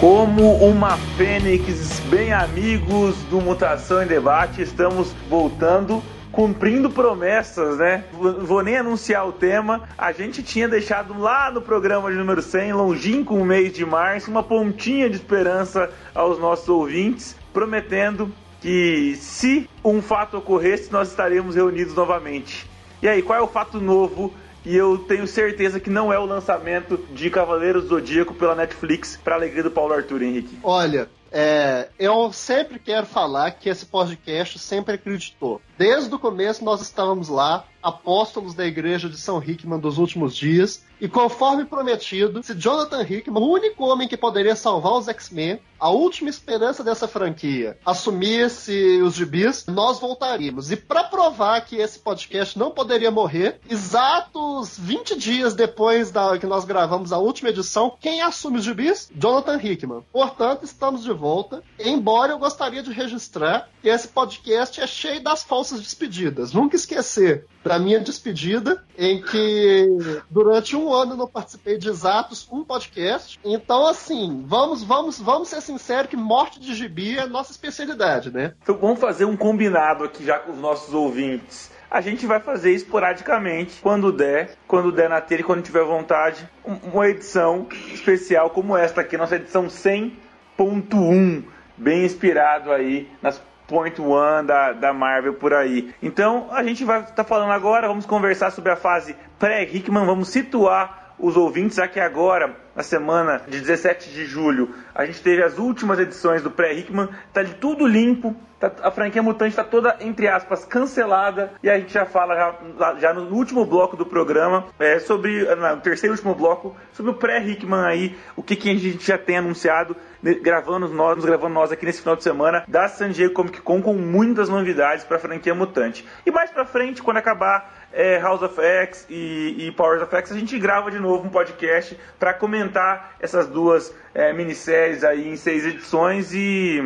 [0.00, 8.04] Como uma fênix, bem amigos do Mutação em Debate, estamos voltando cumprindo promessas, né?
[8.12, 9.88] Vou nem anunciar o tema.
[9.96, 14.30] A gente tinha deixado lá no programa de número 100, longínquo o mês de março,
[14.30, 21.54] uma pontinha de esperança aos nossos ouvintes, prometendo que se um fato ocorresse, nós estaremos
[21.54, 22.68] reunidos novamente.
[23.00, 24.34] E aí, qual é o fato novo
[24.66, 29.16] e eu tenho certeza que não é o lançamento de Cavaleiros do Zodíaco pela Netflix
[29.16, 30.58] para alegria do Paulo Arthur Henrique.
[30.60, 35.60] Olha, é, eu sempre quero falar que esse podcast sempre acreditou.
[35.78, 40.84] Desde o começo nós estávamos lá, apóstolos da igreja de São Hickman dos últimos dias,
[41.00, 45.90] e conforme prometido, se Jonathan Hickman, o único homem que poderia salvar os X-Men, a
[45.90, 50.70] última esperança dessa franquia, assumisse os gibis, nós voltaríamos.
[50.70, 56.46] E para provar que esse podcast não poderia morrer, exatos 20 dias depois da que
[56.46, 59.10] nós gravamos a última edição, quem assume os gibis?
[59.14, 60.02] Jonathan Hickman.
[60.12, 65.42] Portanto, estamos de volta, embora eu gostaria de registrar que esse podcast é cheio das
[65.42, 66.52] falsas despedidas.
[66.52, 69.88] Nunca esquecer da minha despedida, em que
[70.30, 73.38] durante um ano não participei de exatos um podcast.
[73.44, 78.54] Então, assim, vamos, vamos, vamos ser sinceros que morte de gibi é nossa especialidade, né?
[78.62, 81.70] Então vamos fazer um combinado aqui já com os nossos ouvintes.
[81.90, 86.48] A gente vai fazer esporadicamente, quando der, quando der na telha e quando tiver vontade,
[86.64, 91.44] uma edição especial como esta aqui, nossa edição 100.1,
[91.76, 95.92] bem inspirado aí nas Point One da, da Marvel por aí.
[96.02, 100.28] Então a gente vai estar tá falando agora, vamos conversar sobre a fase pré-Hickman, vamos
[100.28, 104.74] situar os ouvintes aqui agora, na semana de 17 de julho.
[104.94, 109.22] A gente teve as últimas edições do pré-Hickman, tá de tudo limpo, tá, a franquia
[109.22, 112.36] Mutante está toda, entre aspas, cancelada, e a gente já fala
[112.78, 117.12] já, já no último bloco do programa, é, sobre, no terceiro e último bloco, sobre
[117.12, 119.96] o pré-Hickman aí, o que, que a gente já tem anunciado
[120.42, 123.94] gravando nós, gravando nós aqui nesse final de semana da San Diego Comic Con com
[123.94, 126.06] muitas novidades para a franquia Mutante.
[126.24, 130.30] E mais para frente, quando acabar é, House of X e, e, Powers of X,
[130.30, 135.36] a gente grava de novo um podcast para comentar essas duas é, minisséries aí em
[135.36, 136.78] seis edições e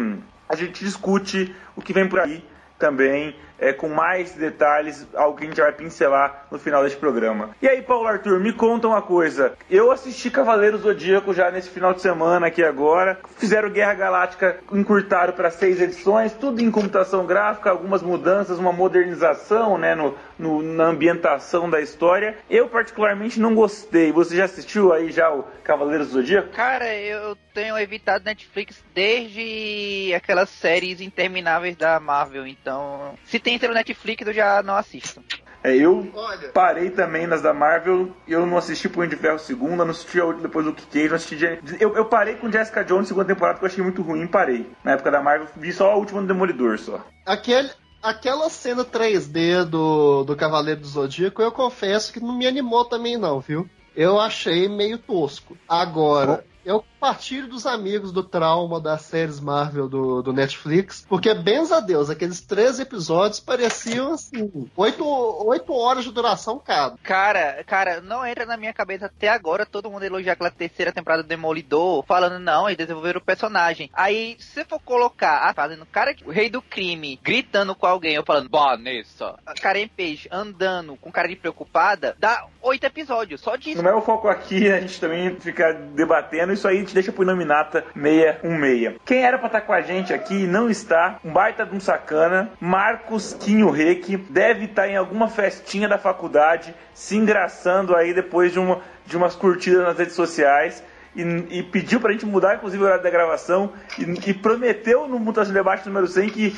[0.48, 2.44] a gente discute o que vem por aí
[2.78, 7.50] também é, com mais detalhes, algo que a gente vai pincelar no final deste programa.
[7.60, 9.52] E aí, Paulo Arthur, me conta uma coisa.
[9.70, 13.18] Eu assisti Cavaleiros Zodíaco já nesse final de semana aqui agora.
[13.36, 19.76] Fizeram Guerra Galáctica, encurtaram para seis edições, tudo em computação gráfica, algumas mudanças, uma modernização
[19.76, 22.36] né, no, no, na ambientação da história.
[22.48, 24.10] Eu, particularmente, não gostei.
[24.12, 26.48] Você já assistiu aí já o Cavaleiros do Zodíaco?
[26.50, 33.74] Cara, eu tenho evitado Netflix desde aquelas séries intermináveis da Marvel, então se tem inteiro
[33.74, 35.22] Netflix, eu já não assisto.
[35.62, 36.48] É, eu Olha.
[36.48, 40.64] parei também nas da Marvel, eu não assisti Punho de Ferro segunda, não assisti depois
[40.64, 41.58] do Kick não assisti.
[41.78, 44.66] Eu, eu parei com Jessica Jones segunda temporada que eu achei muito ruim, parei.
[44.82, 47.04] Na época da Marvel, vi só a última do Demolidor só.
[47.26, 47.70] Aquele,
[48.02, 53.18] aquela cena 3D do, do Cavaleiro do Zodíaco, eu confesso que não me animou também
[53.18, 53.68] não, viu?
[53.94, 55.58] Eu achei meio tosco.
[55.68, 61.78] Agora, eu partilho dos amigos do trauma das séries Marvel do, do Netflix, porque, benza
[61.78, 65.04] a Deus, aqueles três episódios pareciam assim, oito,
[65.46, 66.96] oito horas de duração cada.
[66.98, 71.22] Cara, cara, não entra na minha cabeça até agora todo mundo elogiar aquela terceira temporada
[71.22, 73.90] do Demolidor, falando, não, eles desenvolveram o personagem.
[73.92, 78.24] Aí, se for colocar, ah, fazendo cara, o rei do crime, gritando com alguém, eu
[78.24, 83.82] falando, Vanessa, Karen Page andando com cara de preocupada, dá oito episódios, só disso.
[83.82, 87.24] Não é o foco aqui, a gente também fica debatendo isso aí gente deixa pro
[87.24, 89.00] Nominata 616.
[89.04, 91.18] Quem era pra estar tá com a gente aqui não está.
[91.24, 92.50] Um baita de um sacana.
[92.60, 98.52] Marcos Quinho Reque deve estar tá em alguma festinha da faculdade, se engraçando aí depois
[98.52, 100.82] de, uma, de umas curtidas nas redes sociais.
[101.14, 105.18] E, e, pediu pra gente mudar, inclusive, o horário da gravação e, e prometeu no
[105.18, 106.56] Mutação Debate número 100 que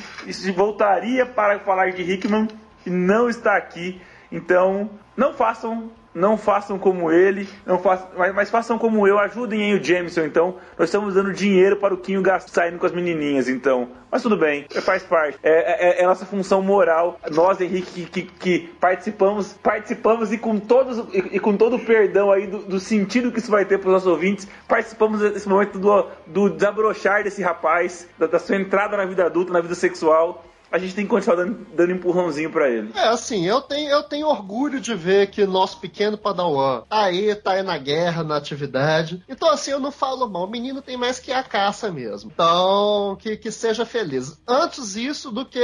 [0.55, 2.49] voltaria para falar de Hickman
[2.85, 4.01] e não está aqui.
[4.33, 9.63] Então, não façam não façam como ele, não façam, mas, mas, façam como eu, ajudem
[9.63, 10.57] aí o Jameson, então.
[10.79, 13.89] Nós estamos dando dinheiro para o Quinho saindo com as menininhas, então.
[14.11, 15.39] Mas tudo bem, faz parte.
[15.43, 17.19] É, é, é nossa função moral.
[17.31, 21.79] Nós, Henrique, que, que, que, participamos, participamos e com todos e, e com todo o
[21.79, 25.49] perdão aí do, do, sentido que isso vai ter para os nossos ouvintes, participamos desse
[25.49, 29.75] momento do, do desabrochar desse rapaz, da, da sua entrada na vida adulta, na vida
[29.75, 32.91] sexual a gente tem que continuar dando, dando empurrãozinho para ele.
[32.95, 37.35] É, assim, eu tenho, eu tenho orgulho de ver que nosso pequeno Padawan tá aí,
[37.35, 39.23] tá aí na guerra, na atividade.
[39.29, 40.45] Então, assim, eu não falo mal.
[40.45, 42.33] O menino tem mais que a caça mesmo.
[42.33, 44.41] Então, que, que seja feliz.
[44.49, 45.61] Antes isso do que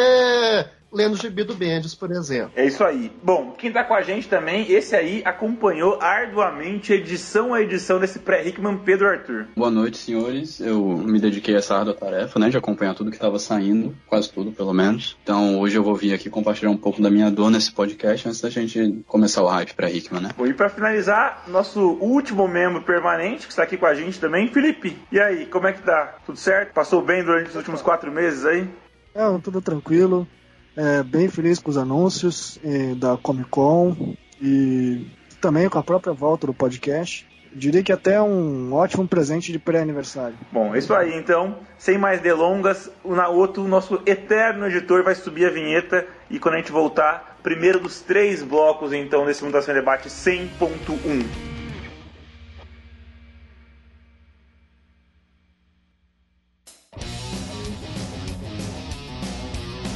[0.92, 2.52] lendo o gibi do Bendis, por exemplo.
[2.56, 3.12] É isso aí.
[3.22, 8.18] Bom, quem tá com a gente também, esse aí acompanhou arduamente edição a edição desse
[8.18, 9.46] pré-Hickman, Pedro Arthur.
[9.56, 10.60] Boa noite, senhores.
[10.60, 14.30] Eu me dediquei a essa árdua tarefa, né, de acompanhar tudo que estava saindo, quase
[14.30, 15.16] tudo, pelo menos.
[15.22, 18.40] Então, hoje eu vou vir aqui compartilhar um pouco da minha dor nesse podcast antes
[18.40, 20.30] da gente começar o hype pra Hickman, né?
[20.36, 24.48] Bom, e pra finalizar, nosso último membro permanente, que está aqui com a gente também,
[24.48, 24.96] Felipe.
[25.12, 26.16] E aí, como é que tá?
[26.24, 26.72] Tudo certo?
[26.72, 28.68] Passou bem durante os últimos quatro meses aí?
[29.14, 30.26] É, tudo tranquilo.
[30.76, 35.06] É, bem feliz com os anúncios é, da Comic Con e
[35.40, 37.26] também com a própria volta do podcast.
[37.52, 40.36] Diria que até um ótimo presente de pré-aniversário.
[40.52, 41.56] Bom, é isso aí então.
[41.78, 46.58] Sem mais delongas, o Naoto, nosso eterno editor, vai subir a vinheta e quando a
[46.58, 51.47] gente voltar, primeiro dos três blocos então desse Mutação Debate 100.1.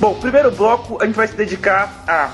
[0.03, 2.33] Bom, primeiro bloco a gente vai se dedicar a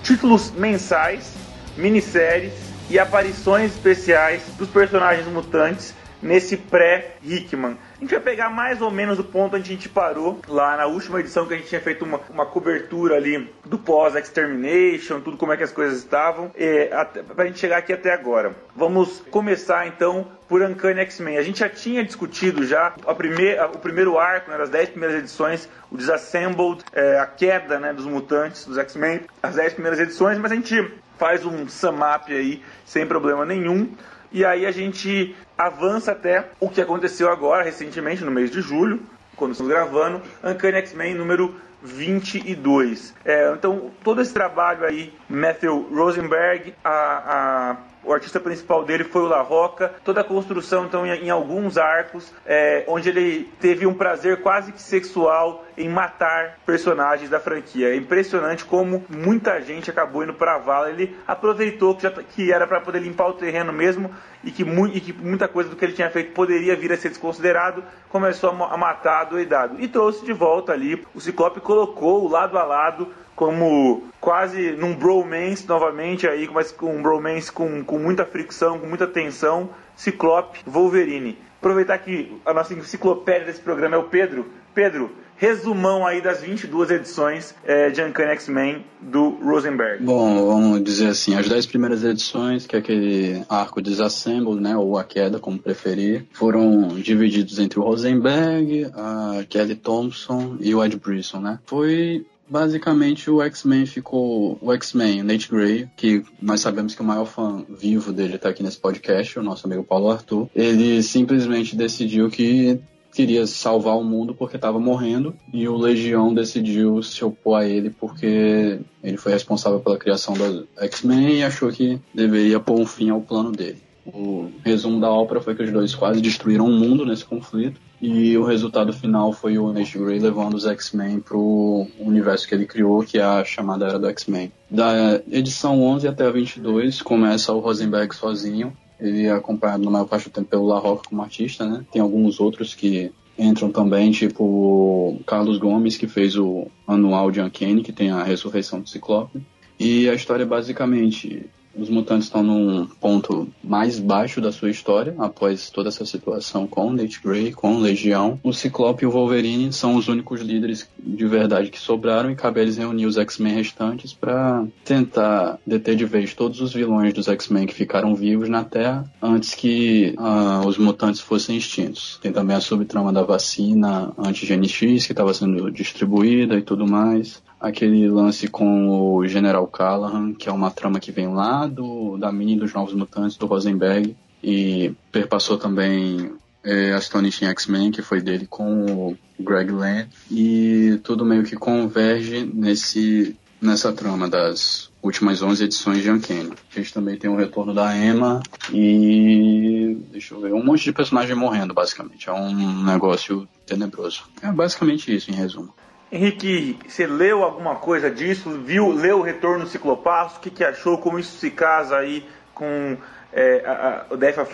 [0.00, 1.34] títulos mensais,
[1.76, 2.52] minisséries
[2.88, 5.92] e aparições especiais dos personagens mutantes
[6.22, 7.76] nesse pré-Hickman.
[7.96, 10.86] A gente vai pegar mais ou menos o ponto onde a gente parou lá na
[10.86, 15.52] última edição que a gente tinha feito uma, uma cobertura ali do pós-extermination, tudo como
[15.52, 18.54] é que as coisas estavam, é, até, pra gente chegar aqui até agora.
[18.74, 21.36] Vamos começar então por Uncanny X-Men.
[21.36, 25.68] A gente já tinha discutido já a o primeiro arco, né, das 10 primeiras edições,
[25.90, 30.50] o Disassembled, é, a queda né, dos mutantes, dos X-Men, as 10 primeiras edições, mas
[30.50, 33.92] a gente faz um sum up aí sem problema nenhum.
[34.32, 39.02] E aí a gente avança até o que aconteceu agora, recentemente, no mês de julho,
[39.36, 43.14] quando estamos gravando, Uncanny X-Men número 22.
[43.24, 49.22] É, então, todo esse trabalho aí, Matthew Rosenberg, a, a o artista principal dele foi
[49.22, 49.92] o La Roca.
[50.04, 54.72] Toda a construção, então, em, em alguns arcos, é, onde ele teve um prazer quase
[54.72, 57.88] que sexual em matar personagens da franquia.
[57.88, 60.90] É impressionante como muita gente acabou indo pra vala.
[60.90, 64.10] Ele aproveitou que, já, que era para poder limpar o terreno mesmo
[64.42, 66.96] e que, mu e que, muita coisa do que ele tinha feito poderia vir a
[66.96, 67.84] ser desconsiderado.
[68.08, 69.80] Começou a, a matar doidado.
[69.80, 71.04] E trouxe de volta ali.
[71.14, 73.08] O Ciclope colocou o lado a lado
[73.40, 78.86] como quase num bromance novamente aí, mas com um bromance com, com muita fricção, com
[78.86, 81.38] muita tensão, Ciclope, Wolverine.
[81.58, 84.44] Aproveitar que a nossa enciclopédia desse programa é o Pedro.
[84.74, 90.04] Pedro, resumão aí das 22 edições é, de Uncanny X-Men do Rosenberg.
[90.04, 94.98] Bom, vamos dizer assim, as 10 primeiras edições, que é aquele arco Disassemble, né, ou
[94.98, 100.98] a queda, como preferir, foram divididos entre o Rosenberg, a Kelly Thompson e o Ed
[100.98, 101.58] Brisson, né.
[101.64, 104.58] Foi Basicamente, o X-Men ficou.
[104.60, 108.60] O X-Men, Nate Gray, que nós sabemos que o maior fã vivo dele está aqui
[108.60, 110.50] nesse podcast, o nosso amigo Paulo Arthur.
[110.52, 112.80] Ele simplesmente decidiu que
[113.12, 117.90] queria salvar o mundo porque estava morrendo e o Legião decidiu se opor a ele
[117.90, 123.10] porque ele foi responsável pela criação do X-Men e achou que deveria pôr um fim
[123.10, 123.78] ao plano dele.
[124.06, 128.36] O resumo da ópera foi que os dois quase destruíram o mundo nesse conflito e
[128.36, 133.02] o resultado final foi o Nate Grey levando os X-Men pro universo que ele criou,
[133.02, 134.50] que é a chamada Era do X-Men.
[134.70, 138.72] Da edição 11 até a 22 começa o Rosenberg sozinho.
[138.98, 141.84] Ele é acompanhado na maior parte do tempo pelo La Roca como artista, né?
[141.92, 147.40] Tem alguns outros que entram também, tipo o Carlos Gomes, que fez o anual de
[147.40, 149.40] Uncanny, que tem a ressurreição do Ciclope.
[149.78, 151.46] E a história é basicamente
[151.80, 156.92] os mutantes estão num ponto mais baixo da sua história, após toda essa situação com
[156.92, 158.38] Nate Grey, com Legião.
[158.42, 162.60] O Ciclope e o Wolverine são os únicos líderes de verdade que sobraram e cabe
[162.60, 167.66] eles reunir os X-Men restantes para tentar deter de vez todos os vilões dos X-Men
[167.66, 172.18] que ficaram vivos na Terra antes que uh, os mutantes fossem extintos.
[172.20, 177.42] Tem também a subtrama da vacina anti-Gen X que estava sendo distribuída e tudo mais
[177.60, 182.32] aquele lance com o General Callahan, que é uma trama que vem lá do, da
[182.32, 186.32] mini dos Novos Mutantes, do Rosenberg, e perpassou também
[186.64, 192.50] é, Astonishing X-Men, que foi dele com o Greg Land, e tudo meio que converge
[192.52, 196.52] nesse, nessa trama das últimas 11 edições de Uncanny.
[196.74, 199.98] A gente também tem o retorno da Emma e.
[200.10, 202.28] deixa eu ver, um monte de personagem morrendo, basicamente.
[202.28, 204.24] É um negócio tenebroso.
[204.42, 205.74] É basicamente isso, em resumo.
[206.12, 208.50] Henrique, você leu alguma coisa disso?
[208.50, 210.38] Viu, leu o Retorno Ciclopasso?
[210.38, 210.98] O que, que achou?
[210.98, 212.96] Como isso se casa aí com
[213.32, 214.52] é, a, a, o Death of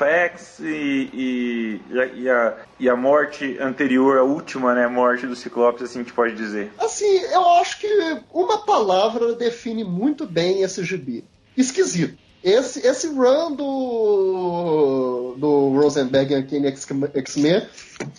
[0.60, 6.00] e, e, e, a, e, a, morte anterior, a última né, morte do Ciclopes, assim
[6.00, 6.70] gente pode dizer?
[6.78, 7.88] Assim, eu acho que
[8.32, 11.24] uma palavra define muito bem esse gibi.
[11.56, 12.18] Esquisito.
[12.46, 17.66] Esse, esse run do do Rosenberg em Uncanny X-Men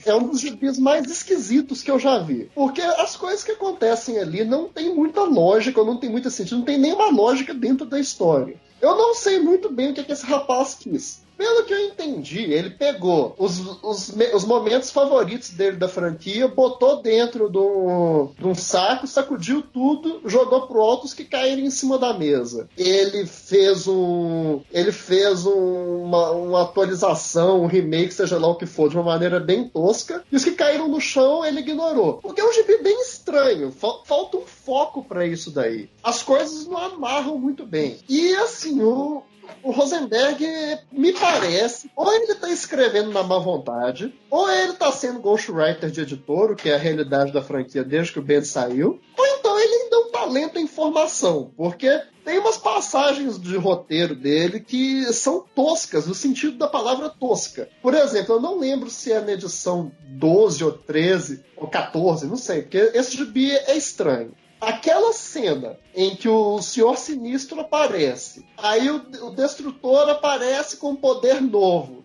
[0.06, 2.52] é um dos gibis mais esquisitos que eu já vi.
[2.54, 6.66] Porque as coisas que acontecem ali não tem muita lógica, não tem muito sentido, não
[6.66, 8.60] tem nenhuma lógica dentro da história.
[8.82, 11.22] Eu não sei muito bem o que, é que esse rapaz quis.
[11.38, 17.02] Pelo que eu entendi, ele pegou os, os, os momentos favoritos dele da franquia, botou
[17.02, 21.70] dentro de um, de um saco, sacudiu tudo, jogou pro alto os que caíram em
[21.70, 22.68] cima da mesa.
[22.76, 24.62] Ele fez um.
[24.72, 29.04] Ele fez um, uma, uma atualização, um remake, seja lá o que for, de uma
[29.04, 30.24] maneira bem tosca.
[30.32, 32.16] E os que caíram no chão, ele ignorou.
[32.16, 33.72] Porque é um gibi bem estranho.
[33.72, 35.90] Falta um foco para isso daí.
[36.04, 37.98] As coisas não amarram muito bem.
[38.10, 39.22] E assim, o,
[39.64, 40.46] o Rosenberg
[40.92, 46.02] me parece, ou ele está escrevendo na má vontade, ou ele está sendo ghostwriter de
[46.02, 49.60] editor, o que é a realidade da franquia desde que o Ben saiu, ou então
[49.60, 55.06] ele ainda é um talento em formação, porque tem umas passagens de roteiro dele que
[55.14, 57.70] são toscas, no sentido da palavra tosca.
[57.82, 62.36] Por exemplo, eu não lembro se é na edição 12 ou 13 ou 14, não
[62.36, 68.90] sei, porque esse gibi é estranho aquela cena em que o Senhor Sinistro aparece, aí
[68.90, 72.04] o, o Destrutor aparece com um poder novo.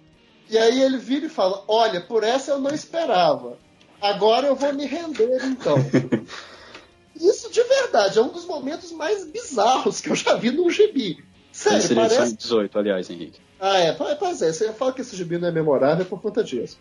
[0.48, 3.58] E aí ele vira e fala: Olha, por essa eu não esperava.
[4.00, 5.76] Agora eu vou me render então.
[7.14, 11.24] Isso de verdade é um dos momentos mais bizarros que eu já vi num gibi.
[11.52, 12.36] Sério, seria parece...
[12.36, 13.40] 18, aliás, Henrique.
[13.60, 14.52] Ah, é, pois é.
[14.52, 16.78] Você fala que esse gibi não é memorável por conta disso.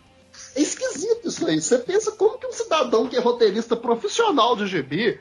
[0.56, 1.60] É esquisito isso aí.
[1.60, 5.20] Você pensa como que um cidadão que é roteirista profissional de gibi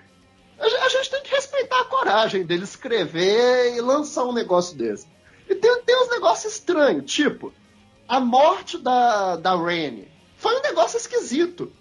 [0.61, 5.07] a gente tem que respeitar a coragem dele escrever e lançar um negócio desse.
[5.49, 7.53] E tem, tem uns negócios estranhos, tipo,
[8.07, 11.71] a morte da, da Rene foi um negócio esquisito.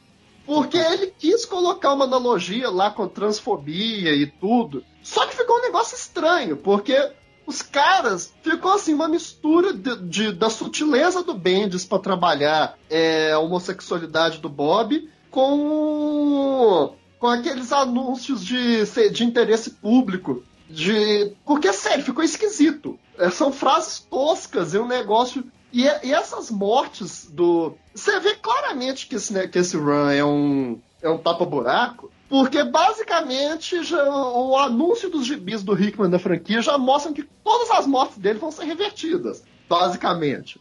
[0.44, 4.84] Porque ele quis colocar uma analogia lá com transfobia e tudo.
[5.02, 7.12] Só que ficou um negócio estranho, porque
[7.46, 13.32] os caras ficou assim uma mistura de, de da sutileza do Bendis para trabalhar é,
[13.32, 20.42] a homossexualidade do Bob com com aqueles anúncios de, de interesse público.
[20.68, 21.32] De...
[21.44, 22.98] Porque, sério, ficou esquisito.
[23.18, 25.44] É, são frases toscas e um negócio.
[25.70, 27.74] E, e, essas mortes do.
[27.94, 32.10] Você vê claramente que esse, né, que esse run é um, é um tapa-buraco.
[32.28, 37.70] Porque basicamente já, o anúncio dos gibis do Hickman da franquia já mostram que todas
[37.72, 39.44] as mortes dele vão ser revertidas.
[39.68, 40.60] Basicamente.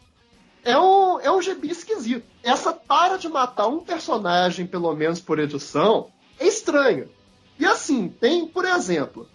[0.66, 2.26] É um, é um gibi esquisito.
[2.44, 6.10] Essa para de matar um personagem, pelo menos por edição,
[6.40, 7.10] é estranho.
[7.60, 9.28] E assim, tem, por exemplo,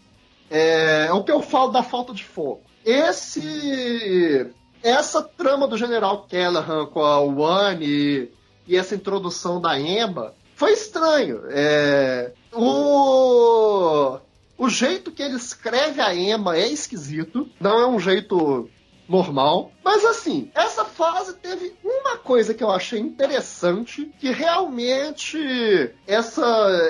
[0.51, 2.63] é, é o que eu falo da falta de foco.
[2.85, 4.51] Esse.
[4.83, 8.29] Essa trama do General Callahan com a One e,
[8.67, 11.43] e essa introdução da Emma foi estranho.
[11.49, 14.19] É, o,
[14.59, 17.49] o jeito que ele escreve a Emma é esquisito.
[17.59, 18.69] Não é um jeito
[19.09, 19.71] normal.
[19.85, 25.39] Mas assim, essa fase teve uma coisa que eu achei interessante, que realmente
[26.07, 26.45] essa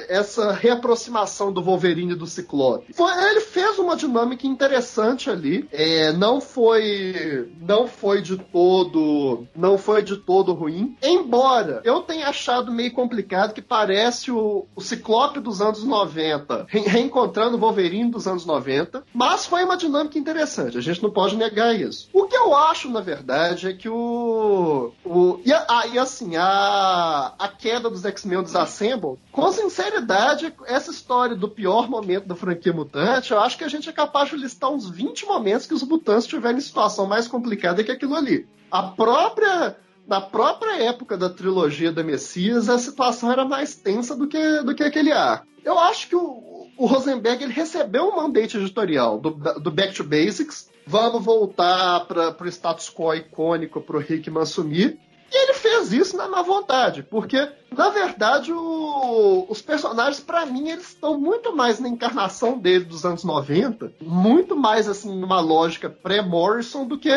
[0.08, 2.92] essa reaproximação do Wolverine e do Ciclope.
[2.92, 5.68] Foi, ele fez uma dinâmica interessante ali.
[5.72, 10.96] É, não foi não foi de todo não foi de todo ruim.
[11.02, 16.80] Embora eu tenha achado meio complicado que parece o, o Ciclope dos anos 90 re
[16.80, 20.78] reencontrando o Wolverine dos anos 90, mas foi uma dinâmica interessante.
[20.78, 22.03] A gente não pode negar isso.
[22.12, 24.92] O que eu acho, na verdade, é que o.
[25.04, 31.36] o e, a, e assim, a, a queda dos X-Men Disassemble, com sinceridade, essa história
[31.36, 34.70] do pior momento da franquia mutante, eu acho que a gente é capaz de listar
[34.70, 38.46] uns 20 momentos que os mutantes tiveram em situação mais complicada que aquilo ali.
[38.70, 44.28] A própria na própria época da trilogia da Messias, a situação era mais tensa do
[44.28, 45.46] que, do que aquele ar.
[45.64, 50.04] Eu acho que o, o Rosenberg ele recebeu um mandate editorial do, do Back to
[50.04, 54.98] Basics, vamos voltar para o status quo icônico para o Hickman assumir.
[55.32, 60.68] E ele fez isso na má vontade, porque, na verdade, o, os personagens, para mim,
[60.68, 65.90] eles estão muito mais na encarnação dele dos anos 90, muito mais, assim, numa lógica
[65.90, 67.10] pré-Morrison do que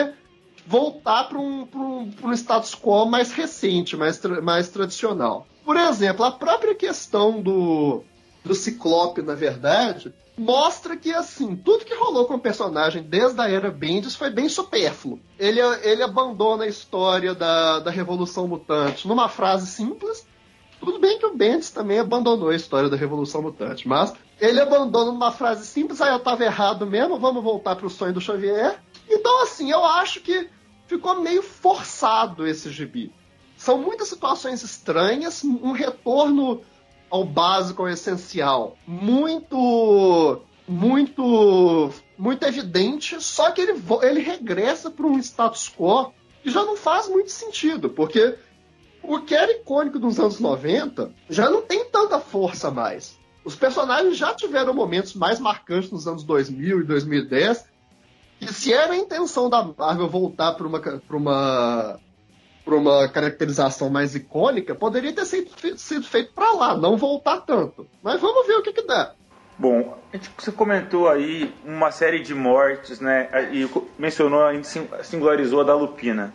[0.65, 5.45] voltar para um, um, um status quo mais recente, mais, tra mais tradicional.
[5.63, 8.03] Por exemplo, a própria questão do,
[8.43, 13.49] do Ciclope, na verdade, mostra que, assim, tudo que rolou com o personagem desde a
[13.49, 15.19] era Bendis foi bem supérfluo.
[15.39, 20.27] Ele, ele abandona a história da, da Revolução Mutante numa frase simples.
[20.79, 25.11] Tudo bem que o Bendis também abandonou a história da Revolução Mutante, mas ele abandona
[25.11, 28.79] numa frase simples, aí eu tava errado mesmo, vamos voltar pro sonho do Xavier.
[29.09, 30.47] Então, assim, eu acho que
[30.85, 33.11] ficou meio forçado esse gibi.
[33.57, 36.61] São muitas situações estranhas, um retorno
[37.09, 43.21] ao básico, ao essencial, muito, muito, muito evidente.
[43.21, 46.11] Só que ele, ele regressa para um status quo
[46.43, 48.37] que já não faz muito sentido, porque
[49.03, 53.17] o que era icônico dos anos 90 já não tem tanta força mais.
[53.43, 57.65] Os personagens já tiveram momentos mais marcantes nos anos 2000 e 2010.
[58.41, 61.99] E se era a intenção da Marvel voltar para uma, uma,
[62.73, 67.87] uma caracterização mais icônica, poderia ter sido, sido feito para lá, não voltar tanto.
[68.03, 69.13] Mas vamos ver o que, que dá.
[69.57, 69.97] Bom,
[70.37, 73.29] você comentou aí uma série de mortes, né?
[73.51, 74.67] E mencionou, a gente
[75.03, 76.31] singularizou a da Lupina.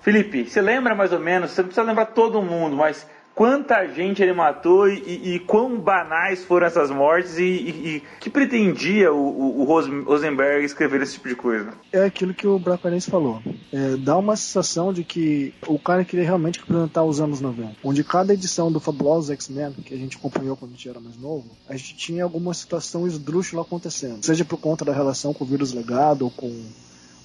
[0.00, 3.06] Felipe, você lembra mais ou menos, você não precisa lembrar todo mundo, mas
[3.36, 8.30] quanta gente ele matou e, e, e quão banais foram essas mortes e, e que
[8.30, 9.64] pretendia o, o, o,
[10.04, 11.74] Rosenberg escrever esse tipo de coisa?
[11.92, 13.42] É aquilo que o Bracarense falou.
[13.70, 18.02] É, dá uma sensação de que o cara queria realmente representar os anos 90, onde
[18.02, 21.44] cada edição do Fabuloso X-Men, que a gente acompanhou quando a gente era mais novo,
[21.68, 25.74] a gente tinha alguma situação esdrúxula acontecendo, seja por conta da relação com o vírus
[25.74, 26.48] legado ou com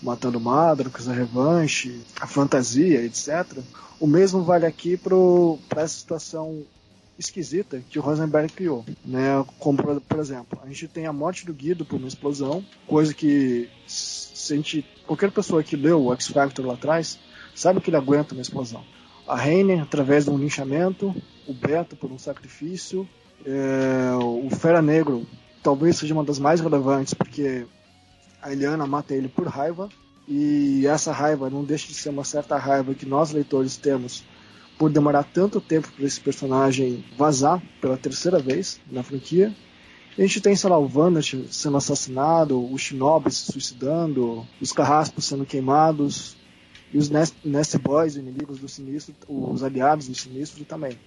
[0.01, 3.59] Matando Madrocas, a Revanche, a Fantasia, etc.
[3.99, 6.63] O mesmo vale aqui para essa situação
[7.17, 9.45] esquisita que o Rosenberg criou, né?
[9.59, 13.69] Como por exemplo, a gente tem a morte do Guido por uma explosão, coisa que
[13.85, 17.19] se a gente, qualquer pessoa que leu o X Factor lá atrás
[17.55, 18.83] sabe que ele aguenta uma explosão.
[19.27, 21.15] A Rainer através de um linchamento,
[21.47, 23.07] o Beto por um sacrifício,
[23.45, 25.27] é, o Fera Negro
[25.61, 27.65] talvez seja uma das mais relevantes porque
[28.41, 29.89] a Eliana mata ele por raiva,
[30.27, 34.23] e essa raiva não deixa de ser uma certa raiva que nós leitores temos
[34.77, 39.55] por demorar tanto tempo para esse personagem vazar pela terceira vez na franquia.
[40.17, 45.25] a gente tem, sei lá, o Vandat sendo assassinado, o Shinobi se suicidando, os Carraspos
[45.25, 46.35] sendo queimados,
[46.93, 50.97] e os Nest Boys, inimigos do Sinistro, os aliados do Sinistro também.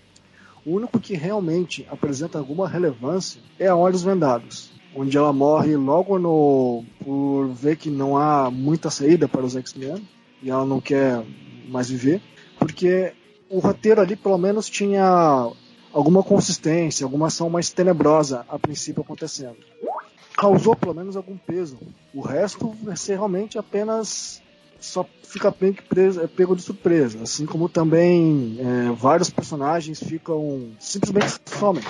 [0.65, 6.19] O único que realmente apresenta alguma relevância é a Olhos Vendados onde ela morre logo
[6.19, 10.07] no por ver que não há muita saída para os X-Men
[10.43, 11.25] e ela não quer
[11.69, 12.21] mais viver,
[12.59, 13.13] porque
[13.49, 15.51] o roteiro ali pelo menos tinha
[15.93, 19.57] alguma consistência, alguma ação mais tenebrosa a princípio acontecendo.
[20.37, 21.79] Causou pelo menos algum peso.
[22.13, 24.43] O resto vai ser realmente apenas
[24.85, 31.41] só fica preso, é pego de surpresa, assim como também é, vários personagens ficam simplesmente
[31.47, 31.83] somem.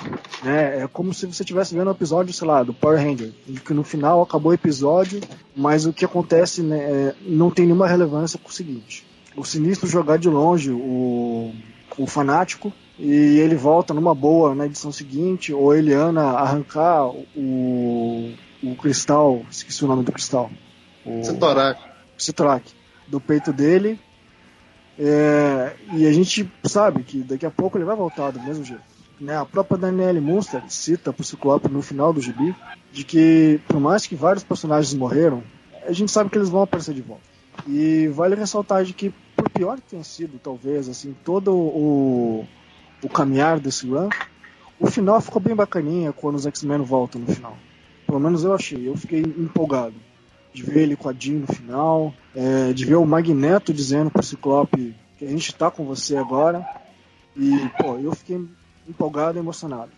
[0.43, 0.83] Né?
[0.83, 3.33] É como se você estivesse vendo um episódio, sei lá, do Power Ranger,
[3.65, 5.21] que no final acabou o episódio,
[5.55, 9.05] mas o que acontece né, é, não tem nenhuma relevância com o seguinte:
[9.37, 11.53] o sinistro jogar de longe o,
[11.99, 18.77] o fanático e ele volta numa boa na edição seguinte, ou Eliana arrancar o, o
[18.77, 20.51] cristal, esqueci o nome do cristal.
[21.05, 21.81] O Citorak.
[22.17, 23.99] Citorak do peito dele.
[24.99, 28.83] É, e a gente sabe que daqui a pouco ele vai voltar do mesmo jeito.
[29.21, 29.37] Né?
[29.37, 32.55] A própria Danielle Munster cita pro Ciclope no final do gibi
[32.93, 35.43] de que, por mais que vários personagens morreram,
[35.87, 37.23] a gente sabe que eles vão aparecer de volta.
[37.69, 42.47] E vale ressaltar de que, por pior que tenha sido, talvez, assim, todo o,
[43.03, 44.09] o caminhar desse run,
[44.79, 47.57] o final ficou bem bacaninha quando os X-Men voltam no final.
[48.07, 49.95] Pelo menos eu achei, eu fiquei empolgado
[50.55, 54.23] de ver ele com a Jean no final, é, de ver o Magneto dizendo pro
[54.23, 56.65] Ciclope que a gente tá com você agora.
[57.37, 58.41] E, pô, eu fiquei
[58.89, 59.91] empolgado e emocionado.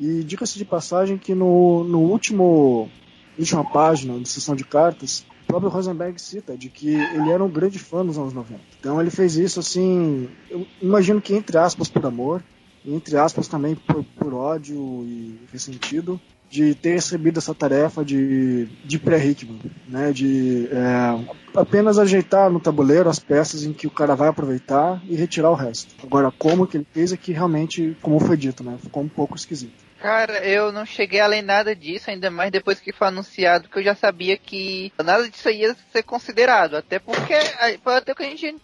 [0.00, 2.90] E diga-se de passagem que no, no último
[3.38, 7.48] última página de sessão de cartas, o próprio Rosenberg cita de que ele era um
[7.48, 8.60] grande fã dos anos 90.
[8.80, 12.42] Então ele fez isso assim, eu imagino que entre aspas por amor,
[12.84, 16.20] entre aspas também por, por ódio e ressentido,
[16.52, 20.12] de ter recebido essa tarefa de, de pré-Hickman, né?
[20.12, 25.16] De é, apenas ajeitar no tabuleiro as peças em que o cara vai aproveitar e
[25.16, 25.94] retirar o resto.
[26.02, 28.76] Agora, como que ele fez é que realmente, como foi dito, né?
[28.82, 29.72] Ficou um pouco esquisito.
[29.98, 33.78] Cara, eu não cheguei a ler nada disso, ainda mais depois que foi anunciado, que
[33.78, 36.76] eu já sabia que nada disso ia ser considerado.
[36.76, 38.60] Até porque até que a gente,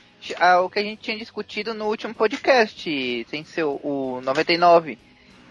[0.63, 4.99] o que a gente tinha discutido no último podcast, sem ser o 99.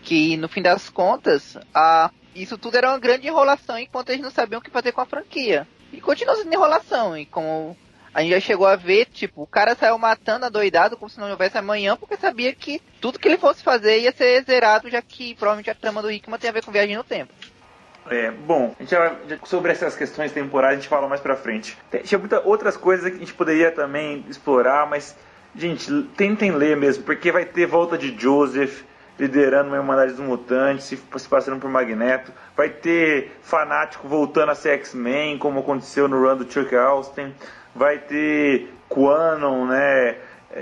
[0.08, 4.32] Que no fim das contas, a isso tudo era uma grande enrolação enquanto eles não
[4.32, 5.68] sabiam o que fazer com a franquia.
[5.92, 7.18] E continua sendo enrolação.
[7.18, 7.76] E como
[8.14, 11.20] a gente já chegou a ver, tipo, o cara saiu matando a doidado como se
[11.20, 15.02] não houvesse amanhã, porque sabia que tudo que ele fosse fazer ia ser zerado, já
[15.02, 17.34] que provavelmente a trama do Hickman tem a ver com viagem no tempo.
[18.10, 21.78] É, bom, a gente já, sobre essas questões temporais a gente fala mais pra frente.
[21.92, 25.14] Tem, tinha muitas outras coisas que a gente poderia também explorar, mas,
[25.54, 28.84] gente, tentem ler mesmo, porque vai ter volta de Joseph,
[29.20, 32.32] liderando uma Irmandade dos Mutantes, se, se passando por Magneto.
[32.56, 37.34] Vai ter fanático voltando a ser X-Men, como aconteceu no run do Chuck Austin.
[37.76, 40.16] Vai ter Quanon, né?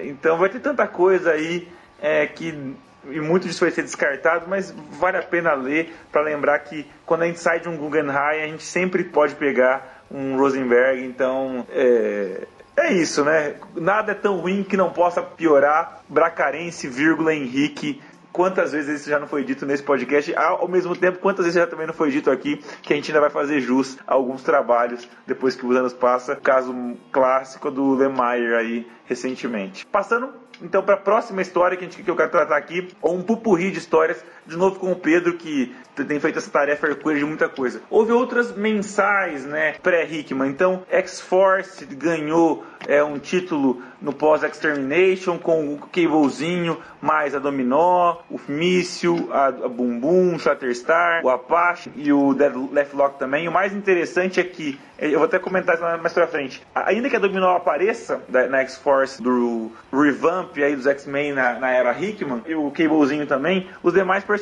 [0.04, 1.68] Então vai ter tanta coisa aí
[2.02, 2.76] é, que
[3.08, 7.22] e muito disso vai ser descartado, mas vale a pena ler para lembrar que quando
[7.22, 12.48] a gente sai de um Guggenheim, a gente sempre pode pegar um Rosenberg, então é,
[12.78, 13.56] É isso, né?
[13.76, 16.02] Nada é tão ruim que não possa piorar.
[16.10, 18.02] Bracarense, vírgula, Henrique.
[18.36, 20.36] Quantas vezes isso já não foi dito nesse podcast?
[20.36, 23.22] Ao mesmo tempo, quantas vezes já também não foi dito aqui que a gente ainda
[23.22, 26.36] vai fazer jus a alguns trabalhos depois que os anos passam.
[26.36, 26.76] Caso
[27.14, 29.86] clássico do Lemaier aí recentemente.
[29.86, 33.16] Passando então, para a próxima história que, a gente, que eu quero tratar aqui, ou
[33.16, 37.20] um pupurri de histórias, de novo com o Pedro, que tem feito essa tarefa hercúlea
[37.20, 37.82] de muita coisa.
[37.90, 40.50] Houve outras mensais, né, pré-Hickman.
[40.50, 48.40] Então, X-Force ganhou é, um título no pós-Extermination com o Cablezinho, mais a Dominó, o
[48.48, 53.48] Míssil, a, a Boom, o Shatterstar, o Apache e o Dead Left Lock também.
[53.48, 57.10] O mais interessante é que, é, eu vou até comentar isso mais pra frente, ainda
[57.10, 62.44] que a Dominó apareça na X-Force do revamp aí dos X-Men na, na, era Hickman,
[62.46, 64.35] e o Cablezinho também, os demais personagens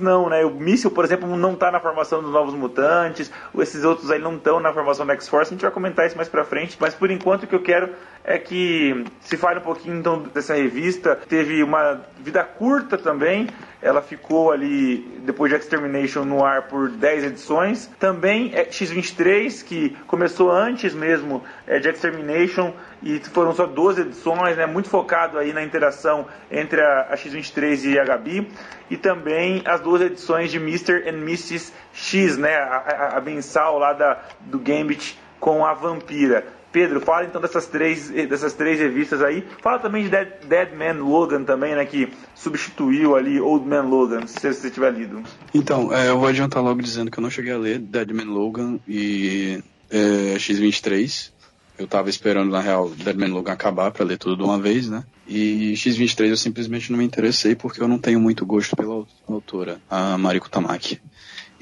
[0.00, 0.44] não, né?
[0.44, 4.36] O Míssil, por exemplo, não tá na formação dos Novos Mutantes, esses outros aí não
[4.36, 7.10] estão na formação da X-Force, a gente vai comentar isso mais pra frente, mas por
[7.10, 7.90] enquanto o que eu quero
[8.24, 11.16] é que se fale um pouquinho então dessa revista.
[11.28, 13.48] Teve uma vida curta também.
[13.82, 17.90] Ela ficou ali, depois de Extermination, no ar por 10 edições.
[17.98, 24.56] Também é X23, que começou antes mesmo é, de Extermination e foram só 12 edições,
[24.56, 28.48] né, muito focado aí na interação entre a, a X23 e a Gabi.
[28.88, 31.08] E também as duas edições de Mr.
[31.08, 31.72] and Mrs.
[31.92, 36.61] X, né, a, a, a mensal lá da, do Gambit com a Vampira.
[36.72, 39.46] Pedro, fala então dessas três, dessas três revistas aí.
[39.60, 41.84] Fala também de Dead, Dead Man Logan também, né?
[41.84, 45.22] Que substituiu ali Old Man Logan, se você tiver lido.
[45.54, 48.32] Então, é, eu vou adiantar logo dizendo que eu não cheguei a ler Dead Man
[48.32, 51.30] Logan e é, X23.
[51.78, 54.88] Eu tava esperando, na real, Dead Man Logan acabar para ler tudo de uma vez,
[54.88, 55.04] né?
[55.26, 59.80] E X23 eu simplesmente não me interessei porque eu não tenho muito gosto pela autora,
[59.90, 61.00] a Mariko Tamaki.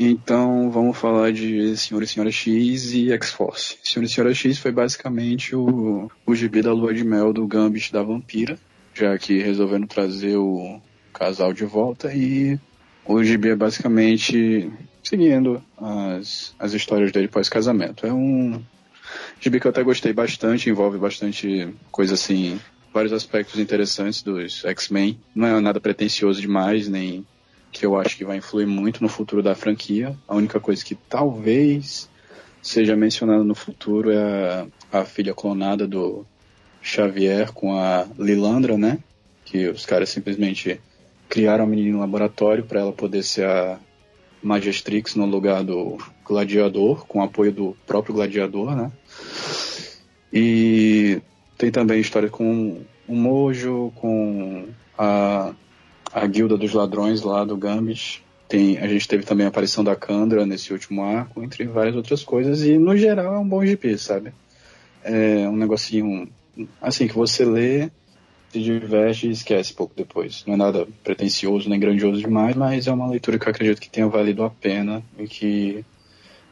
[0.03, 3.77] Então vamos falar de Senhor e Senhora X e X-Force.
[3.85, 7.93] Senhor e Senhora X foi basicamente o, o gibi da lua de mel do Gambit
[7.93, 8.59] da Vampira,
[8.95, 10.81] já que resolvendo trazer o
[11.13, 12.59] casal de volta e
[13.05, 14.73] o gibi é basicamente
[15.05, 18.07] seguindo as, as histórias dele pós-casamento.
[18.07, 18.59] É um
[19.39, 22.59] gibi que eu até gostei bastante, envolve bastante coisa assim,
[22.91, 25.21] vários aspectos interessantes dos X-Men.
[25.35, 27.27] Não é nada pretencioso demais, nem
[27.73, 30.17] que eu acho que vai influir muito no futuro da franquia.
[30.27, 32.09] A única coisa que talvez
[32.63, 36.27] seja mencionada no futuro é a, a filha clonada do
[36.83, 38.99] Xavier com a Lilandra, né?
[39.45, 40.81] Que os caras simplesmente
[41.29, 43.79] criaram a menina no laboratório para ela poder ser a
[44.43, 48.91] Magistrix no lugar do Gladiador, com apoio do próprio Gladiador, né?
[50.33, 51.21] E
[51.59, 55.53] tem também história com o Mojo, com a
[56.13, 58.23] a Guilda dos Ladrões lá do Gambit.
[58.49, 62.25] Tem, a gente teve também a aparição da Kandra nesse último arco, entre várias outras
[62.25, 64.33] coisas, e no geral é um bom GP, sabe?
[65.05, 66.29] É um negocinho,
[66.83, 67.91] assim, que você lê,
[68.53, 70.43] se diverte e esquece pouco depois.
[70.47, 73.89] Não é nada pretencioso nem grandioso demais, mas é uma leitura que eu acredito que
[73.89, 75.85] tenha valido a pena e que,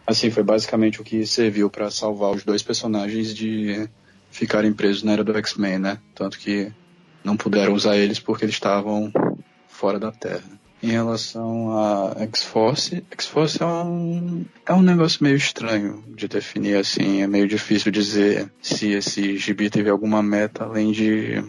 [0.06, 3.88] assim, foi basicamente o que serviu para salvar os dois personagens de
[4.30, 5.98] ficarem presos na era do X-Men, né?
[6.14, 6.70] Tanto que
[7.24, 9.12] não puderam usar eles porque eles estavam
[9.78, 10.42] fora da Terra.
[10.82, 17.22] Em relação a X-Force, X-Force é um, é um negócio meio estranho de definir assim,
[17.22, 21.42] é meio difícil dizer se esse gibi teve alguma meta além de,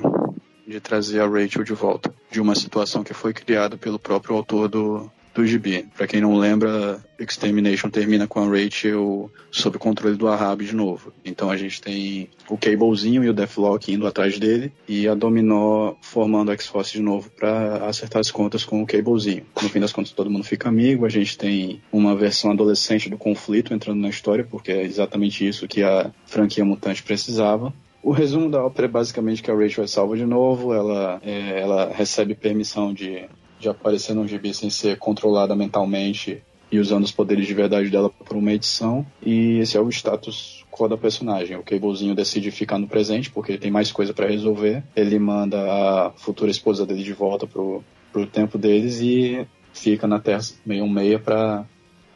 [0.67, 4.67] de trazer a Rachel de volta de uma situação que foi criada pelo próprio autor
[4.67, 5.85] do, do gibi.
[5.95, 10.75] Para quem não lembra, Extermination termina com a Rachel sob o controle do Ahab de
[10.75, 11.13] novo.
[11.23, 15.93] Então a gente tem o Cablezinho e o Deathlock indo atrás dele e a Dominó
[16.01, 19.45] formando a X-Force de novo para acertar as contas com o Cablezinho.
[19.61, 23.17] No fim das contas todo mundo fica amigo, a gente tem uma versão adolescente do
[23.17, 27.73] conflito entrando na história, porque é exatamente isso que a franquia mutante precisava.
[28.01, 31.59] O resumo da ópera é basicamente que a Rachel é salva de novo, ela, é,
[31.59, 33.25] ela recebe permissão de
[33.59, 36.41] de aparecer num gibi sem ser controlada mentalmente
[36.71, 39.05] e usando os poderes de verdade dela por uma edição.
[39.21, 41.57] E esse é o status quo da personagem.
[41.57, 44.83] O Cablezinho decide ficar no presente porque ele tem mais coisa para resolver.
[44.95, 50.19] Ele manda a futura esposa dele de volta pro, pro tempo deles e fica na
[50.19, 51.65] Terra meio um meia para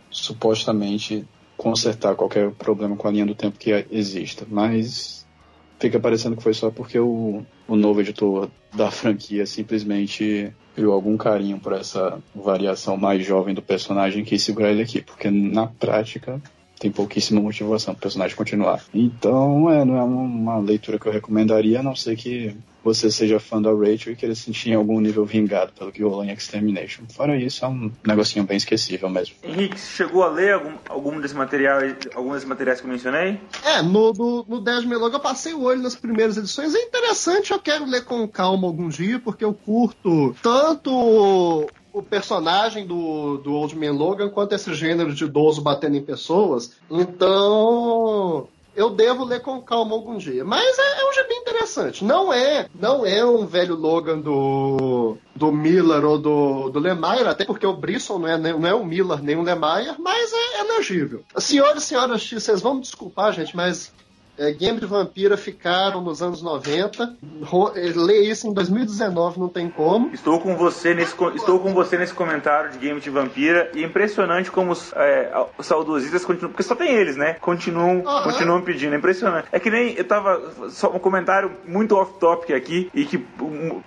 [0.09, 1.25] supostamente
[1.57, 4.45] consertar qualquer problema com a linha do tempo que exista.
[4.49, 5.22] Mas
[5.83, 11.17] fica parecendo que foi só porque o, o novo editor da franquia simplesmente criou algum
[11.17, 16.41] carinho por essa variação mais jovem do personagem que segurar ele aqui, porque na prática
[16.79, 18.83] tem pouquíssima motivação para o personagem continuar.
[18.93, 23.39] Então, é, não é uma leitura que eu recomendaria, a não ser que você seja
[23.39, 27.03] fã da Rachel e queira sentir em algum nível vingado pelo que rolou em Extermination.
[27.09, 29.35] Fora isso, é um negocinho bem esquecível mesmo.
[29.41, 31.79] Henrique, chegou a ler algum, algum desse material,
[32.13, 33.39] algum desses materiais que eu mencionei?
[33.63, 36.75] É, no, no, no 10 Melog eu passei o olho nas primeiras edições.
[36.75, 42.87] É interessante, eu quero ler com calma algum dia, porque eu curto tanto o personagem
[42.87, 46.75] do, do Old Man Logan quanto esse gênero de idoso batendo em pessoas.
[46.89, 50.43] Então, eu devo ler com calma algum dia.
[50.43, 52.03] Mas é, é um gibi interessante.
[52.03, 57.45] Não é, não é um velho Logan do, do Miller ou do, do Lemire, até
[57.45, 60.63] porque o Brisson não é, não é o Miller nem o Lemire, mas é, é
[60.63, 61.23] legível.
[61.37, 63.93] Senhoras e senhoras, vocês vão me desculpar, gente, mas
[64.37, 67.15] é, Game de Vampira ficaram nos anos 90.
[67.95, 70.09] Lê isso em 2019, não tem como.
[70.13, 73.69] Estou com você nesse, estou com você nesse comentário de Game de Vampira.
[73.75, 76.51] E é impressionante como os, é, os saudosistas continuam.
[76.51, 77.35] Porque só tem eles, né?
[77.35, 78.23] Continuam, uhum.
[78.23, 78.93] continuam pedindo.
[78.93, 79.47] É impressionante.
[79.51, 80.69] É que nem eu tava.
[80.69, 83.23] Só um comentário muito off-topic aqui e que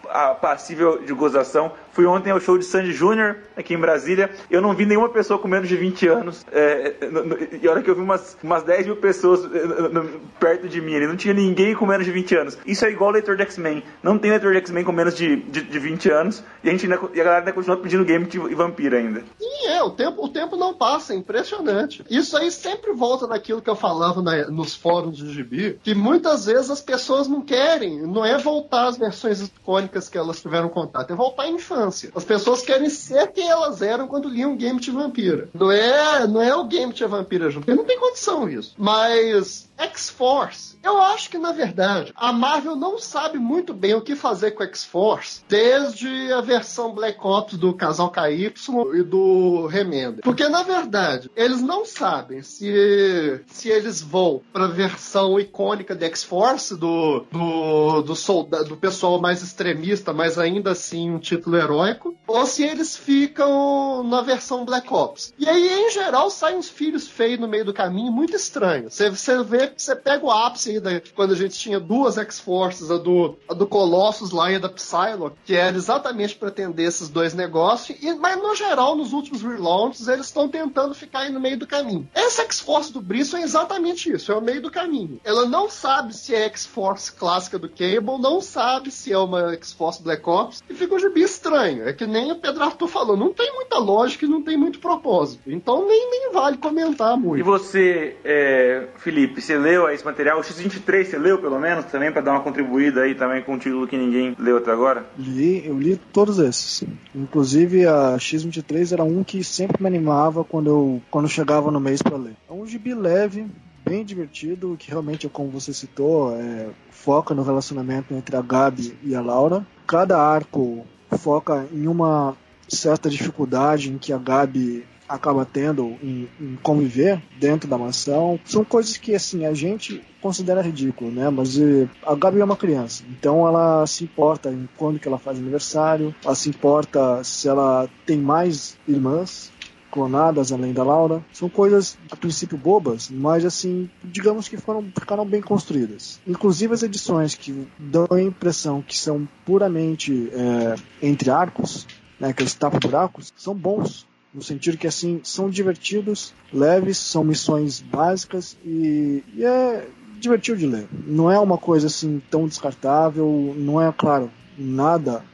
[0.08, 1.72] a passível de gozação.
[1.96, 4.30] Fui ontem ao show de Sandy Júnior aqui em Brasília.
[4.50, 6.44] Eu não vi nenhuma pessoa com menos de 20 anos.
[6.52, 9.88] É, no, no, e a hora que eu vi umas, umas 10 mil pessoas é,
[9.88, 10.04] no,
[10.38, 10.92] perto de mim.
[10.92, 12.58] Ele não tinha ninguém com menos de 20 anos.
[12.66, 13.82] Isso é igual leitor de X-Men.
[14.02, 16.44] Não tem leitor de X-Men com menos de, de, de, 20 anos.
[16.62, 19.24] E a, gente ainda, e a galera ainda continua pedindo game e vampiro ainda.
[19.38, 19.82] Sim, é.
[19.82, 21.14] O tempo, o tempo não passa.
[21.14, 22.04] É impressionante.
[22.10, 25.80] Isso aí sempre volta naquilo que eu falava na, nos fóruns de gibi.
[25.82, 28.02] Que muitas vezes as pessoas não querem.
[28.02, 31.10] Não é voltar às versões icônicas que elas tiveram contato.
[31.10, 31.85] É voltar à infância.
[32.14, 35.48] As pessoas querem ser quem elas eram quando liam Game de Vampira.
[35.54, 37.74] Não é, não é o Game de Vampira junto.
[37.74, 38.74] Não tem condição isso.
[38.76, 40.75] Mas X-Force.
[40.86, 44.62] Eu acho que, na verdade, a Marvel não sabe muito bem o que fazer com
[44.62, 48.54] X-Force desde a versão Black Ops do casal KY
[48.94, 50.22] e do Remender.
[50.22, 56.04] Porque, na verdade, eles não sabem se, se eles vão para a versão icônica de
[56.04, 62.46] X-Force do, do, do, do pessoal mais extremista, mas ainda assim um título heróico, ou
[62.46, 65.34] se eles ficam na versão Black Ops.
[65.36, 68.88] E aí, em geral, saem uns filhos feios no meio do caminho, muito estranho.
[68.88, 69.10] Você,
[69.42, 73.54] vê você pega o ápice da, quando a gente tinha duas X-Forces, a do, a
[73.54, 77.98] do Colossus lá e a da Psylocke, que era exatamente para atender esses dois negócios,
[78.02, 81.66] e, mas no geral, nos últimos relaunches, eles estão tentando ficar aí no meio do
[81.66, 82.08] caminho.
[82.14, 85.20] Essa X-Force do Brisson é exatamente isso, é o meio do caminho.
[85.24, 90.02] Ela não sabe se é X-Force clássica do Cable, não sabe se é uma X-Force
[90.02, 91.88] Black Ops, e fica um gibi estranho.
[91.88, 94.78] É que nem o Pedro Arthur falou, não tem muita lógica e não tem muito
[94.78, 95.50] propósito.
[95.50, 97.38] Então nem, nem vale comentar muito.
[97.38, 100.38] E você, é, Felipe, você leu esse material?
[100.38, 103.58] O X23 você leu pelo menos também para dar uma contribuída aí também com um
[103.58, 105.06] título que ninguém leu até agora?
[105.18, 106.84] Li, eu li todos esses.
[107.14, 112.02] Inclusive a X23 era um que sempre me animava quando eu quando chegava no mês
[112.02, 112.36] para ler.
[112.48, 113.46] É um gibi leve,
[113.84, 119.14] bem divertido, que realmente, como você citou, é, foca no relacionamento entre a Gabi e
[119.14, 119.64] a Laura.
[119.86, 120.84] Cada arco
[121.18, 122.36] foca em uma
[122.68, 126.28] certa dificuldade em que a Gabi acaba tendo em,
[126.62, 131.30] conviver dentro da mansão são coisas que assim a gente considera ridículo, né?
[131.30, 135.18] Mas eh, a Gabi é uma criança, então ela se importa em quando que ela
[135.18, 139.52] faz aniversário, ela se importa se ela tem mais irmãs
[139.96, 141.24] clonadas além da Laura.
[141.32, 146.20] São coisas a princípio bobas, mas assim, digamos que foram ficaram bem construídas.
[146.26, 151.86] Inclusive as edições que dão a impressão que são puramente é, entre arcos,
[152.20, 158.54] né, aqueles tapa-buracos, são bons no sentido que assim são divertidos, leves, são missões básicas
[158.62, 159.88] e, e é
[160.20, 160.86] divertido de ler.
[161.06, 165.24] Não é uma coisa assim tão descartável, não é claro nada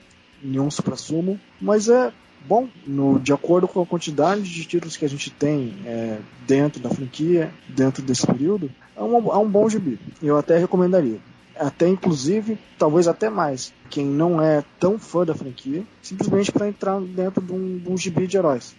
[0.40, 2.12] nenhum supra-sumo, mas é
[2.46, 6.80] bom no, de acordo com a quantidade de títulos que a gente tem é, dentro
[6.80, 9.98] da franquia, dentro desse período, é, uma, é um bom gibi.
[10.22, 11.18] Eu até recomendaria
[11.54, 16.98] até inclusive, talvez até mais, quem não é tão fã da franquia, simplesmente para entrar
[16.98, 18.74] dentro de um, de um gibi de heróis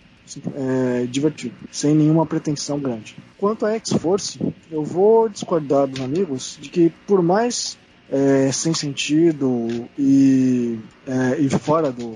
[0.56, 3.16] é, divertido, sem nenhuma pretensão grande.
[3.38, 4.40] Quanto a X-Force,
[4.72, 7.78] eu vou discordar dos amigos de que, por mais
[8.10, 12.14] é, sem sentido e, é, e fora, do,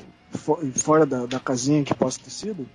[0.76, 2.68] fora da, da, casinha que possa ter sido,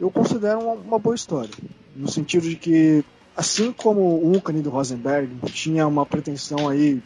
[0.00, 1.50] eu considero uma, uma, boa história.
[1.94, 3.04] No sentido de que,
[3.36, 7.02] assim como o Uncanny do Rosenberg tinha uma pretensão aí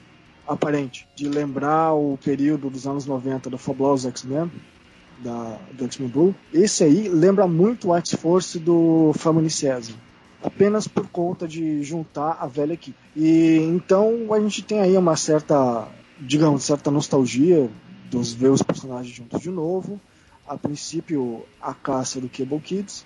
[0.46, 4.50] aparente de lembrar o período dos anos 90 do fabuloso X-Men,
[5.18, 6.34] da, do X-Men Blue.
[6.52, 9.94] Esse aí lembra muito o X-Force do Family César.
[10.42, 12.98] Apenas por conta de juntar a velha equipe.
[13.14, 15.88] E então a gente tem aí uma certa,
[16.20, 17.68] digamos, certa nostalgia
[18.10, 20.00] dos ver os personagens juntos de novo.
[20.46, 23.04] A princípio, a caça do Cable Kids,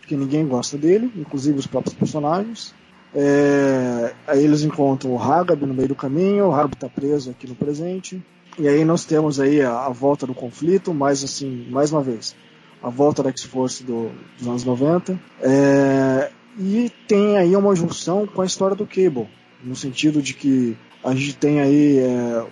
[0.00, 2.74] porque ninguém gosta dele, inclusive os próprios personagens.
[3.14, 7.46] É, aí eles encontram o Hagab no meio do caminho, o Hagab está preso aqui
[7.46, 8.20] no presente.
[8.58, 12.34] E aí nós temos aí a, a, volta do conflito, mais assim, mais uma vez,
[12.82, 15.18] a volta da X-Force do, dos anos 90.
[15.40, 19.28] É, e tem aí uma junção com a história do Cable,
[19.62, 22.46] no sentido de que a gente tem aí é,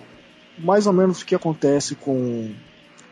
[0.57, 2.51] mais ou menos o que acontece com,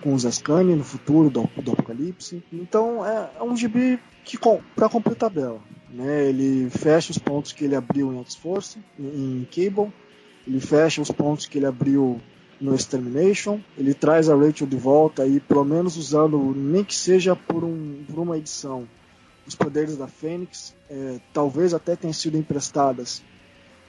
[0.02, 2.44] com os Ascani no futuro do, do Apocalipse.
[2.52, 4.38] Então é, é um gibi que
[4.76, 5.60] para cumprir tabela.
[5.90, 6.28] Né?
[6.28, 9.06] Ele fecha os pontos que ele abriu em X-Force, em,
[9.42, 9.92] em Cable,
[10.46, 12.22] ele fecha os pontos que ele abriu
[12.60, 17.36] no Extermination, ele traz a Rachel de volta aí, pelo menos usando, nem que seja
[17.36, 18.88] por, um, por uma edição,
[19.46, 23.24] os poderes da Fênix, é, talvez até tenham sido emprestadas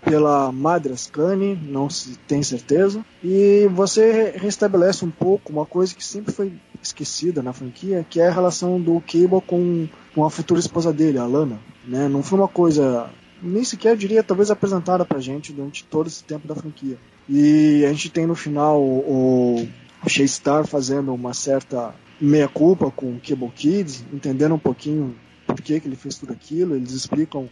[0.05, 3.05] pela Madre Ascani, não se tem certeza.
[3.23, 8.29] E você restabelece um pouco uma coisa que sempre foi esquecida na franquia, que é
[8.29, 11.59] a relação do Cable com, com a futura esposa dele, a Lana.
[11.85, 12.09] Né?
[12.09, 13.11] Não foi uma coisa,
[13.43, 16.97] nem sequer diria, talvez apresentada pra gente durante todo esse tempo da franquia.
[17.29, 19.69] E a gente tem no final o,
[20.05, 25.15] o Star fazendo uma certa meia-culpa com o Cable Kids, entendendo um pouquinho
[25.47, 27.49] por que, que ele fez tudo aquilo, eles explicam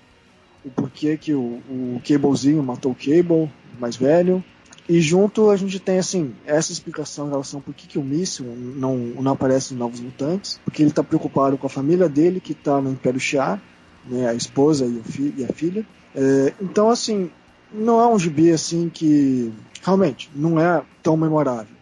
[0.65, 4.43] o porquê que o, o Cablezinho matou o Cable, mais velho.
[4.89, 8.47] E junto a gente tem assim essa explicação em relação por que, que o míssil
[8.47, 12.53] não, não aparece nos Novos Mutantes, porque ele está preocupado com a família dele que
[12.53, 13.61] está no Império Shi'ar,
[14.05, 15.85] né, a esposa e, fi e a filha.
[16.15, 17.31] É, então assim
[17.73, 19.53] não é um gibi assim que
[19.83, 21.75] realmente não é tão memorável,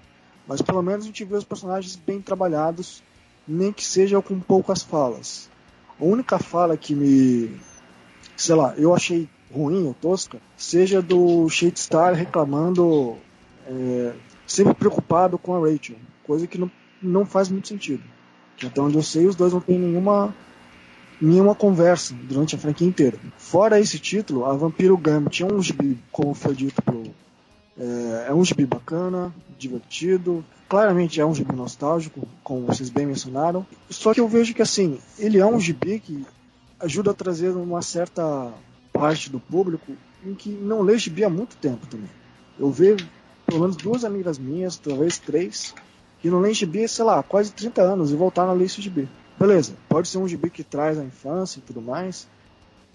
[0.47, 3.03] mas pelo menos a gente vê os personagens bem trabalhados,
[3.47, 5.49] nem que seja com poucas falas.
[6.01, 7.61] A única fala que me
[8.37, 13.17] sei lá, eu achei ruim ou tosca, seja do Shadestar reclamando,
[13.67, 14.13] é,
[14.47, 16.71] sempre preocupado com a Rachel, coisa que não,
[17.01, 18.03] não faz muito sentido.
[18.79, 20.35] Onde eu sei, os dois não têm nenhuma,
[21.25, 23.19] nenhuma conversa durante a franquia inteira.
[23.37, 27.03] Fora esse título, a Vampiro Gambit é um gibi, como foi dito pro,
[27.79, 33.67] é, é um gibi bacana, divertido, claramente é um gibi nostálgico, como vocês bem mencionaram.
[33.91, 36.25] Só que eu vejo que assim, ele é um gibi que
[36.79, 38.53] ajuda a trazer uma certa
[38.93, 39.93] parte do público
[40.25, 42.11] em que não lê gibi há muito tempo também.
[42.59, 43.09] Eu vejo
[43.47, 45.75] pelo menos duas amigas minhas, talvez três,
[46.21, 49.09] que não lêem gibi, sei lá, quase 30 anos e voltaram a ler esse gibi.
[49.39, 52.29] Beleza, pode ser um gibi que traz a infância e tudo mais,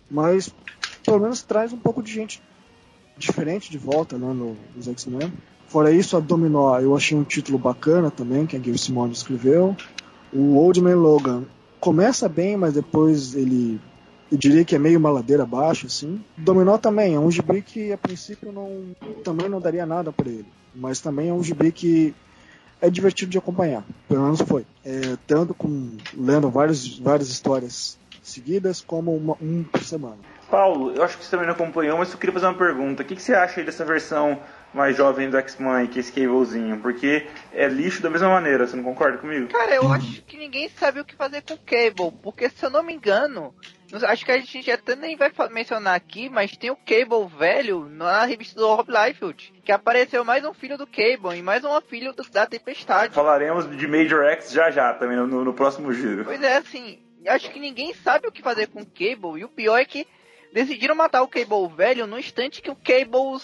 [0.10, 0.50] mas
[1.04, 2.42] pelo menos traz um pouco de gente
[3.18, 5.32] diferente de volta né, no, nos X-Men.
[5.68, 9.76] Fora isso, a Dominó eu achei um título bacana também, que a Gabe Simone escreveu.
[10.34, 11.44] O Old Man Logan
[11.80, 13.80] começa bem, mas depois ele
[14.32, 16.24] eu diria que é meio uma ladeira abaixo, assim.
[16.38, 20.46] Dominó também é um gibi que a princípio não também não daria nada para ele,
[20.74, 22.14] mas também é um gibi que
[22.82, 24.66] é divertido de acompanhar, pelo menos foi.
[24.86, 30.18] É, tanto com lendo várias várias histórias seguidas como uma, um por semana.
[30.50, 33.04] Paulo, eu acho que você também não acompanhou, mas eu queria fazer uma pergunta.
[33.04, 34.40] O que, que você acha aí dessa versão
[34.74, 36.80] mais jovem do X-Men, que é esse Cablezinho?
[36.80, 39.48] Porque é lixo da mesma maneira, você não concorda comigo?
[39.50, 42.70] Cara, eu acho que ninguém sabe o que fazer com o Cable, porque se eu
[42.72, 43.54] não me engano,
[43.94, 48.24] acho que a gente até nem vai mencionar aqui, mas tem o Cable velho na
[48.24, 52.14] revista do Rob Liefeld, que apareceu mais um filho do Cable e mais uma filha
[52.14, 53.14] do, da Tempestade.
[53.14, 56.24] Falaremos de Major X já já, também no, no próximo giro.
[56.24, 59.50] Pois é, assim, acho que ninguém sabe o que fazer com o Cable, e o
[59.50, 60.08] pior é que
[60.54, 63.42] decidiram matar o Cable velho no instante que o Cable,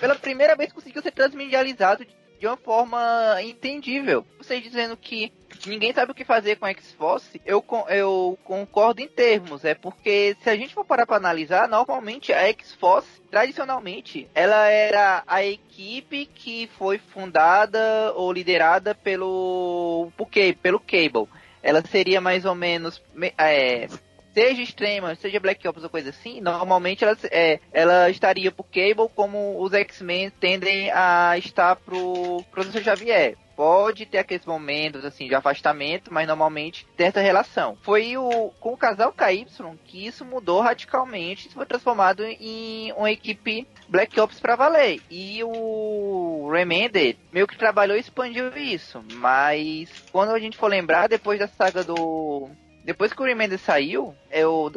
[0.00, 2.06] pela primeira vez, conseguiu ser transmedializado
[2.42, 4.26] de uma forma entendível.
[4.36, 5.32] Vocês dizendo que
[5.64, 9.64] ninguém sabe o que fazer com X-Force, eu, eu concordo em termos.
[9.64, 15.22] É porque se a gente for parar para analisar, normalmente a X-Force, tradicionalmente, ela era
[15.24, 20.56] a equipe que foi fundada ou liderada pelo, por quê?
[20.60, 21.28] pelo Cable.
[21.62, 23.00] Ela seria mais ou menos
[23.38, 23.86] é,
[24.32, 29.08] seja extrema, seja Black Ops ou coisa assim, normalmente ela, é, ela estaria pro Cable
[29.14, 33.36] como os X-Men tendem a estar pro Professor Xavier.
[33.54, 37.76] Pode ter aqueles momentos assim de afastamento, mas normalmente tem essa relação.
[37.82, 39.46] Foi o com o casal KY
[39.84, 45.00] que isso mudou radicalmente, foi transformado em uma equipe Black Ops para valer.
[45.10, 49.04] E o Remender meio que trabalhou e expandiu isso.
[49.14, 52.50] Mas quando a gente for lembrar, depois da saga do
[52.84, 54.70] depois que o Remender saiu, eu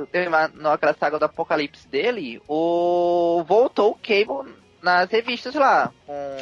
[0.54, 6.38] naquela saga do apocalipse dele, o voltou o Cable nas revistas lá, com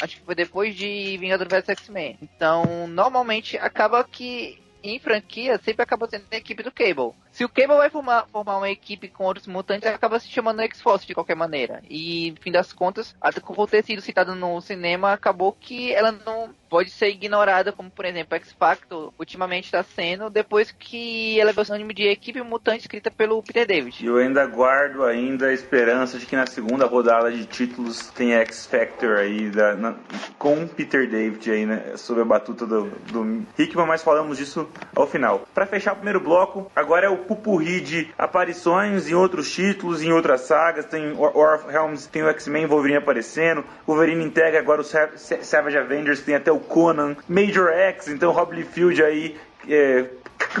[0.00, 2.18] acho que foi depois de Vingador vs X-Men.
[2.20, 7.12] Então, normalmente acaba que em franquia sempre acaba sendo a equipe do Cable.
[7.36, 11.06] Se o Cable vai formar, formar uma equipe com outros mutantes, acaba se chamando X-Force
[11.06, 11.82] de qualquer maneira.
[11.86, 16.10] E, no fim das contas, até por ter sido citada no cinema, acabou que ela
[16.12, 21.50] não pode ser ignorada, como por exemplo X Factor ultimamente está sendo, depois que ela
[21.50, 24.04] é anime de equipe mutante escrita pelo Peter David.
[24.04, 28.66] Eu ainda guardo ainda a esperança de que na segunda rodada de títulos tem X
[28.66, 29.94] Factor aí da, na,
[30.38, 35.06] com Peter David aí, né, sob a batuta do, do Hickman, mas falamos disso ao
[35.06, 35.46] final.
[35.54, 40.12] Para fechar o primeiro bloco, agora é o pupurri de aparições em outros títulos, em
[40.12, 44.84] outras sagas, tem War of Helms, tem o X-Men Wolverine aparecendo, Wolverine integra agora o
[44.84, 49.36] Savage Avengers, tem até o Conan, Major X, então Rob Liefeld aí
[49.68, 50.06] é,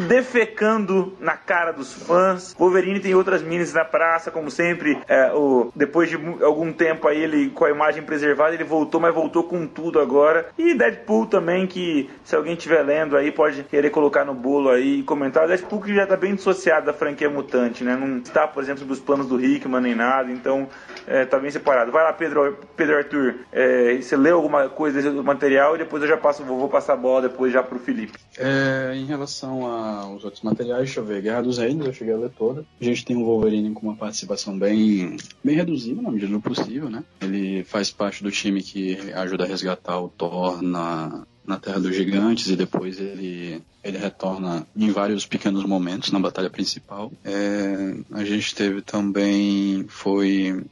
[0.00, 2.54] defecando na cara dos fãs.
[2.58, 4.98] Wolverine tem outras minis na praça, como sempre.
[5.08, 9.14] É, o, depois de algum tempo aí, ele com a imagem preservada, ele voltou, mas
[9.14, 10.48] voltou com tudo agora.
[10.58, 15.00] E Deadpool também, que se alguém estiver lendo aí, pode querer colocar no bolo aí
[15.00, 15.46] e comentar.
[15.46, 17.96] Deadpool que já está bem dissociado da franquia mutante, né?
[17.96, 20.68] Não está, por exemplo, sobre os planos do Hickman nem nada, então
[21.06, 21.92] é, tá bem separado.
[21.92, 23.34] Vai lá, Pedro, Pedro Arthur.
[23.52, 26.94] É, você leu alguma coisa do material e depois eu já passo, vou, vou passar
[26.94, 28.18] a bola depois já pro Felipe.
[28.38, 31.22] É, em relação aos outros materiais, deixa eu ver.
[31.22, 32.64] Guerra dos Reinos, eu cheguei a ler toda.
[32.80, 36.90] A gente tem o Wolverine com uma participação bem, bem reduzida, na medida do possível,
[36.90, 37.02] né?
[37.20, 41.94] Ele faz parte do time que ajuda a resgatar o Thor na, na Terra dos
[41.94, 47.12] Gigantes e depois ele, ele retorna em vários pequenos momentos na batalha principal.
[47.24, 50.64] É, a gente teve também foi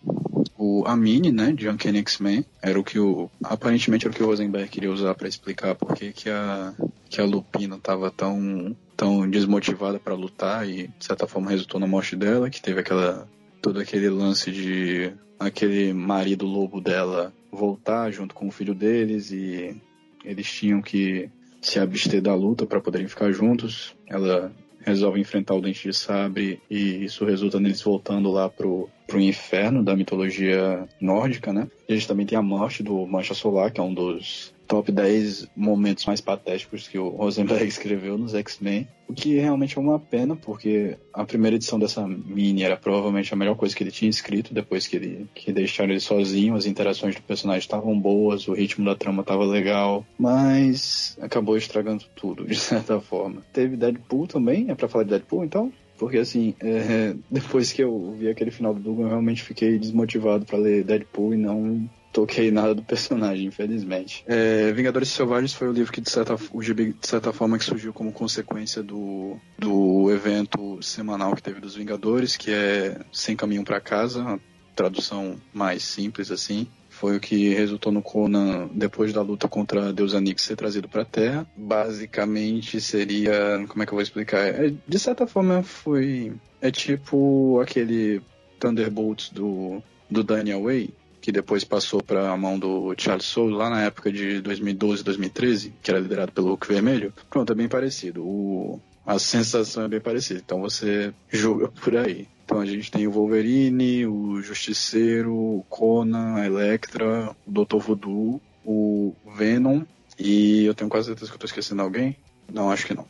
[0.64, 4.26] o Amine, né, de Uncanny X-Men, era o que o aparentemente era o que o
[4.26, 6.72] Rosenberg queria usar para explicar por que que a
[7.10, 11.86] que a Lupina estava tão tão desmotivada para lutar e de certa forma resultou na
[11.86, 13.28] morte dela, que teve aquela
[13.60, 19.76] todo aquele lance de aquele marido lobo dela voltar junto com o filho deles e
[20.24, 21.28] eles tinham que
[21.60, 23.94] se abster da luta para poderem ficar juntos.
[24.06, 29.20] Ela resolve enfrentar o Dente de Sabre e isso resulta neles voltando lá pro, pro
[29.20, 31.68] inferno da mitologia nórdica, né?
[31.88, 34.90] E a gente também tem a morte do Mancha Solar, que é um dos top
[34.90, 38.88] 10 momentos mais patéticos que o Rosenberg escreveu nos X-Men.
[39.06, 43.36] O que realmente é uma pena, porque a primeira edição dessa mini era provavelmente a
[43.36, 47.14] melhor coisa que ele tinha escrito, depois que, ele, que deixaram ele sozinho, as interações
[47.14, 52.56] do personagem estavam boas, o ritmo da trama estava legal, mas acabou estragando tudo, de
[52.56, 53.42] certa forma.
[53.52, 55.72] Teve Deadpool também, é para falar de Deadpool então?
[55.98, 60.44] Porque assim, é, depois que eu vi aquele final do Dugan, eu realmente fiquei desmotivado
[60.44, 64.24] para ler Deadpool e não toquei nada do personagem, infelizmente.
[64.26, 67.92] É, Vingadores Selvagens foi o livro que, de certa, o de certa forma, que surgiu
[67.92, 73.80] como consequência do, do evento semanal que teve dos Vingadores, que é Sem Caminho para
[73.80, 74.38] Casa, a
[74.76, 76.68] tradução mais simples assim.
[76.94, 81.02] Foi o que resultou no Conan depois da luta contra Deus Anix ser trazido para
[81.02, 81.46] a Terra.
[81.56, 84.46] Basicamente seria, como é que eu vou explicar?
[84.46, 86.32] É, de certa forma foi
[86.62, 88.22] é tipo aquele
[88.60, 93.68] Thunderbolts do do Daniel Way, que depois passou para a mão do Charles Soule lá
[93.68, 97.12] na época de 2012, 2013, que era liderado pelo Hulk Vermelho.
[97.28, 98.22] Pronto, é bem parecido.
[98.22, 100.40] O, a sensação é bem parecida.
[100.44, 102.28] Então você julga por aí.
[102.44, 107.78] Então a gente tem o Wolverine, o Justiceiro, o Conan, a Electra, o Dr.
[107.78, 109.82] Voodoo, o Venom
[110.18, 112.16] e eu tenho quase certeza que eu tô esquecendo alguém.
[112.52, 113.06] Não, acho que não.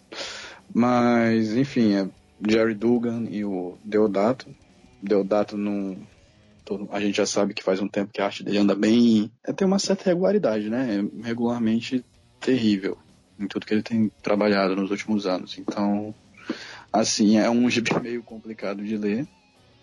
[0.72, 2.09] Mas, enfim, é
[2.47, 4.47] Jerry Dugan e o Deodato.
[5.03, 5.99] Deodato não,
[6.90, 9.30] a gente já sabe que faz um tempo que a arte dele anda bem.
[9.47, 10.99] É, tem uma certa regularidade, né?
[10.99, 12.05] É regularmente
[12.40, 12.97] terrível
[13.39, 15.59] em tudo que ele tem trabalhado nos últimos anos.
[15.59, 16.14] Então,
[16.93, 19.26] assim, é um gibi meio complicado de ler.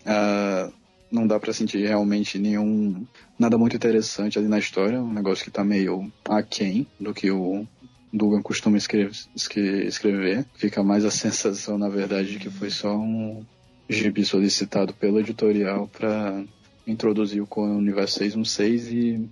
[0.02, 0.72] Uh,
[1.10, 3.06] não dá para sentir realmente nenhum
[3.38, 7.66] nada muito interessante ali na história, um negócio que tá meio aquém do que o
[8.12, 10.46] Dugan costuma escrever.
[10.54, 13.44] Fica mais a sensação, na verdade, de que foi só um
[13.88, 16.44] gibi solicitado pelo editorial para
[16.86, 19.28] introduziu com o Universo 616 e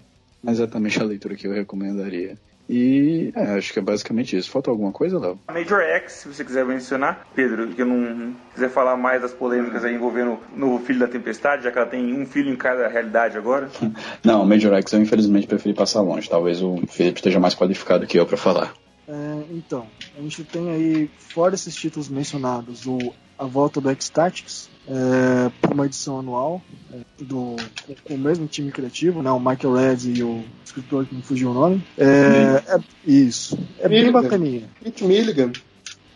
[0.46, 2.38] é exatamente a leitura que eu recomendaria.
[2.72, 4.48] E é, acho que é basicamente isso.
[4.48, 5.36] Falta alguma coisa, Léo?
[5.52, 9.84] Major X, se você quiser mencionar, Pedro, que eu não quiser falar mais das polêmicas
[9.84, 12.86] aí envolvendo o novo filho da Tempestade, já que ela tem um filho em cada
[12.86, 13.68] realidade agora.
[14.22, 16.30] não, Major X eu infelizmente preferi passar longe.
[16.30, 18.72] Talvez o Felipe esteja mais qualificado que eu para falar.
[19.08, 24.70] É, então, a gente tem aí, fora esses títulos mencionados, o A Volta do X-Tactics,
[24.86, 26.62] é, por uma edição anual
[26.92, 27.56] é, do,
[28.04, 31.50] com o mesmo time criativo, né, o Michael Red e o escritor que me fugiu
[31.50, 31.82] o nome.
[31.96, 33.58] É, é isso.
[33.78, 34.12] É Milligan.
[34.12, 34.70] bem bacaninha.
[34.82, 35.52] Pete Milligan.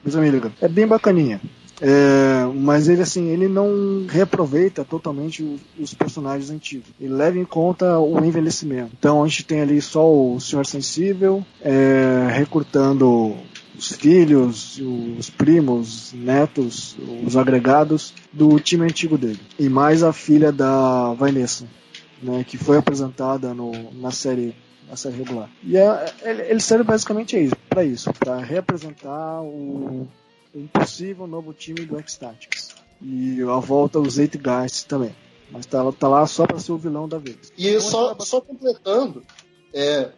[0.04, 0.52] Milligan.
[0.60, 1.40] É bem bacaninha.
[1.80, 6.86] É, mas ele assim, ele não reaproveita totalmente os, os, personagens antigos.
[7.00, 8.92] Ele leva em conta o envelhecimento.
[8.98, 13.36] Então a gente tem ali só o Senhor Sensível, é, recrutando
[13.76, 14.80] os filhos,
[15.18, 16.96] os primos, netos,
[17.26, 19.40] os agregados do time antigo dele.
[19.58, 21.66] E mais a filha da Vanessa,
[22.22, 24.54] né, que foi apresentada no, na série
[24.88, 25.50] na série regular.
[25.62, 30.06] E é, ele serve basicamente para isso, para representar o,
[30.54, 32.74] um possível novo time do X-Tactics.
[33.02, 35.14] E a volta os Guys também.
[35.50, 37.52] Mas tá, tá lá só para ser o vilão da vez.
[37.56, 39.22] E então, só, só completando,
[39.72, 40.10] é,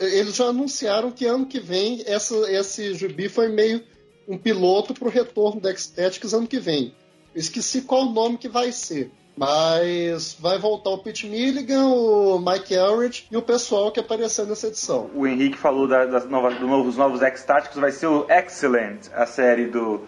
[0.00, 3.82] eles já anunciaram que ano que vem essa, esse gibi foi meio
[4.28, 6.94] um piloto para o retorno do X-Tactics ano que vem.
[7.34, 9.10] Esqueci qual o nome que vai ser.
[9.34, 14.66] Mas vai voltar o Pete Milligan, o Mike Elridge e o pessoal que apareceu nessa
[14.66, 15.10] edição.
[15.14, 19.24] O Henrique falou da, das novas, do novos, novos X-Táticos, vai ser o Excellent, a
[19.24, 20.02] série do,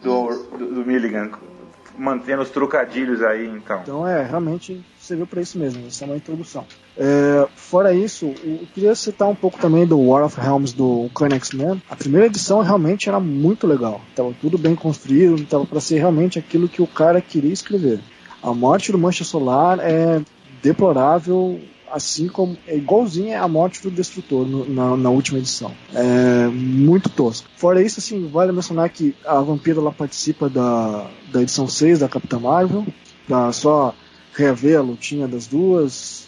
[0.00, 1.32] do, do, do Milligan
[1.98, 3.80] mantendo os trocadilhos aí, então.
[3.82, 6.64] Então é, realmente serviu para isso mesmo, isso é uma introdução.
[7.00, 11.30] É, fora isso, eu queria citar um pouco também do War of Realms do Clan
[11.36, 11.80] X-Men.
[11.88, 16.38] A primeira edição realmente era muito legal, estava tudo bem construído, estava para ser realmente
[16.38, 18.00] aquilo que o cara queria escrever.
[18.42, 20.20] A morte do Mancha Solar é
[20.60, 25.72] deplorável, assim como é igualzinha a morte do Destrutor no, na, na, última edição.
[25.94, 27.48] É muito tosco.
[27.56, 32.08] Fora isso, assim, vale mencionar que a Vampira ela participa da, da edição 6 da
[32.08, 32.86] Capitã Marvel,
[33.26, 33.94] pra só
[34.34, 36.27] rever a lutinha das duas.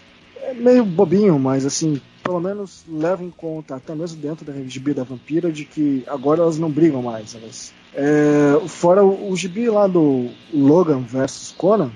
[0.50, 4.92] É meio bobinho, mas assim, pelo menos leva em conta, até mesmo dentro da gibi
[4.92, 7.34] da Vampira, de que agora elas não brigam mais.
[7.34, 11.90] Elas, é, fora o, o gibi lá do Logan versus Conan,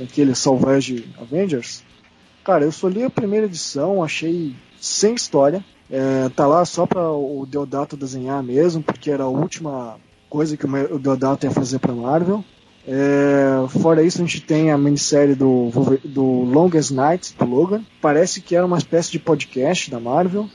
[0.00, 1.84] aquele Salvage Avengers,
[2.44, 5.64] Cara, eu só li a primeira edição, achei sem história.
[5.88, 9.96] É, tá lá só para o Deodato desenhar mesmo, porque era a última
[10.28, 12.44] coisa que o Deodato ia fazer para Marvel.
[12.86, 15.70] É, fora isso, a gente tem a minissérie do,
[16.04, 17.84] do Longest Night, do Logan.
[18.00, 20.48] Parece que era uma espécie de podcast da Marvel,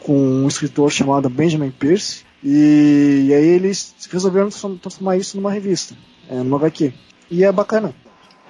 [0.00, 2.24] com um escritor chamado Benjamin Pierce.
[2.42, 5.94] E, e aí eles resolveram transformar isso numa revista,
[6.28, 6.92] é, numa HQ.
[7.30, 7.94] E é bacana.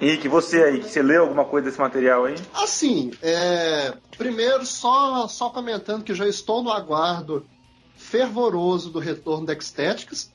[0.01, 2.33] Henrique, você aí, você leu alguma coisa desse material aí?
[2.55, 3.93] Assim, é...
[4.17, 7.45] primeiro, só, só comentando que já estou no aguardo
[7.95, 10.31] fervoroso do retorno da Estéticas,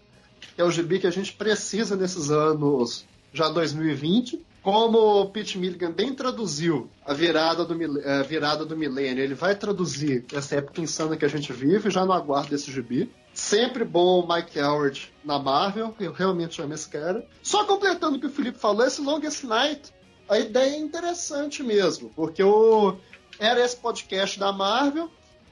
[0.56, 4.44] é o gibi que a gente precisa nesses anos já 2020.
[4.62, 9.54] Como o Pete Milligan bem traduziu a virada do, a virada do milênio, ele vai
[9.54, 13.08] traduzir essa época insana que a gente vive, já no aguardo desse gibi.
[13.32, 17.24] Sempre bom o Mike Howard na Marvel, eu realmente amo esse cara.
[17.42, 19.92] Só completando o que o Felipe falou, esse Longest Night,
[20.28, 22.96] a ideia é interessante mesmo, porque o,
[23.38, 25.08] era esse podcast da Marvel.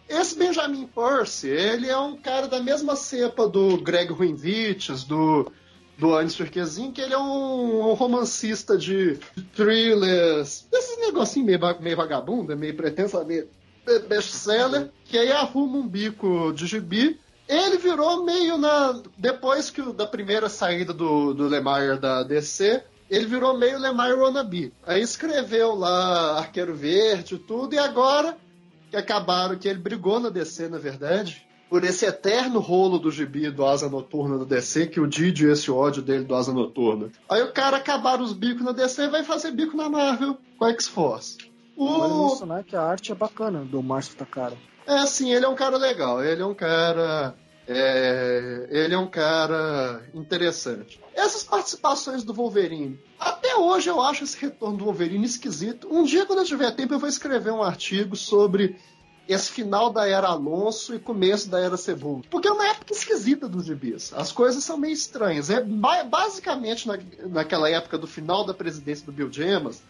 [0.08, 5.50] Esse Benjamin Percy, ele é um cara da mesma cepa do Greg Ruinvites, do,
[5.98, 9.18] do Anis Turquezinho, que ele é um, um romancista de,
[9.54, 13.48] thrillers, desses negocinhos meio, meio vagabunda, meio pretensa, meio
[14.08, 19.02] best-seller, que aí arruma um bico de gibi ele virou meio na.
[19.18, 24.72] Depois que da primeira saída do, do Lemire da DC, ele virou meio Lemire wannabe.
[24.86, 28.36] Aí escreveu lá Arqueiro Verde e tudo, e agora
[28.94, 33.50] que acabaram, que ele brigou na DC, na verdade, por esse eterno rolo do gibi
[33.50, 37.10] do Asa Noturna do DC, que o Didi esse ódio dele do Asa Noturna.
[37.28, 40.64] Aí o cara acabaram os bicos na DC e vai fazer bico na Marvel com
[40.64, 41.38] a X-Force.
[41.76, 41.98] O...
[41.98, 44.56] Vale mencionar que a arte é bacana do Márcio Takara.
[44.86, 46.22] É, assim, ele é um cara legal.
[46.22, 47.34] Ele é um cara.
[47.66, 51.00] É, ele é um cara interessante.
[51.14, 52.98] Essas participações do Wolverine.
[53.18, 55.88] Até hoje eu acho esse retorno do Wolverine esquisito.
[55.90, 58.76] Um dia, quando eu tiver tempo, eu vou escrever um artigo sobre
[59.26, 62.22] esse final da era Alonso e começo da era Cebola.
[62.30, 64.12] Porque é uma época esquisita dos gibis.
[64.12, 65.48] As coisas são meio estranhas.
[65.48, 66.98] É basicamente na,
[67.30, 69.82] naquela época do final da presidência do Bill Gemas,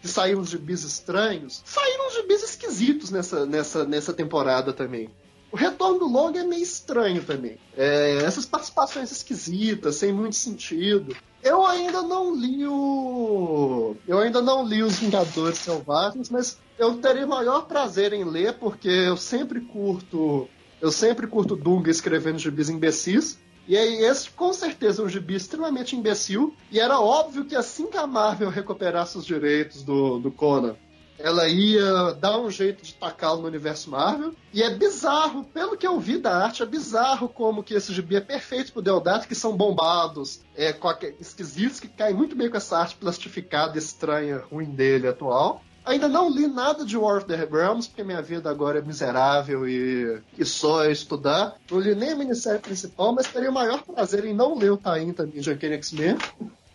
[0.00, 5.10] que saíram os gibis estranhos, saíram os gibis esquisitos nessa, nessa, nessa temporada também.
[5.52, 7.58] O retorno do Long é meio estranho também.
[7.76, 11.16] É, essas participações esquisitas, sem muito sentido.
[11.42, 13.96] Eu ainda não li o.
[14.06, 18.88] Eu ainda não li os Vingadores Selvagens, mas eu teria maior prazer em ler, porque
[18.88, 20.48] eu sempre curto.
[20.80, 23.38] Eu sempre curto Dunga escrevendo gibis imbecis.
[23.66, 26.54] E aí, esse com certeza é um gibi extremamente imbecil.
[26.70, 30.76] E era óbvio que assim que a Marvel recuperasse os direitos do, do Conan,
[31.22, 34.34] ela ia dar um jeito de tacá-lo no universo Marvel.
[34.52, 38.16] E é bizarro, pelo que eu vi da arte, é bizarro como que esse gibi
[38.16, 40.74] é perfeito pro Deodato, que são bombados, é,
[41.20, 45.62] esquisitos, que caem muito bem com essa arte plastificada, estranha, ruim dele atual.
[45.84, 49.66] Ainda não li nada de War of the Realms, porque minha vida agora é miserável
[49.66, 51.56] e, e só é estudar.
[51.70, 54.76] Não li nem a minissérie principal, mas teria o maior prazer em não ler o
[54.76, 56.18] Tain também de Uncanny X-Men.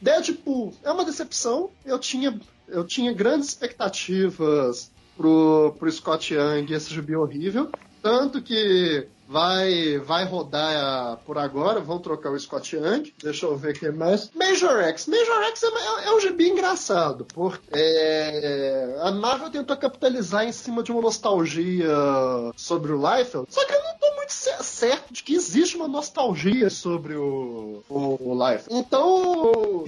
[0.02, 1.70] Deadpool é uma decepção.
[1.86, 7.70] Eu tinha, eu tinha grandes expectativas pro, pro Scott Young esse gibi horrível.
[8.02, 11.80] Tanto que vai, vai rodar por agora.
[11.80, 13.14] Vão trocar o Scott Young.
[13.22, 14.30] Deixa eu ver quem mais.
[14.34, 15.08] Major X.
[15.08, 17.26] Major X é, é, é um gibi engraçado.
[17.34, 21.88] Porque é, a Marvel tentou capitalizar em cima de uma nostalgia
[22.56, 23.48] sobre o Liefeld.
[23.50, 28.18] Só que eu não tô muito certo de que existe uma nostalgia sobre o, o,
[28.20, 28.46] o.
[28.70, 29.86] Então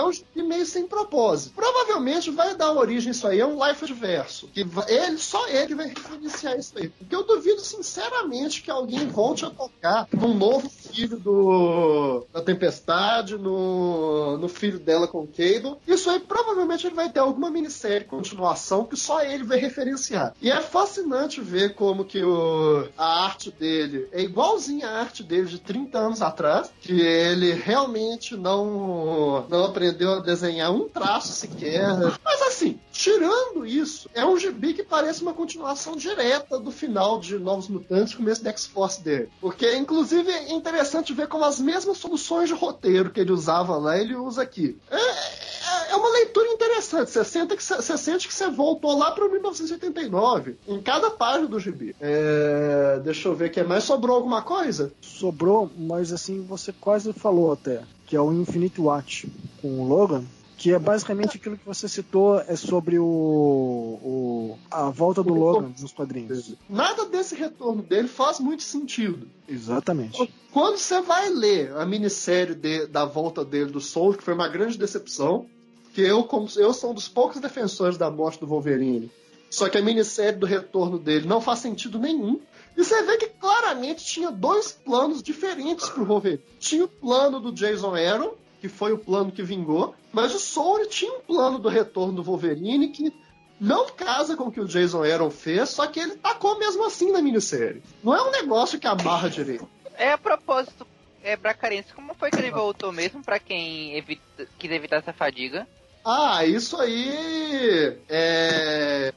[0.00, 1.54] é um gibi meio sem propósito.
[1.54, 4.48] Provavelmente vai dar origem isso aí, é um life adverso.
[4.48, 6.88] Que ele, só ele vai iniciar isso aí.
[6.88, 13.36] Porque eu duvido sinceramente que alguém volte a tocar num novo filho do da Tempestade,
[13.36, 15.76] no, no filho dela com o Cable.
[15.86, 20.34] Isso aí provavelmente ele vai ter alguma minissérie continuação que só ele vai referenciar.
[20.40, 25.46] E é fascinante ver como que o, a arte dele é igualzinha à arte dele
[25.46, 31.32] de 30 anos atrás, que ele realmente não, não aprendeu aprendeu a desenhar um traço
[31.32, 31.88] sequer.
[32.24, 37.38] Mas assim, tirando isso, é um gibi que parece uma continuação direta do final de
[37.38, 39.28] Novos Mutantes, começo da X-Force dele.
[39.40, 43.98] Porque, inclusive, é interessante ver como as mesmas soluções de roteiro que ele usava lá,
[43.98, 44.76] ele usa aqui.
[44.90, 47.10] É, é, é uma leitura interessante.
[47.10, 51.58] Você sente que você, sente que você voltou lá para 1989, em cada página do
[51.58, 51.94] gibi.
[52.00, 53.84] É, deixa eu ver que mais.
[53.84, 54.92] Sobrou alguma coisa?
[55.00, 59.30] Sobrou, mas assim, você quase falou até que é o Infinite Watch
[59.60, 60.24] com o Logan,
[60.56, 65.72] que é basicamente aquilo que você citou é sobre o, o a volta do Logan
[65.78, 66.54] nos quadrinhos.
[66.68, 69.28] Nada desse retorno dele faz muito sentido.
[69.46, 70.32] Exatamente.
[70.50, 74.48] Quando você vai ler a minissérie de, da volta dele do Soul, que foi uma
[74.48, 75.46] grande decepção,
[75.92, 79.10] que eu, como, eu sou um dos poucos defensores da morte do Wolverine.
[79.50, 82.40] Só que a minissérie do retorno dele não faz sentido nenhum.
[82.78, 86.40] E você vê que claramente tinha dois planos diferentes pro Wolverine.
[86.60, 90.86] Tinha o plano do Jason Aaron, que foi o plano que vingou, mas o Soul
[90.86, 93.12] tinha um plano do retorno do Wolverine que
[93.60, 97.10] não casa com o que o Jason Aaron fez, só que ele tacou mesmo assim
[97.10, 97.82] na minissérie.
[98.00, 99.68] Não é um negócio que amarra direito.
[99.96, 100.86] É a propósito,
[101.24, 105.66] é Bracarense, como foi que ele voltou mesmo para quem evita, quis evitar essa fadiga?
[106.04, 109.12] Ah, isso aí é...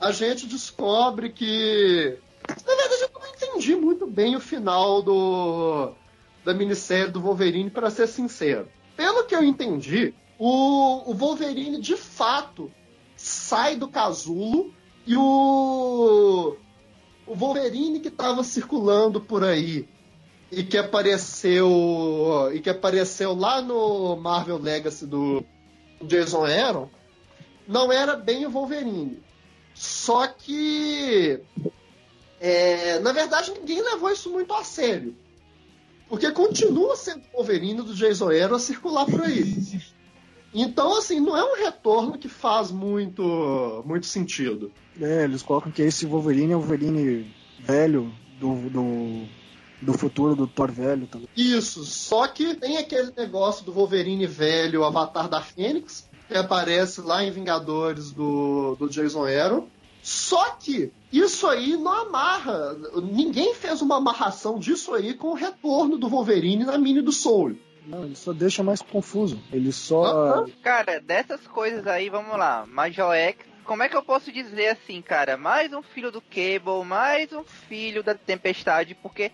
[0.00, 3.01] A gente descobre que na verdade,
[3.52, 5.92] entendi muito bem o final do
[6.44, 8.68] da minissérie do Wolverine, para ser sincero.
[8.96, 12.70] Pelo que eu entendi, o, o Wolverine de fato
[13.16, 14.74] sai do casulo
[15.06, 16.56] e o,
[17.24, 19.88] o Wolverine que estava circulando por aí
[20.50, 25.44] e que apareceu e que apareceu lá no Marvel Legacy do
[26.02, 26.90] Jason Aaron
[27.68, 29.22] não era bem o Wolverine.
[29.74, 31.40] Só que
[32.44, 35.14] é, na verdade, ninguém levou isso muito a sério.
[36.08, 39.80] Porque continua sendo o Wolverine do Jason Aaron a circular por aí.
[40.52, 44.72] Então, assim, não é um retorno que faz muito, muito sentido.
[45.00, 49.24] É, eles colocam que esse Wolverine é o Wolverine velho do, do,
[49.80, 51.28] do futuro do Thor velho também.
[51.36, 57.00] Isso, só que tem aquele negócio do Wolverine velho, o Avatar da Fênix, que aparece
[57.02, 59.68] lá em Vingadores do, do Jason Aaron.
[60.02, 62.76] Só que isso aí não amarra.
[63.02, 67.56] Ninguém fez uma amarração disso aí com o retorno do Wolverine na mini do Soul.
[67.86, 69.40] Não, ele só deixa mais confuso.
[69.52, 70.44] Ele só.
[70.62, 72.64] Cara, dessas coisas aí, vamos lá.
[72.66, 75.36] Major X, como é que eu posso dizer assim, cara?
[75.36, 79.30] Mais um filho do Cable, mais um filho da Tempestade, porque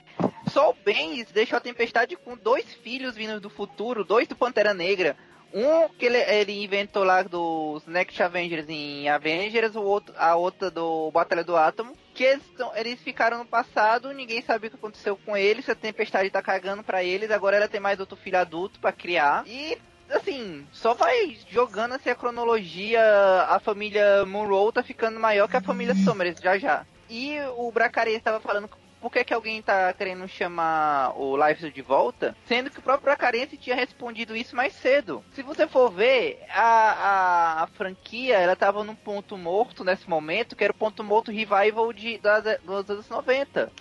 [0.50, 4.74] só o Benz deixou a Tempestade com dois filhos vindos do futuro, dois do Pantera
[4.74, 5.16] Negra.
[5.52, 10.70] Um que ele, ele inventou lá dos Next Avengers em Avengers, o outro, a outra
[10.70, 11.96] do Batalha do Átomo.
[12.14, 12.44] Que eles,
[12.74, 16.82] eles ficaram no passado, ninguém sabe o que aconteceu com eles, a tempestade tá cagando
[16.82, 19.46] para eles, agora ela tem mais outro filho adulto para criar.
[19.46, 19.78] E
[20.10, 23.00] assim, só vai jogando assim a cronologia,
[23.48, 26.86] a família Monroe tá ficando maior que a família Summers, já já.
[27.08, 28.68] E o Bracari estava falando
[29.00, 33.12] por que, que alguém tá querendo chamar o Life de volta, sendo que o próprio
[33.12, 35.24] Acarense tinha respondido isso mais cedo.
[35.32, 40.56] Se você for ver, a, a, a, franquia, ela tava num ponto morto nesse momento,
[40.56, 42.20] que era o ponto morto revival de,
[42.64, 43.72] dos anos 90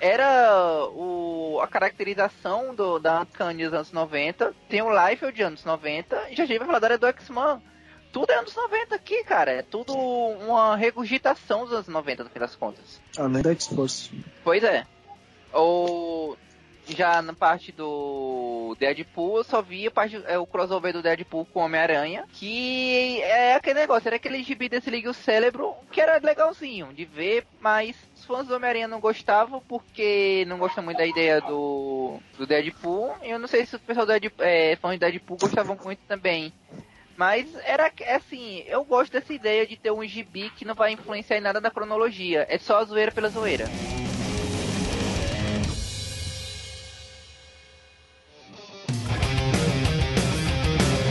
[0.00, 5.64] era o, a caracterização do, da Uncanny dos anos 90, tem o Life de anos
[5.64, 7.62] 90, e já a gente vai falar da área do X-Men
[8.12, 9.50] tudo é anos 90 aqui, cara.
[9.52, 13.00] É tudo uma regurgitação dos anos 90, no fim das contas.
[13.16, 14.10] Além da X-Force.
[14.44, 14.86] Pois é.
[15.52, 16.36] Ou
[16.88, 21.60] já na parte do Deadpool, eu só via parte, é, o crossover do Deadpool com
[21.60, 26.92] Homem-Aranha, que é aquele negócio, era aquele gibi desse Liga o Cérebro, que era legalzinho
[26.92, 31.40] de ver, mas os fãs do Homem-Aranha não gostavam, porque não gostam muito da ideia
[31.40, 34.98] do, do Deadpool, e eu não sei se o pessoal do Deadpool, é, fãs de
[34.98, 36.52] Deadpool gostavam muito também.
[37.16, 40.92] Mas era é assim, eu gosto dessa ideia de ter um gibi que não vai
[40.92, 42.46] influenciar em nada da cronologia.
[42.48, 43.66] É só a zoeira pela zoeira.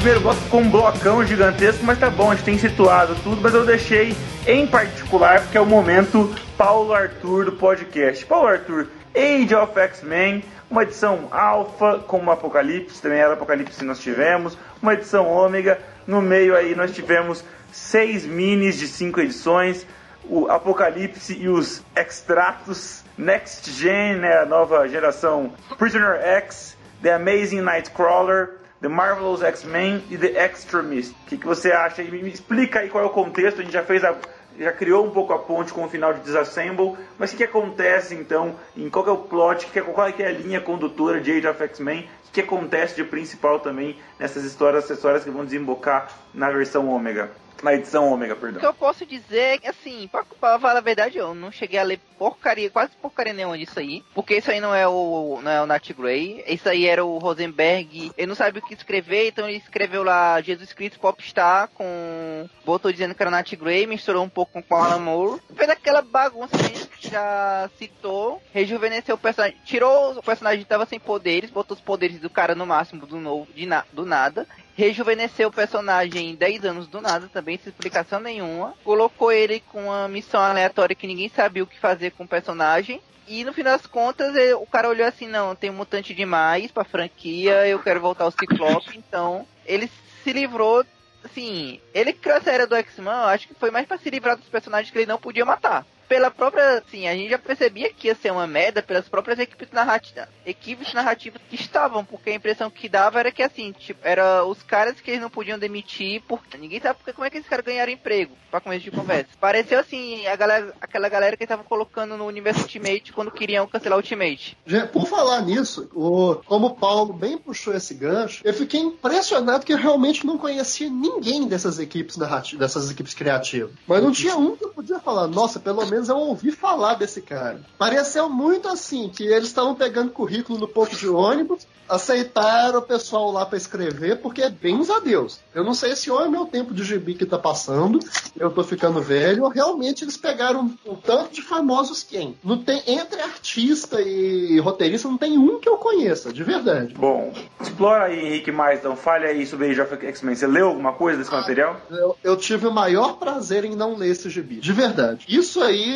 [0.02, 3.54] primeiro bloco com um blocão gigantesco, mas tá bom, a gente tem situado tudo, mas
[3.54, 4.16] eu deixei
[4.48, 8.26] em particular porque é o momento Paulo Arthur do podcast.
[8.26, 14.00] Paulo Arthur, Age of X-Men, uma edição alfa com uma Apocalipse, também era Apocalipse nós
[14.00, 19.86] tivemos, uma edição ômega, no meio aí nós tivemos seis minis de cinco edições,
[20.26, 27.62] o Apocalipse e os extratos, Next Gen, né, a nova geração, Prisoner X, The Amazing
[27.62, 31.12] Nightcrawler, The Marvelous X-Men e The Extremist.
[31.12, 32.02] O que, que você acha?
[32.04, 34.16] Me explica aí qual é o contexto, a gente já fez a
[34.62, 38.14] já criou um pouco a ponte com o final de Disassemble, mas o que, acontece
[38.14, 41.48] então, em qual é o plot, que, qual é, é a linha condutora de Age
[41.48, 46.50] of X-Men, o que, acontece de principal também nessas histórias acessórias que vão desembocar na
[46.52, 47.32] versão Ômega.
[47.62, 48.58] Na edição ômega, perdão.
[48.58, 51.80] O que eu posso dizer é assim, pra, pra falar a verdade, eu não cheguei
[51.80, 54.04] a ler porcaria, quase porcaria nenhuma disso aí.
[54.14, 56.44] Porque isso aí não é o, não é o Nat Gray.
[56.48, 58.12] Isso aí era o Rosenberg.
[58.18, 62.48] Ele não sabe o que escrever, então ele escreveu lá Jesus Cristo Popstar com.
[62.66, 65.42] Botou dizendo que era Nat Gray, misturou um pouco com Alan Moore.
[65.56, 68.42] Fez aquela bagunça que já citou.
[68.54, 69.58] Rejuvenesceu o personagem.
[69.66, 73.20] Tirou o personagem que tava sem poderes, botou os poderes do cara no máximo do
[73.20, 74.48] novo, de na, do nada
[74.82, 78.74] rejuvenesceu o personagem em 10 anos do nada, também sem explicação nenhuma.
[78.84, 83.00] Colocou ele com uma missão aleatória que ninguém sabia o que fazer com o personagem.
[83.28, 86.72] E no fim das contas, ele, o cara olhou assim, não, tem um mutante demais
[86.72, 89.90] pra franquia, eu quero voltar ao Ciclope, então ele
[90.24, 90.84] se livrou,
[91.24, 94.50] assim, ele criou a série do X-Men, acho que foi mais para se livrar dos
[94.50, 98.16] personagens que ele não podia matar pela própria, assim, a gente já percebia que ia
[98.16, 102.90] ser uma merda pelas próprias equipes narrativas, equipes narrativas que estavam, porque a impressão que
[102.90, 106.82] dava era que, assim, tipo, era os caras que eles não podiam demitir, porque ninguém
[106.82, 109.30] sabe porque, como é que esses caras ganharam emprego, pra começo de conversa.
[109.40, 113.98] Pareceu, assim, a galera, aquela galera que estavam colocando no universo Ultimate quando queriam cancelar
[113.98, 114.58] o Ultimate.
[114.92, 119.72] Por falar nisso, o, como o Paulo bem puxou esse gancho, eu fiquei impressionado que
[119.72, 123.72] eu realmente não conhecia ninguém dessas equipes narrativas, dessas equipes criativas.
[123.88, 126.96] Mas não tinha um que eu podia falar, nossa, pelo menos menos eu ouvi falar
[126.96, 127.62] desse cara.
[127.78, 133.32] Pareceu muito assim, que eles estavam pegando currículo no ponto de ônibus, aceitaram o pessoal
[133.32, 135.40] lá para escrever, porque é bem a Deus.
[135.54, 138.00] Eu não sei se ou é meu tempo de gibi que tá passando,
[138.40, 142.36] eu tô ficando velho, ou realmente eles pegaram um tanto de famosos quem.
[142.44, 146.94] Não tem, entre artista e roteirista, não tem um que eu conheça, de verdade.
[146.96, 150.36] Bom, explora aí, Henrique, mais, então fale aí sobre Age of X-Men.
[150.36, 151.82] Você leu alguma coisa desse ah, material?
[151.90, 155.26] Eu, eu tive o maior prazer em não ler esse gibi, de verdade.
[155.28, 155.91] Isso aí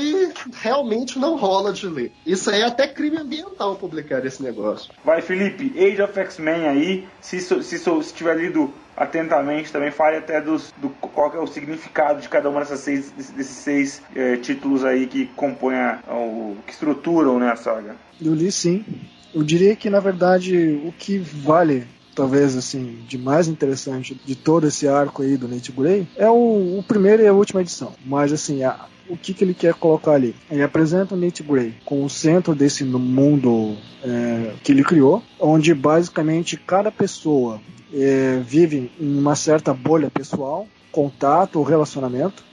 [0.53, 2.11] realmente não rola de ler.
[2.25, 4.91] Isso aí é até crime ambiental publicar esse negócio.
[5.03, 10.17] Vai, Felipe, Age of X-Men aí, se, se, se, se tiver lido atentamente, também fale
[10.17, 14.37] até dos, do qual é o significado de cada uma dessas seis, desses seis é,
[14.37, 17.95] títulos aí que compõem a, o, que estruturam né, a saga.
[18.21, 18.85] Eu li sim.
[19.33, 21.85] Eu diria que, na verdade, o que vale
[22.15, 26.79] talvez assim de mais interessante de todo esse arco aí do Nate Gray é o,
[26.79, 27.93] o primeiro e a última edição.
[28.05, 30.35] Mas assim, a, o que, que ele quer colocar ali?
[30.49, 35.73] Ele apresenta o Nate Gray como o centro desse mundo é, que ele criou, onde
[35.73, 37.61] basicamente cada pessoa
[37.93, 42.43] é, vive em uma certa bolha pessoal, contato ou relacionamento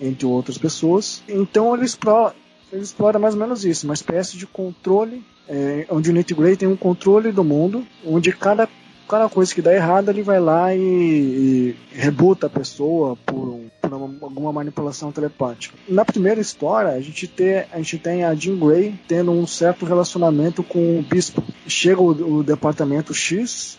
[0.00, 1.22] entre outras pessoas.
[1.28, 2.34] Então ele explora,
[2.72, 6.56] ele explora mais ou menos isso, uma espécie de controle, é, onde o Nate Gray
[6.56, 8.68] tem um controle do mundo, onde cada
[9.12, 13.66] cada coisa que dá errado, ele vai lá e, e rebuta a pessoa por, um,
[13.78, 15.76] por uma, alguma manipulação telepática.
[15.86, 19.84] Na primeira história, a gente, tem, a gente tem a Jean Grey tendo um certo
[19.84, 21.44] relacionamento com o Bispo.
[21.66, 23.78] Chega o, o Departamento X,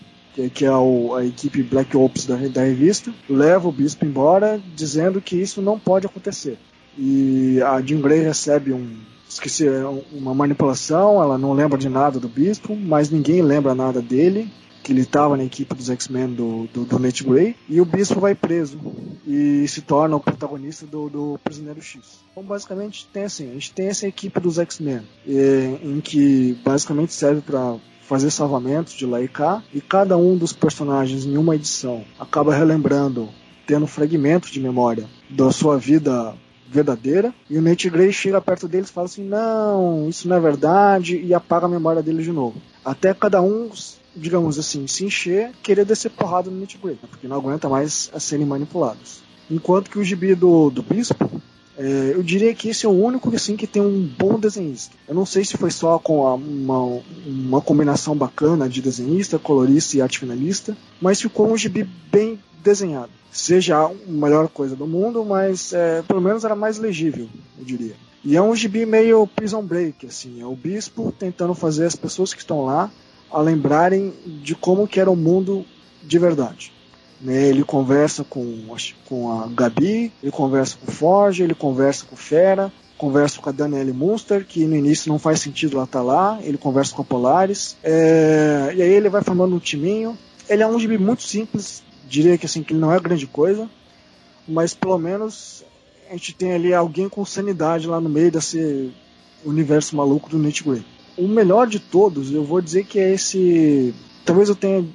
[0.54, 5.20] que, é o, a equipe Black Ops da, da revista, leva o Bispo embora, dizendo
[5.20, 6.60] que isso não pode acontecer.
[6.96, 9.66] E a Jean Grey recebe um, esqueci,
[10.12, 14.48] uma manipulação, ela não lembra de nada do bispo, mas ninguém lembra nada dele
[14.84, 18.36] que ele estava na equipe dos X-Men do, do, do Grey, e o Bispo vai
[18.36, 18.78] preso
[19.26, 22.20] e se torna o protagonista do, do Prisioneiro X.
[22.32, 27.42] Então, basicamente, tem assim, a gente tem essa equipe dos X-Men, em que basicamente serve
[27.42, 32.04] para fazer salvamentos de lá e cá, e cada um dos personagens em uma edição
[32.20, 33.30] acaba relembrando,
[33.66, 36.36] tendo fragmentos de memória da sua vida
[36.70, 40.40] verdadeira, e o Nate Grey chega perto deles e fala assim, não, isso não é
[40.40, 42.62] verdade, e apaga a memória dele de novo.
[42.84, 43.70] Até cada um
[44.16, 47.10] digamos assim, se encher, querer descer porrada no Nitbreak, né?
[47.10, 49.22] porque não aguenta mais a serem manipulados.
[49.50, 51.30] Enquanto que o gibi do, do Bispo,
[51.78, 54.96] é, eu diria que esse é o único assim, que tem um bom desenhista.
[55.08, 59.98] Eu não sei se foi só com a, uma, uma combinação bacana de desenhista, colorista
[59.98, 63.12] e arte finalista, mas ficou um gibi bem desenhado.
[63.32, 67.96] Seja a melhor coisa do mundo, mas é, pelo menos era mais legível, eu diria.
[68.24, 72.34] E é um gibi meio prison break, assim, é o bispo tentando fazer as pessoas
[72.34, 72.90] que estão lá
[73.34, 75.66] a lembrarem de como que era o mundo
[76.04, 76.72] de verdade.
[77.20, 77.48] Né?
[77.48, 78.76] Ele conversa com,
[79.06, 83.50] com a Gabi, ele conversa com o Forge, ele conversa com o Fera, conversa com
[83.50, 86.94] a Danielle Munster, que no início não faz sentido ela estar tá lá, ele conversa
[86.94, 90.18] com a Polaris, é, e aí ele vai formando um timinho.
[90.48, 93.70] Ele é um gibi muito simples, diria que assim, que ele não é grande coisa,
[94.48, 95.64] mas pelo menos
[96.10, 98.92] a gente tem ali alguém com sanidade lá no meio desse
[99.46, 100.86] universo maluco do Grey.
[101.18, 103.94] O melhor de todos, eu vou dizer que é esse.
[104.26, 104.86] Talvez eu tenha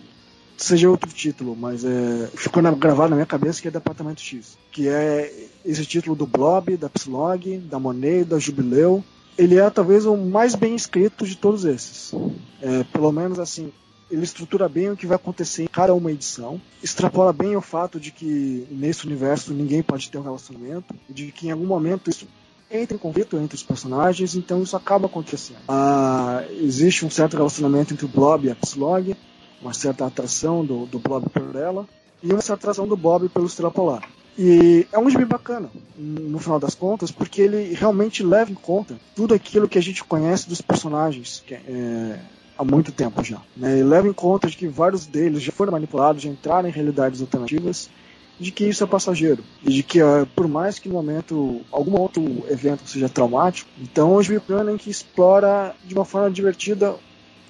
[0.58, 4.58] seja outro título, mas é, ficou na, gravado na minha cabeça que é Departamento X,
[4.72, 5.32] que é
[5.64, 9.04] esse título do Blob, da Psylog, da Monet, da Jubileu.
[9.36, 12.12] Ele é talvez o mais bem escrito de todos esses.
[12.60, 13.72] É, pelo menos assim,
[14.10, 18.00] ele estrutura bem o que vai acontecer em cada uma edição, extrapola bem o fato
[18.00, 22.26] de que nesse universo ninguém pode ter um relacionamento, de que em algum momento isso
[22.70, 25.60] entra em conflito entre os personagens, então isso acaba acontecendo.
[25.68, 29.16] Ah, existe um certo relacionamento entre o Blob e a Psylog,
[29.60, 31.86] uma certa atração do, do Blob por ela
[32.22, 34.02] e uma certa atração do Bob pelo Extrapolar.
[34.38, 38.96] E é um gibi bacana, no final das contas, porque ele realmente leva em conta
[39.16, 42.20] tudo aquilo que a gente conhece dos personagens que, é,
[42.56, 43.40] há muito tempo já.
[43.56, 43.80] Né?
[43.80, 47.20] Ele leva em conta de que vários deles já foram manipulados, já entraram em realidades
[47.20, 47.90] alternativas,
[48.38, 49.42] de que isso é passageiro.
[49.64, 49.98] E de que,
[50.34, 54.76] por mais que no momento algum outro evento seja traumático, então o gibi bacana em
[54.76, 56.94] que explora de uma forma divertida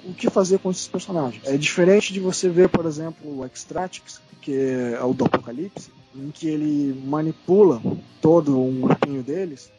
[0.04, 1.42] o que fazer com esses personagens.
[1.44, 6.30] É diferente de você ver, por exemplo, o Extratix, que é o do Apocalipse, em
[6.30, 7.82] que ele manipula
[8.20, 9.70] todo um grupinho deles,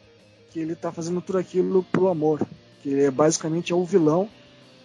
[0.50, 2.46] que ele está fazendo tudo aquilo pro amor,
[2.82, 4.28] que ele é basicamente é o vilão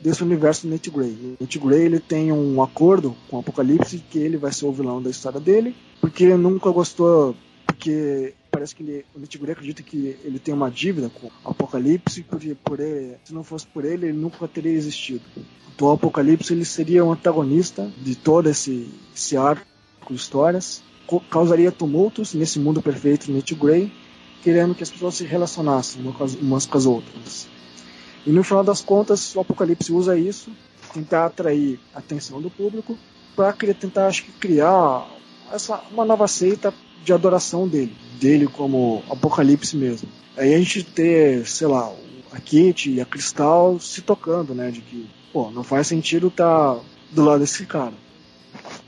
[0.02, 1.36] desse universo Nate Grey.
[1.40, 5.02] Nate Grey ele tem um acordo com o Apocalipse que ele vai ser o vilão
[5.02, 7.36] da história dele, porque ele nunca gostou,
[7.66, 12.24] porque parece que ele, o Nitguri acredita que ele tem uma dívida com o Apocalipse,
[12.24, 15.24] porque por ele, se não fosse por ele, ele nunca teria existido.
[15.76, 19.66] Então o Apocalipse ele seria o antagonista de todo esse, esse arco
[20.10, 20.82] de histórias,
[21.30, 23.92] causaria tumultos nesse mundo perfeito de Grey,
[24.42, 26.02] querendo que as pessoas se relacionassem
[26.42, 27.48] umas com as outras.
[28.26, 30.52] E no final das contas, o Apocalipse usa isso,
[30.94, 32.98] tentar atrair a atenção do público,
[33.36, 35.08] para tentar acho que, criar
[35.52, 36.74] essa, uma nova seita
[37.04, 40.10] de adoração dele, dele como Apocalipse mesmo.
[40.36, 41.94] Aí a gente ter, sei lá,
[42.32, 46.76] a Kit e a Cristal se tocando, né, de que, pô, não faz sentido estar
[46.76, 47.94] tá do lado desse cara.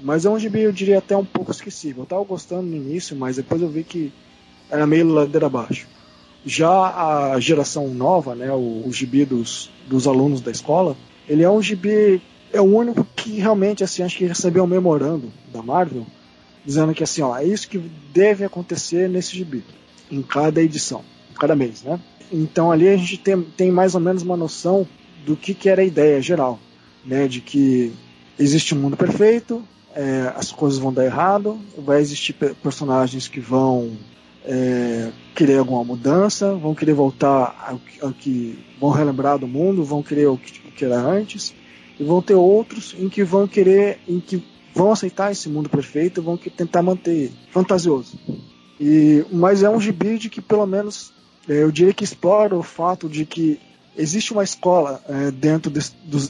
[0.02, 2.04] Mas é um gibi, eu diria, até um pouco esquecível.
[2.04, 4.12] Eu tava gostando no início, mas depois eu vi que
[4.70, 5.88] era meio ladeira abaixo.
[6.48, 10.96] Já a geração nova, né, o, o gibi dos, dos alunos da escola,
[11.28, 12.22] ele é um gibi,
[12.54, 16.08] é o único que realmente, assim, acho que recebeu um memorando da Marvel,
[16.66, 17.78] dizendo que assim, ó, é isso que
[18.14, 19.64] deve acontecer nesse gibi,
[20.10, 21.04] em cada edição,
[21.38, 22.00] cada mês, né?
[22.32, 24.88] Então ali a gente tem, tem mais ou menos uma noção
[25.26, 26.60] do que, que era a ideia geral,
[27.06, 27.28] né?
[27.28, 27.92] De que
[28.40, 29.62] existe um mundo perfeito,
[29.94, 33.98] é, as coisas vão dar errado, vai existir personagens que vão
[34.48, 40.02] é, querer alguma mudança, vão querer voltar ao, ao, que vão relembrar do mundo, vão
[40.02, 41.54] querer o que, o que era antes,
[42.00, 44.42] e vão ter outros em que vão querer, em que
[44.74, 48.18] vão aceitar esse mundo perfeito, vão tentar manter fantasioso.
[48.80, 51.12] E, mas é um gibi de que pelo menos
[51.50, 53.60] é, eu diria que explora o fato de que
[53.98, 55.82] existe uma escola é, dentro de,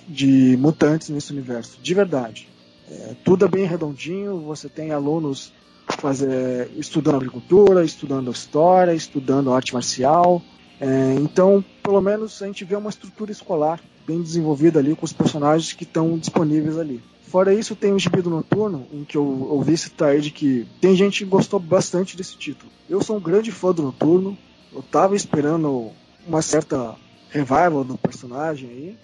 [0.07, 2.47] de, mutantes nesse universo, de verdade.
[2.89, 5.51] É, tudo é bem redondinho, você tem alunos
[5.95, 10.41] fazer, estudando agricultura, estudando história, estudando arte marcial.
[10.79, 15.13] É, então, pelo menos a gente vê uma estrutura escolar bem desenvolvida ali com os
[15.13, 17.01] personagens que estão disponíveis ali.
[17.23, 20.95] Fora isso, tem o Gibi do Noturno, em que eu ouvi citar de que tem
[20.95, 22.71] gente que gostou bastante desse título.
[22.89, 24.37] Eu sou um grande fã do Noturno,
[24.73, 25.91] eu tava esperando
[26.25, 26.95] uma certa
[27.29, 28.97] revival do personagem aí,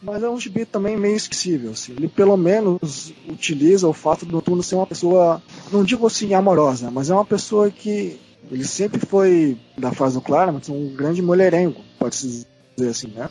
[0.00, 1.92] mas é um gibi também meio esquecível, assim.
[1.92, 5.42] Ele pelo menos utiliza o fato do Noturno ser uma pessoa,
[5.72, 8.18] não digo assim amorosa, mas é uma pessoa que
[8.50, 12.46] ele sempre foi, da fase do Claremont, um grande mulherengo, pode-se
[12.76, 13.28] dizer assim, né?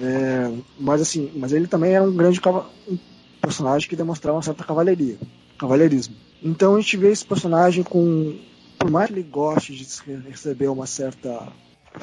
[0.00, 2.40] É, mas assim, mas ele também era um grande
[3.40, 5.18] personagem que demonstrava uma certa cavalaria,
[5.58, 6.14] cavalheirismo.
[6.42, 8.38] Então a gente vê esse personagem com,
[8.78, 9.84] por mais que ele goste de
[10.28, 11.48] receber uma certa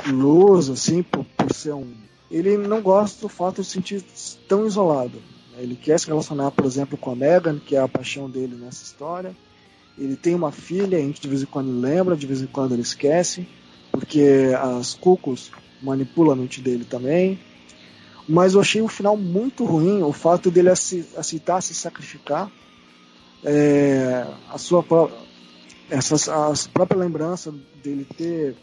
[0.07, 1.93] luz, assim, por, por ser um,
[2.35, 4.03] ele não gosta do fato de se sentir
[4.47, 5.21] tão isolado.
[5.57, 8.83] Ele quer se relacionar, por exemplo, com a Megan, que é a paixão dele nessa
[8.83, 9.35] história.
[9.97, 12.73] Ele tem uma filha, a gente de vez em quando lembra, de vez em quando
[12.73, 13.47] ele esquece,
[13.91, 17.39] porque as cucos manipulam a mente dele também
[18.27, 22.49] mas eu achei o final muito ruim, o fato dele aceitar se sacrificar,
[23.43, 24.83] é, a sua
[25.89, 27.53] essas, a própria lembrança
[27.83, 28.55] dele ter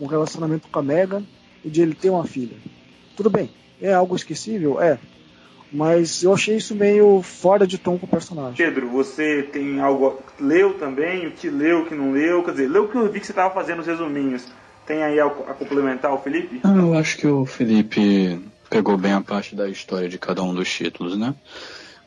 [0.00, 1.22] um relacionamento com a Megan
[1.62, 2.56] e de ele ter uma filha.
[3.20, 3.50] Tudo bem,
[3.82, 4.80] é algo esquecível?
[4.80, 4.98] É.
[5.70, 8.56] Mas eu achei isso meio fora de tom com o personagem.
[8.56, 10.18] Pedro, você tem algo.
[10.40, 11.26] Leu também?
[11.26, 12.42] O que leu, o que não leu?
[12.42, 14.46] Quer dizer, leu o que eu vi que você estava fazendo os resuminhos.
[14.86, 16.62] Tem aí a, a complementar o Felipe?
[16.64, 18.40] Ah, eu acho que o Felipe
[18.70, 21.34] pegou bem a parte da história de cada um dos títulos, né?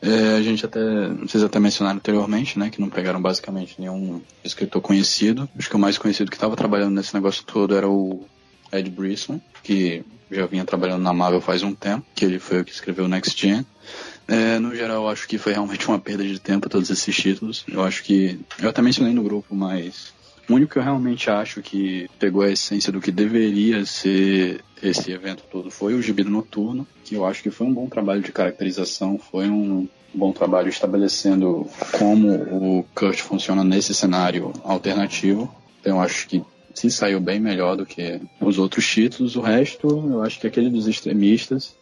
[0.02, 0.80] É, a gente até,
[1.22, 5.48] vocês até mencionaram anteriormente, né, que não pegaram basicamente nenhum escritor conhecido.
[5.56, 8.26] Acho que o mais conhecido que estava trabalhando nesse negócio todo era o
[8.72, 12.64] Ed Brisson, que já vinha trabalhando na Marvel faz um tempo, que ele foi o
[12.64, 13.64] que escreveu Next Gen.
[14.26, 17.64] É, no geral, acho que foi realmente uma perda de tempo todos esses títulos.
[17.68, 18.38] Eu acho que.
[18.58, 20.12] Eu até mencionei no grupo, mas.
[20.48, 25.10] O único que eu realmente acho que pegou a essência do que deveria ser esse
[25.10, 28.30] evento todo foi o Gibi Noturno, que eu acho que foi um bom trabalho de
[28.30, 31.66] caracterização, foi um bom trabalho estabelecendo
[31.98, 35.52] como o Kurt funciona nesse cenário alternativo.
[35.80, 36.44] Então eu acho que
[36.74, 39.36] se saiu bem melhor do que os outros títulos.
[39.36, 41.74] O resto, eu acho que aquele dos extremistas,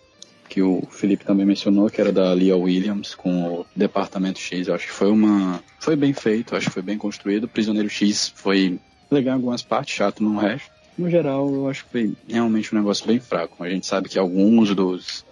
[0.49, 4.75] que o Felipe também mencionou, que era da Leah Williams com o Departamento X, eu
[4.75, 5.63] acho que foi uma.
[5.81, 7.49] Foi bem feito, acho que foi bem construído.
[7.49, 8.79] Prisioneiro X foi
[9.11, 10.71] legal em algumas partes, chato no resto.
[10.97, 13.65] No geral, eu acho que foi realmente um negócio bem fraco.
[13.65, 15.25] A gente sabe que alguns dos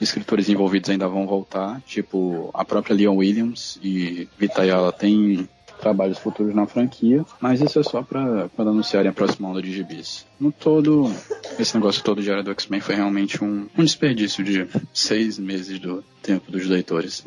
[0.00, 5.48] escritores envolvidos ainda vão voltar, tipo a própria Leon Williams e Vitayala tem
[5.80, 10.26] trabalhos futuros na franquia, mas isso é só para anunciarem a próxima onda de gibis.
[10.38, 11.10] No todo,
[11.58, 15.78] esse negócio todo de área do X-Men foi realmente um, um desperdício de seis meses
[15.78, 17.24] do tempo dos leitores.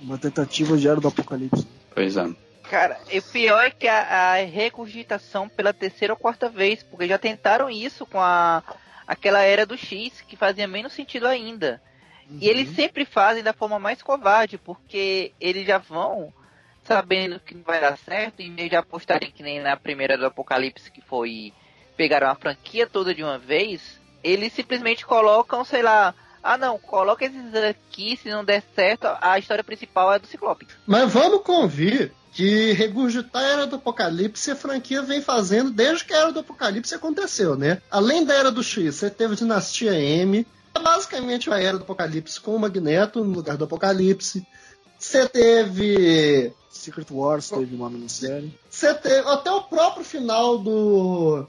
[0.00, 1.66] Uma tentativa de era do apocalipse.
[1.94, 2.28] Pois é.
[2.68, 7.18] Cara, o pior é que a, a regurgitação pela terceira ou quarta vez, porque já
[7.18, 8.62] tentaram isso com a
[9.06, 11.80] aquela era do X, que fazia menos sentido ainda.
[12.28, 12.38] Uhum.
[12.40, 16.32] E eles sempre fazem da forma mais covarde, porque eles já vão
[16.84, 20.26] sabendo que não vai dar certo, em vez de apostarem que nem na primeira do
[20.26, 21.52] Apocalipse, que foi
[21.96, 27.24] pegaram a franquia toda de uma vez, eles simplesmente colocam, sei lá, ah não, coloca
[27.24, 30.66] esses aqui, se não der certo, a história principal é do Ciclope.
[30.86, 36.12] Mas vamos convir que regurgitar a Era do Apocalipse a franquia vem fazendo desde que
[36.12, 37.80] a Era do Apocalipse aconteceu, né?
[37.90, 40.44] Além da Era do X, você teve Dinastia M,
[40.82, 44.44] basicamente a Era do Apocalipse com o Magneto no lugar do Apocalipse.
[44.98, 46.52] Você teve
[46.84, 48.52] Secret Wars teve uma minissérie.
[48.68, 51.46] Você teve até o próprio final do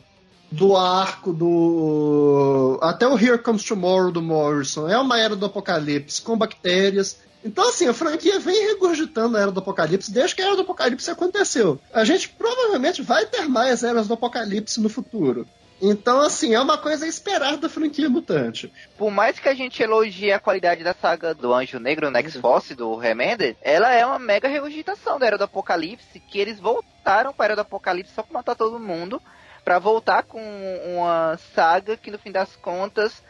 [0.51, 6.21] do arco do até o Here Comes Tomorrow do Morrison é uma era do apocalipse
[6.21, 10.47] com bactérias então, assim, a franquia vem regurgitando a Era do Apocalipse desde que a
[10.47, 11.79] Era do Apocalipse aconteceu.
[11.93, 15.47] A gente provavelmente vai ter mais Eras do Apocalipse no futuro.
[15.81, 18.71] Então, assim, é uma coisa a esperar da franquia mutante.
[18.97, 22.73] Por mais que a gente elogie a qualidade da saga do Anjo Negro, Next Force,
[22.73, 27.43] do Remender, ela é uma mega regurgitação da Era do Apocalipse, que eles voltaram para
[27.43, 29.21] a Era do Apocalipse só para matar todo mundo,
[29.65, 30.41] para voltar com
[30.85, 33.21] uma saga que, no fim das contas,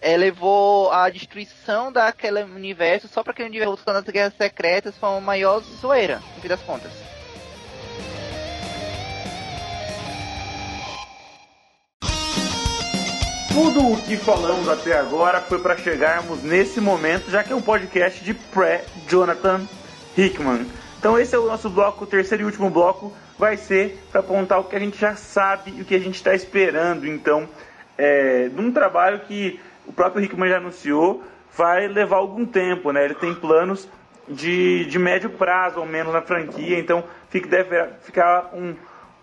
[0.00, 4.96] é, levou à destruição daquele universo só para que o universo voltando às guerras secretas
[4.96, 7.19] foi uma maior zoeira, no fim das contas.
[13.52, 17.60] Tudo o que falamos até agora foi para chegarmos nesse momento, já que é um
[17.60, 19.66] podcast de pré-Jonathan
[20.16, 20.66] Hickman.
[20.98, 24.60] Então esse é o nosso bloco, o terceiro e último bloco, vai ser para apontar
[24.60, 27.48] o que a gente já sabe e o que a gente está esperando, então,
[27.98, 31.24] é, num trabalho que o próprio Hickman já anunciou,
[31.56, 33.04] vai levar algum tempo, né?
[33.04, 33.88] Ele tem planos
[34.28, 38.76] de, de médio prazo, ao menos, na franquia, então fica, deve ficar um,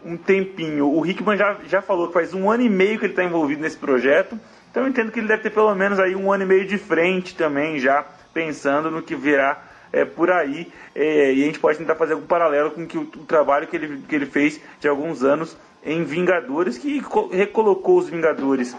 [0.03, 0.87] um tempinho.
[0.87, 3.61] O Hickman já, já falou que faz um ano e meio que ele está envolvido
[3.61, 4.39] nesse projeto,
[4.69, 6.77] então eu entendo que ele deve ter pelo menos aí um ano e meio de
[6.77, 10.71] frente também, já pensando no que virá é, por aí.
[10.93, 13.75] É, e a gente pode tentar fazer algum paralelo com que o, o, trabalho que
[13.75, 18.75] ele, que ele fez de alguns anos em Vingadores, que recolocou os Vingadores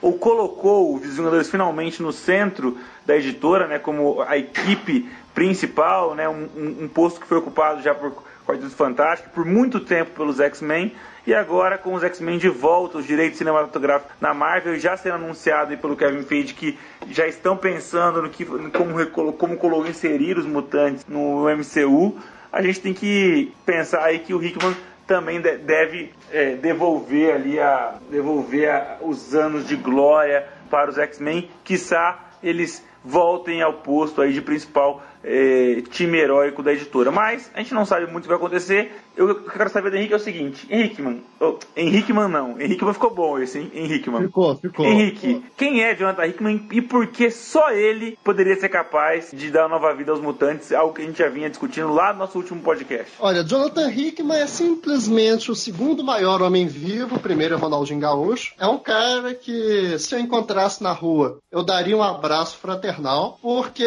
[0.00, 6.28] ou colocou os Vingadores finalmente no centro da editora, né, como a equipe principal, né,
[6.28, 6.48] um,
[6.82, 10.94] um posto que foi ocupado já por Quarteto Fantástico, por muito tempo pelos X-Men,
[11.26, 15.76] e agora com os X-Men de volta, os direitos cinematográficos na Marvel, já sendo anunciado
[15.76, 16.78] pelo Kevin Feige que
[17.10, 22.16] já estão pensando no que, como, como inserir os mutantes no MCU,
[22.50, 24.74] a gente tem que pensar aí que o Hickman
[25.06, 31.50] também deve é, devolver ali a, devolver a, os anos de glória para os X-Men,
[31.64, 37.10] quiçá eles voltem ao posto aí de principal é, time heróico da editora.
[37.10, 38.92] Mas a gente não sabe muito o que vai acontecer.
[39.18, 43.38] Eu quero saber do Henrique é o seguinte: Henriqueman, oh, Henriqueman não, Henriqueman ficou bom
[43.38, 43.70] esse, hein?
[43.74, 44.22] Henriqueman.
[44.22, 44.86] Ficou, ficou.
[44.86, 49.68] Henrique, quem é Jonathan Hickman e por que só ele poderia ser capaz de dar
[49.68, 52.60] nova vida aos mutantes, algo que a gente já vinha discutindo lá no nosso último
[52.60, 53.12] podcast?
[53.18, 58.54] Olha, Jonathan Hickman é simplesmente o segundo maior homem vivo, o primeiro é Ronaldinho Gaúcho.
[58.58, 63.84] É um cara que, se eu encontrasse na rua, eu daria um abraço fraternal, porque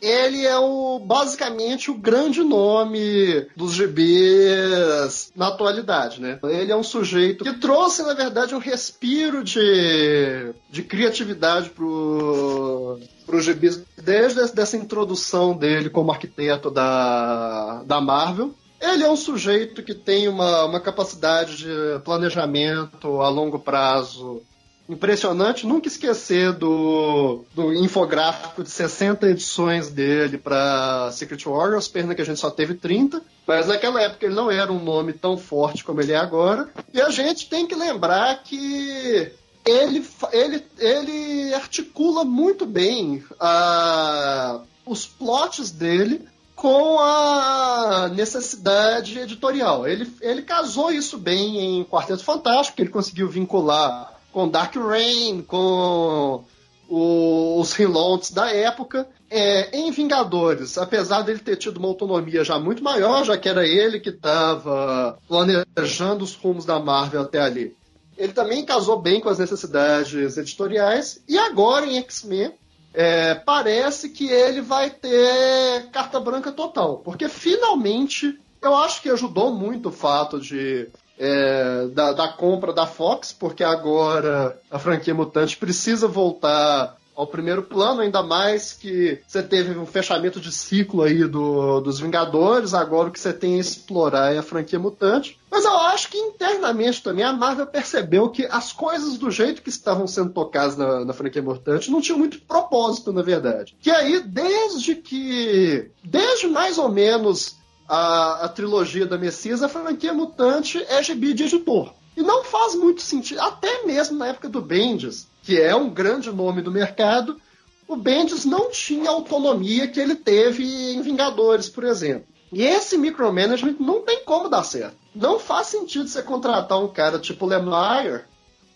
[0.00, 6.38] ele é o basicamente o grande nome dos GBs na atualidade, né?
[6.44, 13.40] Ele é um sujeito que trouxe, na verdade, um respiro de, de criatividade pro pro
[13.40, 18.52] GBs desde essa introdução dele como arquiteto da, da Marvel.
[18.80, 24.42] Ele é um sujeito que tem uma, uma capacidade de planejamento a longo prazo
[24.90, 25.66] impressionante.
[25.66, 32.24] Nunca esquecer do, do infográfico de 60 edições dele para Secret Warriors, pena que a
[32.24, 33.22] gente só teve 30.
[33.46, 36.68] Mas naquela época ele não era um nome tão forte como ele é agora.
[36.92, 39.32] E a gente tem que lembrar que
[39.64, 49.88] ele, ele, ele articula muito bem uh, os plots dele com a necessidade editorial.
[49.88, 56.44] Ele, ele casou isso bem em Quarteto Fantástico, ele conseguiu vincular com Dark Reign, com
[56.88, 59.08] o, os reloads da época.
[59.30, 63.64] É, em Vingadores, apesar dele ter tido uma autonomia já muito maior, já que era
[63.64, 67.76] ele que estava planejando os rumos da Marvel até ali,
[68.18, 71.22] ele também casou bem com as necessidades editoriais.
[71.28, 72.52] E agora em X-Men,
[72.92, 79.54] é, parece que ele vai ter carta branca total, porque finalmente eu acho que ajudou
[79.54, 80.88] muito o fato de
[81.20, 87.62] é, da, da, compra da Fox, porque agora a franquia Mutante precisa voltar ao primeiro
[87.62, 93.10] plano, ainda mais que você teve um fechamento de ciclo aí do, dos Vingadores, agora
[93.10, 95.38] o que você tem a explorar é a franquia Mutante.
[95.50, 99.68] Mas eu acho que internamente também a Marvel percebeu que as coisas do jeito que
[99.68, 103.76] estavam sendo tocadas na, na franquia Mutante não tinham muito propósito, na verdade.
[103.78, 105.90] Que aí, desde que.
[106.02, 107.59] Desde mais ou menos
[107.90, 111.92] a, a trilogia da Messias, a franquia Mutante é gibi de editor.
[112.16, 116.30] E não faz muito sentido, até mesmo na época do Bendis, que é um grande
[116.30, 117.40] nome do mercado,
[117.88, 120.62] o Bendis não tinha a autonomia que ele teve
[120.92, 122.28] em Vingadores, por exemplo.
[122.52, 124.96] E esse micromanagement não tem como dar certo.
[125.12, 128.22] Não faz sentido você contratar um cara tipo Lemire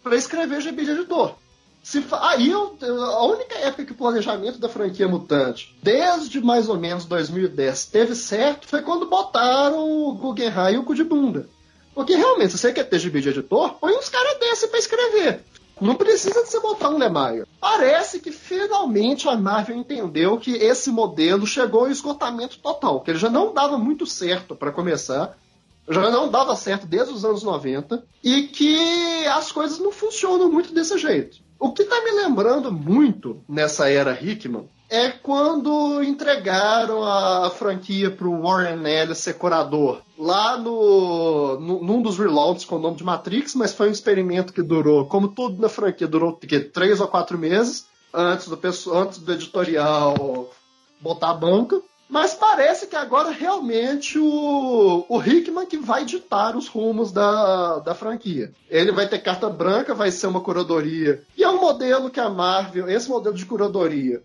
[0.02, 1.36] para escrever GB de editor.
[1.84, 6.78] Se Aí eu, a única época que o planejamento da franquia Mutante, desde mais ou
[6.78, 11.46] menos 2010, teve certo foi quando botaram o Guggenheim e o cu de bunda.
[11.94, 15.44] Porque realmente, se você quer ter gibi de editor, põe uns caras desse para escrever.
[15.78, 17.46] Não precisa de você botar um Lemire.
[17.60, 23.18] Parece que finalmente a Marvel entendeu que esse modelo chegou ao esgotamento total, que ele
[23.18, 25.36] já não dava muito certo para começar,
[25.86, 30.72] já não dava certo desde os anos 90 e que as coisas não funcionam muito
[30.72, 31.43] desse jeito.
[31.58, 38.28] O que está me lembrando muito nessa era Hickman é quando entregaram a franquia para
[38.28, 40.02] o Warren Ellis ser curador.
[40.18, 44.52] Lá no, no, num dos reloads com o nome de Matrix, mas foi um experimento
[44.52, 48.58] que durou, como tudo na franquia, durou que, três ou quatro meses antes do,
[48.92, 50.50] antes do editorial
[51.00, 51.82] botar a banca.
[52.14, 57.92] Mas parece que agora realmente o, o Hickman que vai ditar os rumos da, da
[57.92, 58.52] franquia.
[58.70, 61.24] Ele vai ter carta branca, vai ser uma curadoria.
[61.36, 64.22] E é um modelo que a Marvel, esse modelo de curadoria,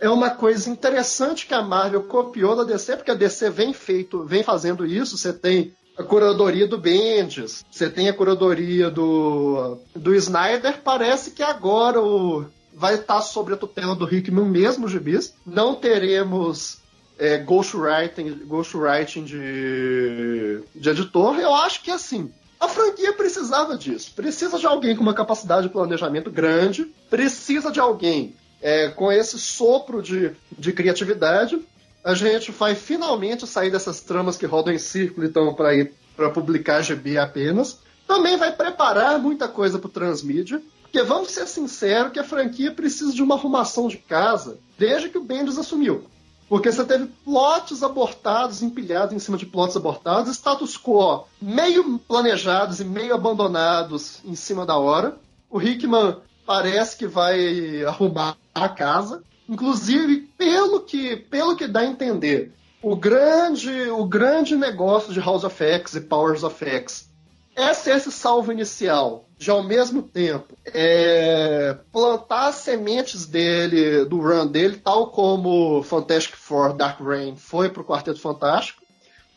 [0.00, 4.24] é uma coisa interessante que a Marvel copiou da DC, porque a DC vem feito,
[4.24, 5.18] vem fazendo isso.
[5.18, 10.80] Você tem a curadoria do Bendis, você tem a curadoria do, do Snyder.
[10.82, 15.34] Parece que agora o, vai estar sobre a tutela do Hickman mesmo, gibis.
[15.44, 16.85] Não teremos
[17.18, 22.30] é, ghostwriting, ghostwriting de, de editor, eu acho que assim.
[22.58, 24.12] A franquia precisava disso.
[24.14, 29.38] Precisa de alguém com uma capacidade de planejamento grande, precisa de alguém é, com esse
[29.38, 31.58] sopro de, de criatividade.
[32.02, 36.30] A gente vai finalmente sair dessas tramas que rodam em círculo então para ir para
[36.30, 37.78] publicar GB apenas.
[38.06, 40.62] Também vai preparar muita coisa para o transmídia.
[40.82, 45.18] Porque vamos ser sinceros que a franquia precisa de uma arrumação de casa desde que
[45.18, 46.06] o Bendis assumiu.
[46.48, 52.80] Porque você teve plots abortados, empilhados em cima de plots abortados, status quo meio planejados
[52.80, 55.16] e meio abandonados em cima da hora.
[55.50, 56.16] O Hickman
[56.46, 59.22] parece que vai arrumar a casa.
[59.48, 62.52] Inclusive, pelo que, pelo que dá a entender,
[62.82, 67.08] o grande, o grande negócio de House of X e Powers of X
[67.56, 74.18] é ser esse salvo inicial de ao mesmo tempo é, plantar as sementes dele, do
[74.18, 78.82] run dele, tal como Fantastic Four Dark Reign foi para o Quarteto Fantástico,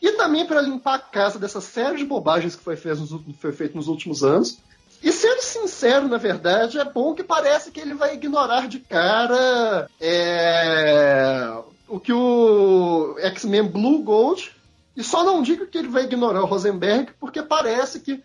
[0.00, 3.76] e também para limpar a casa dessa série de bobagens que foi, nos, foi feito
[3.76, 4.58] nos últimos anos.
[5.02, 9.88] E sendo sincero, na verdade, é bom que parece que ele vai ignorar de cara
[10.00, 11.54] é,
[11.88, 14.54] o que o X-Men Blue Gold.
[14.96, 18.22] E só não digo que ele vai ignorar o Rosenberg, porque parece que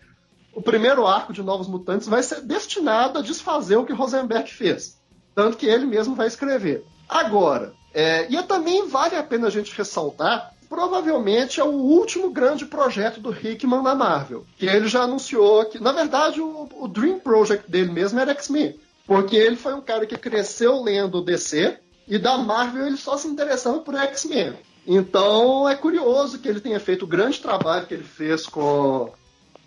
[0.56, 4.96] o primeiro arco de Novos Mutantes vai ser destinado a desfazer o que Rosenberg fez.
[5.34, 6.82] Tanto que ele mesmo vai escrever.
[7.06, 12.64] Agora, é, e também vale a pena a gente ressaltar provavelmente é o último grande
[12.64, 14.46] projeto do Hickman na Marvel.
[14.56, 18.80] Que ele já anunciou que, na verdade, o, o Dream Project dele mesmo era X-Men.
[19.06, 21.78] Porque ele foi um cara que cresceu lendo DC
[22.08, 24.54] e da Marvel ele só se interessava por X-Men.
[24.86, 29.12] Então é curioso que ele tenha feito o grande trabalho que ele fez com,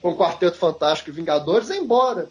[0.02, 2.30] com Quarteto Fantástico e Vingadores, embora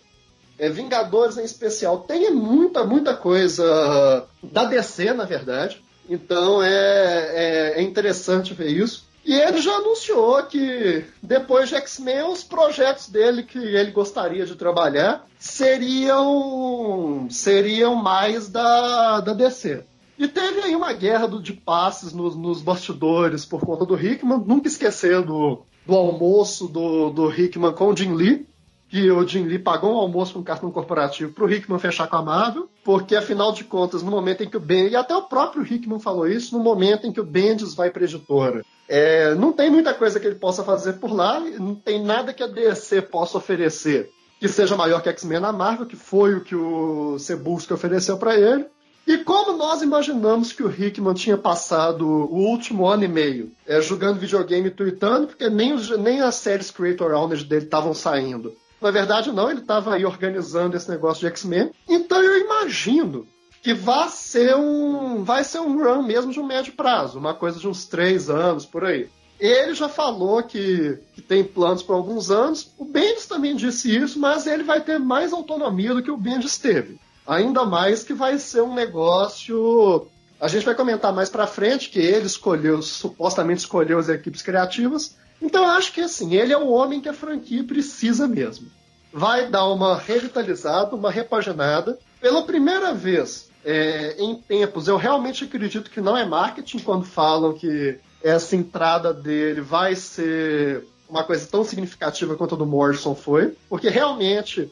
[0.58, 5.82] é, Vingadores em especial tenha muita, muita coisa da DC, na verdade.
[6.08, 9.06] Então é, é, é interessante ver isso.
[9.24, 14.56] E ele já anunciou que depois de X-Men, os projetos dele que ele gostaria de
[14.56, 19.84] trabalhar seriam, seriam mais da, da DC.
[20.18, 24.42] E teve aí uma guerra do, de passes nos, nos, bastidores por conta do Hickman,
[24.44, 28.46] nunca esquecendo do almoço do, do Hickman com o Jim Lee,
[28.90, 32.06] que o Jim Lee pagou um almoço com um cartão corporativo para o Hickman fechar
[32.06, 35.16] com a Marvel, porque afinal de contas, no momento em que o Ben, e até
[35.16, 38.62] o próprio Hickman falou isso, no momento em que o Bendis vai para a editora,
[38.86, 42.42] é, não tem muita coisa que ele possa fazer por lá, não tem nada que
[42.42, 46.54] a DC possa oferecer que seja maior que X-Men na Marvel, que foi o que
[46.54, 48.66] o Cebulski ofereceu para ele.
[49.08, 53.80] E como nós imaginamos que o Hickman tinha passado o último ano e meio é,
[53.80, 58.54] jogando videogame e tweetando, porque nem, os, nem as séries Creator Owners dele estavam saindo.
[58.82, 61.70] Na verdade, não, ele estava aí organizando esse negócio de X-Men.
[61.88, 63.26] Então eu imagino
[63.62, 67.58] que vai ser um vai ser um run mesmo de um médio prazo, uma coisa
[67.58, 69.08] de uns três anos por aí.
[69.40, 72.74] Ele já falou que, que tem planos por alguns anos.
[72.76, 76.58] O Bendis também disse isso, mas ele vai ter mais autonomia do que o Bendis
[76.58, 76.98] teve.
[77.28, 80.06] Ainda mais que vai ser um negócio.
[80.40, 85.14] A gente vai comentar mais para frente que ele escolheu, supostamente escolheu as equipes criativas,
[85.42, 88.68] então eu acho que assim, ele é o homem que a franquia precisa mesmo.
[89.12, 91.98] Vai dar uma revitalizada, uma repaginada.
[92.20, 97.52] Pela primeira vez é, em tempos, eu realmente acredito que não é marketing quando falam
[97.52, 103.56] que essa entrada dele vai ser uma coisa tão significativa quanto a do Morrison foi,
[103.68, 104.70] porque realmente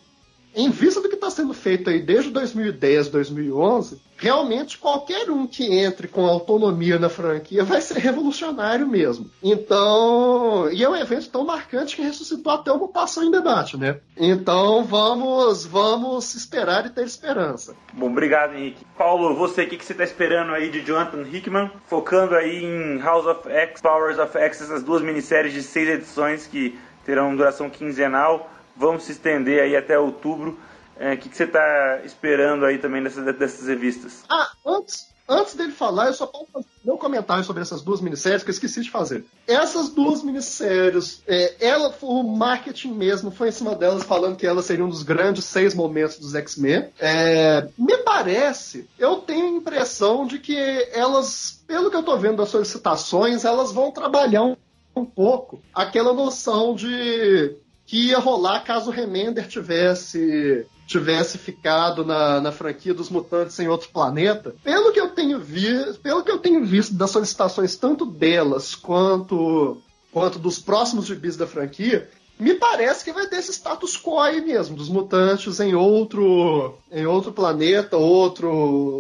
[0.56, 5.70] em vista do que está sendo feito aí desde 2010, 2011, realmente qualquer um que
[5.70, 9.30] entre com autonomia na franquia vai ser revolucionário mesmo.
[9.42, 13.98] Então, e é um evento tão marcante que ressuscitou até o mutação em debate, né?
[14.16, 17.76] Então vamos, vamos esperar e ter esperança.
[17.92, 18.82] Bom, obrigado, Henrique.
[18.96, 21.70] Paulo, você, o que, que você está esperando aí de Jonathan Hickman?
[21.86, 26.46] Focando aí em House of X, Powers of X, essas duas minisséries de seis edições
[26.46, 30.58] que terão duração quinzenal vamos se estender aí até outubro.
[30.98, 34.24] O é, que, que, você está esperando aí também dessas, dessas revistas?
[34.30, 38.42] Ah, antes, antes dele falar, eu só posso fazer meu comentário sobre essas duas minisséries
[38.42, 39.24] que eu esqueci de fazer.
[39.46, 44.64] Essas duas minisséries, é, ela, o marketing mesmo foi em cima delas, falando que elas
[44.64, 46.88] seriam um dos grandes seis momentos dos X-Men.
[46.98, 50.56] É, me parece, eu tenho a impressão de que
[50.92, 54.56] elas, pelo que eu estou vendo das solicitações, elas vão trabalhar um,
[54.94, 57.54] um pouco aquela noção de
[57.86, 63.66] que ia rolar caso o Remender tivesse tivesse ficado na, na franquia dos mutantes em
[63.66, 64.54] outro planeta.
[64.62, 69.78] Pelo que eu tenho visto, pelo que eu tenho visto das solicitações tanto delas quanto
[70.12, 72.08] quanto dos próximos gibis da franquia,
[72.38, 77.04] me parece que vai ter esse status quo aí mesmo, dos mutantes em outro em
[77.04, 78.48] outro planeta, outro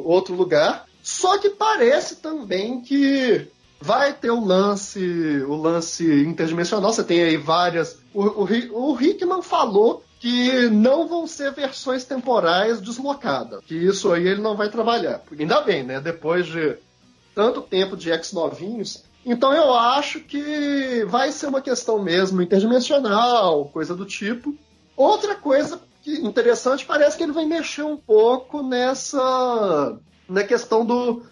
[0.04, 0.86] outro lugar.
[1.02, 3.46] Só que parece também que
[3.80, 6.92] vai ter o lance, o lance interdimensional.
[6.92, 7.98] Você tem aí várias.
[8.12, 13.64] O, o, o Hickman falou que não vão ser versões temporais deslocadas.
[13.64, 15.22] Que isso aí ele não vai trabalhar.
[15.38, 16.00] Ainda bem, né?
[16.00, 16.76] Depois de
[17.34, 19.04] tanto tempo de ex-novinhos.
[19.24, 24.54] Então eu acho que vai ser uma questão mesmo interdimensional, coisa do tipo.
[24.96, 29.98] Outra coisa interessante, parece que ele vai mexer um pouco nessa.
[30.28, 31.22] na questão do,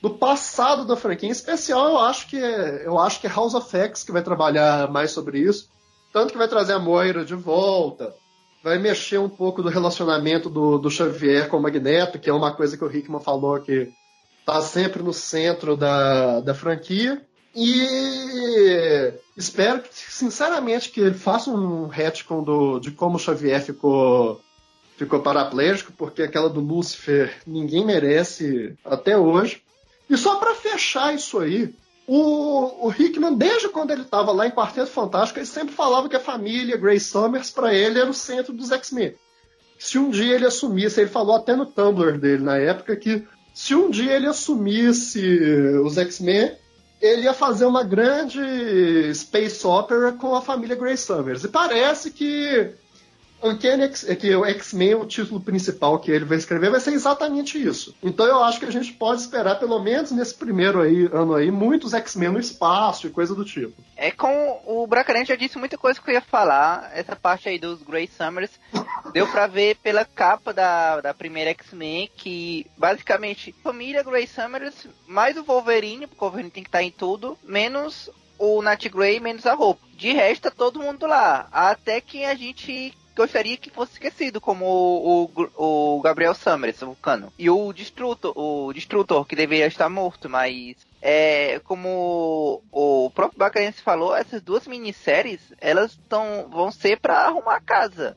[0.00, 1.28] do passado da franquia.
[1.28, 4.22] Em especial, eu acho que é, eu acho que é House of X que vai
[4.22, 5.68] trabalhar mais sobre isso.
[6.12, 8.14] Tanto que vai trazer a Moira de volta,
[8.62, 12.54] vai mexer um pouco do relacionamento do, do Xavier com o Magneto, que é uma
[12.54, 13.92] coisa que o Hickman falou que
[14.40, 17.22] está sempre no centro da, da franquia.
[17.54, 24.40] E espero, sinceramente, que ele faça um retcon do, de como o Xavier ficou
[24.96, 29.62] ficou paraplégico, porque aquela do Lucifer ninguém merece até hoje.
[30.08, 31.74] E só para fechar isso aí,
[32.06, 36.16] o, o Hickman, desde quando ele estava lá em Quarteto Fantástico, ele sempre falava que
[36.16, 39.14] a família Grace Summers, para ele, era o centro dos X-Men.
[39.78, 43.74] Se um dia ele assumisse, ele falou até no Tumblr dele na época, que se
[43.74, 45.20] um dia ele assumisse
[45.84, 46.56] os X-Men,
[47.00, 51.44] ele ia fazer uma grande space opera com a família Grace Summers.
[51.44, 52.72] E parece que
[53.42, 56.92] Uncanny X, é que o X-Men, o título principal que ele vai escrever, vai ser
[56.92, 57.94] exatamente isso.
[58.02, 61.50] Então eu acho que a gente pode esperar, pelo menos nesse primeiro aí, ano aí,
[61.50, 63.74] muitos X-Men no espaço e coisa do tipo.
[63.96, 66.90] É com o Bracarense já disse muita coisa que eu ia falar.
[66.94, 68.50] Essa parte aí dos Grey Summers
[69.12, 74.74] deu pra ver pela capa da, da primeira X-Men que basicamente família Grey Summers
[75.06, 79.18] mais o Wolverine, porque o Wolverine tem que estar em tudo, menos o Nat Grey,
[79.18, 79.80] menos a roupa.
[79.94, 81.48] De resto, tá todo mundo lá.
[81.50, 85.24] Até que a gente gostaria que fosse esquecido, como o,
[85.56, 86.96] o, o Gabriel Summers, o.
[87.36, 93.82] E o Destrutor, o Destrutor, que deveria estar morto, mas é, como o próprio Bacarense
[93.82, 98.16] falou, essas duas minisséries, elas tão, vão ser para arrumar a casa.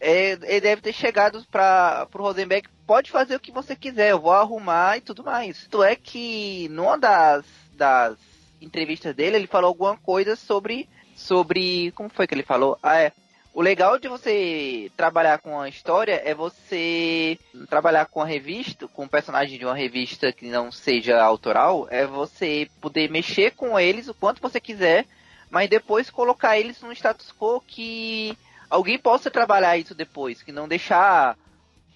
[0.00, 4.20] É, ele deve ter chegado para o Rosenberg, pode fazer o que você quiser, eu
[4.20, 5.62] vou arrumar e tudo mais.
[5.64, 8.16] Tanto é que numa das, das
[8.60, 12.78] entrevistas dele, ele falou alguma coisa sobre, sobre, como foi que ele falou?
[12.82, 13.12] Ah, é,
[13.56, 17.38] o legal de você trabalhar com a história é você
[17.70, 22.04] trabalhar com a revista, com um personagem de uma revista que não seja autoral, é
[22.04, 25.06] você poder mexer com eles o quanto você quiser,
[25.48, 28.36] mas depois colocar eles num status quo que
[28.68, 31.34] alguém possa trabalhar isso depois, que não deixar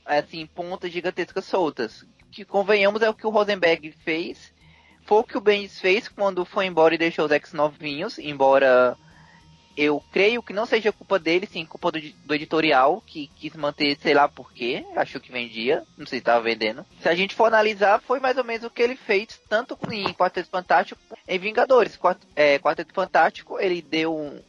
[0.06, 2.06] assim pontas gigantescas soltas.
[2.32, 4.50] Que convenhamos é o que o Rosenberg fez,
[5.04, 8.96] foi o que o Bendis fez quando foi embora e deixou os X novinhos, embora
[9.80, 13.96] eu creio que não seja culpa dele, sim culpa do, do, editorial, que quis manter,
[14.02, 16.84] sei lá porquê, achou que vendia, não sei se estava vendendo.
[17.00, 20.12] Se a gente for analisar, foi mais ou menos o que ele fez, tanto em
[20.12, 21.96] Quarteto Fantástico em Vingadores.
[21.96, 24.42] Quart, é, Quarteto Fantástico, ele deu um,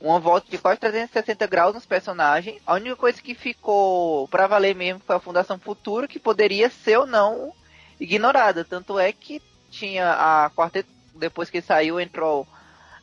[0.00, 2.58] uma volta de quase 360 graus nos personagens.
[2.66, 6.96] A única coisa que ficou para valer mesmo foi a Fundação Futuro, que poderia ser
[6.96, 7.52] ou não
[8.00, 8.64] ignorada.
[8.64, 12.48] Tanto é que tinha a Quarteto, depois que saiu, entrou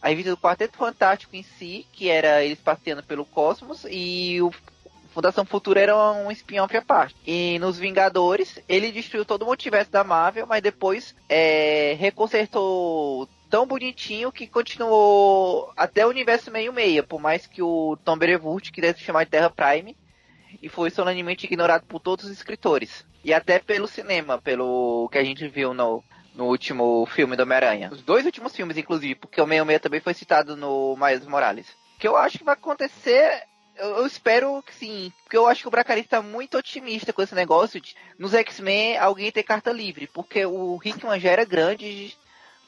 [0.06, 4.52] a revista do Quarteto Fantástico em si, que era eles passeando pelo cosmos, e o
[5.11, 7.15] Fundação Futura era um spin-off à parte.
[7.26, 13.65] E nos Vingadores, ele destruiu todo o multiverso da Marvel, mas depois é, reconsertou tão
[13.65, 19.23] bonitinho que continuou até o universo meio-meia, por mais que o Tom Berevurt quisesse chamar
[19.23, 19.98] de Terra Prime,
[20.61, 23.03] e foi solenemente ignorado por todos os escritores.
[23.23, 26.03] E até pelo cinema, pelo que a gente viu no
[26.35, 27.89] no último filme do Homem-Aranha.
[27.91, 31.67] Os dois últimos filmes, inclusive, porque o meio-meia também foi citado no Miles Morales.
[31.95, 33.43] O que eu acho que vai acontecer
[33.77, 37.35] eu, espero que sim, porque eu acho que o Bracari está muito otimista com esse
[37.35, 42.15] negócio de nos X-Men alguém ter carta livre, porque o Hickman já era grande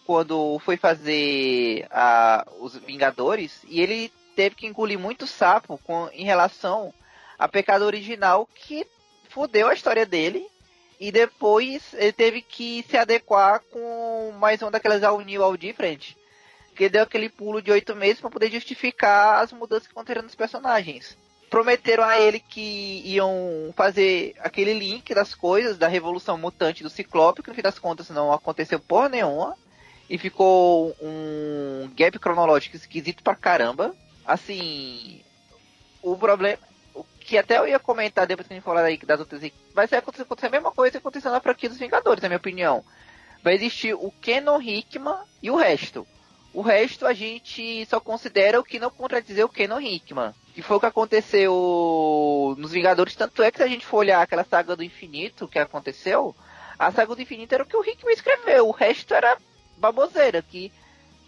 [0.05, 6.25] quando foi fazer a, os Vingadores e ele teve que engolir muito sapo com, em
[6.25, 6.93] relação
[7.39, 8.85] a pecado original que
[9.29, 10.47] fudeu a história dele
[10.99, 16.15] e depois ele teve que se adequar com mais uma daquelas All New, All Different.
[16.75, 20.35] Que deu aquele pulo de oito meses para poder justificar as mudanças que aconteceram nos
[20.35, 21.17] personagens.
[21.49, 27.41] Prometeram a ele que iam fazer aquele link das coisas da Revolução Mutante do Ciclope,
[27.41, 29.55] que no fim das contas não aconteceu porra nenhuma.
[30.09, 33.95] E ficou um gap cronológico esquisito pra caramba.
[34.25, 35.21] Assim,
[36.01, 36.59] o problema
[37.27, 39.41] que até eu ia comentar depois que a gente falar aí das outras
[39.73, 42.37] vai ser acontecer, acontecer a mesma coisa que aconteceu na franquia dos Vingadores, na minha
[42.37, 42.85] opinião.
[43.43, 46.07] Vai existir o Kenon Hickman e o resto.
[46.53, 50.33] O resto a gente só considera o que não contradizer o Kenon Hickman.
[50.55, 53.13] Que foi o que aconteceu nos Vingadores.
[53.13, 56.33] Tanto é que se a gente for olhar aquela saga do infinito que aconteceu,
[56.79, 58.69] a saga do infinito era o que o Hickman escreveu.
[58.69, 59.37] O resto era
[59.77, 60.71] baboseira, que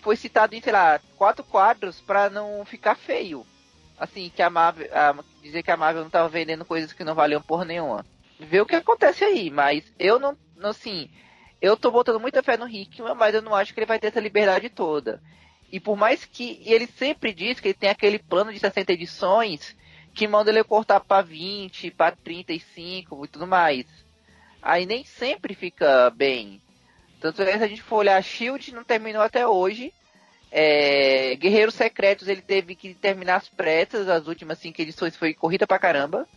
[0.01, 3.45] foi citado em, sei lá, quatro quadros para não ficar feio
[3.99, 7.13] assim, que a Marvel, a, dizer que a Marvel não tava vendendo coisas que não
[7.13, 8.05] valiam por nenhuma.
[8.39, 11.09] Ver o que acontece aí, mas eu não, assim,
[11.61, 14.07] eu tô botando muita fé no Hickman, mas eu não acho que ele vai ter
[14.07, 15.21] essa liberdade toda.
[15.71, 19.75] E por mais que ele sempre diz que ele tem aquele plano de 60 edições
[20.13, 23.85] que manda ele cortar para 20, para 35 e tudo mais.
[24.61, 26.61] Aí nem sempre fica bem.
[27.19, 29.93] Tanto é que se a gente for olhar, a Shield não terminou até hoje.
[30.51, 35.67] É, Guerreiros Secretos ele teve que terminar as pressas, as últimas cinco edições foi corrida
[35.67, 36.27] pra caramba.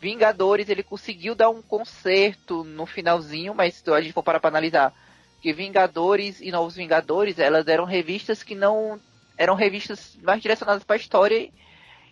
[0.00, 4.48] Vingadores ele conseguiu dar um conserto no finalzinho, mas se a gente for parar pra
[4.48, 4.92] analisar,
[5.40, 9.00] que Vingadores e Novos Vingadores elas eram revistas que não
[9.36, 11.50] eram revistas mais direcionadas para a história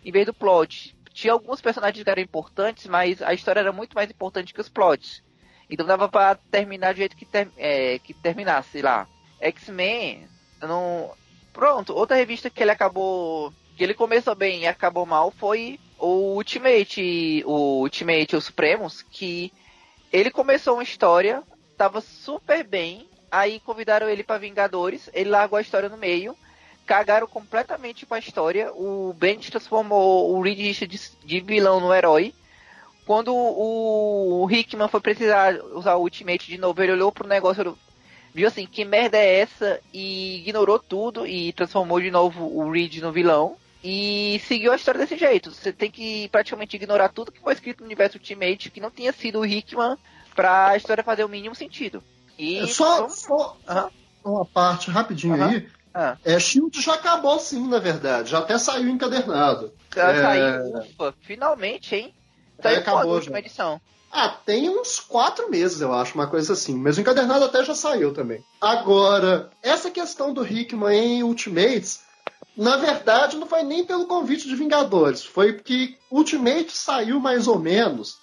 [0.03, 0.95] em vez do plot.
[1.13, 4.69] Tinha alguns personagens que eram importantes, mas a história era muito mais importante que os
[4.69, 5.23] plots.
[5.69, 9.07] Então dava para terminar do jeito que, ter, é, que terminasse lá.
[9.39, 10.27] X-Men
[10.67, 11.11] não.
[11.53, 13.53] Pronto, outra revista que ele acabou.
[13.75, 17.43] que ele começou bem e acabou mal foi o Ultimate.
[17.45, 19.51] O Ultimate, os Supremos, que
[20.11, 21.43] ele começou uma história,
[21.77, 26.35] tava super bem, aí convidaram ele para Vingadores, ele largou a história no meio,
[26.85, 32.33] cagaram completamente com a história, o Bendis transformou o Reed de, de vilão no herói.
[33.05, 37.77] Quando o, o Hickman foi precisar usar o Ultimate de novo, ele olhou pro negócio,
[38.33, 39.79] viu assim, que merda é essa?
[39.93, 43.55] E ignorou tudo e transformou de novo o Reed no vilão.
[43.83, 45.51] E seguiu a história desse jeito.
[45.51, 49.11] Você tem que praticamente ignorar tudo que foi escrito no universo Ultimate, que não tinha
[49.11, 49.97] sido o Hickman,
[50.35, 52.03] pra a história fazer o mínimo sentido.
[52.37, 53.89] E É só, só Aham.
[54.23, 55.49] uma parte rapidinho Aham.
[55.49, 55.67] aí.
[55.93, 58.29] Ah, É, Shield já acabou sim, na verdade.
[58.29, 59.73] Já até saiu encadernado.
[59.89, 60.21] tá- É.
[60.21, 62.13] saiu, ufa, finalmente, hein?
[62.59, 63.39] É, Saiu acabou quando a última já.
[63.39, 63.81] edição?
[64.11, 66.75] Ah, tem uns quatro meses, eu acho, uma coisa assim.
[66.75, 68.43] Mas o encadernado até já saiu também.
[68.59, 72.01] Agora, essa questão do Hickman em Ultimates,
[72.57, 75.23] na verdade, não foi nem pelo convite de Vingadores.
[75.23, 78.17] Foi porque Ultimate saiu mais ou menos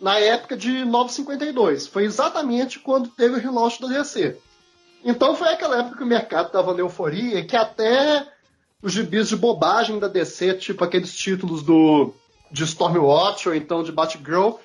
[0.00, 1.86] na época de 952.
[1.86, 4.38] Foi exatamente quando teve o relaunch da DC.
[5.04, 8.26] Então foi aquela época que o mercado estava na euforia, que até
[8.82, 12.12] os gibis de bobagem da DC, tipo aqueles títulos do
[12.50, 14.58] de Stormwatch ou então de Batgirl,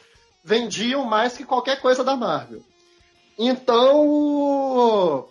[0.44, 2.64] vendiam mais que qualquer coisa da Marvel.
[3.38, 5.30] Então, o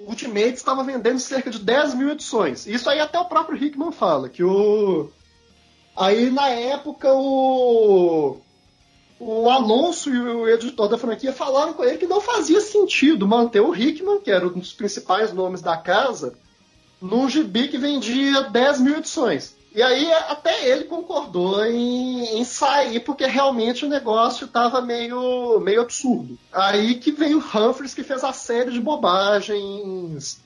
[0.00, 2.66] Ultimate estava vendendo cerca de 10 mil edições.
[2.66, 5.10] Isso aí até o próprio Hickman fala, que o...
[5.96, 8.38] Aí, na época, o...
[9.18, 13.60] O Alonso e o editor da franquia falaram com ele que não fazia sentido manter
[13.60, 16.38] o Hickman, que era um dos principais nomes da casa,
[17.00, 19.55] num gibi que vendia 10 mil edições.
[19.76, 25.82] E aí até ele concordou em, em sair, porque realmente o negócio estava meio, meio
[25.82, 26.38] absurdo.
[26.50, 30.40] Aí que veio Humphries que fez a série de bobagens.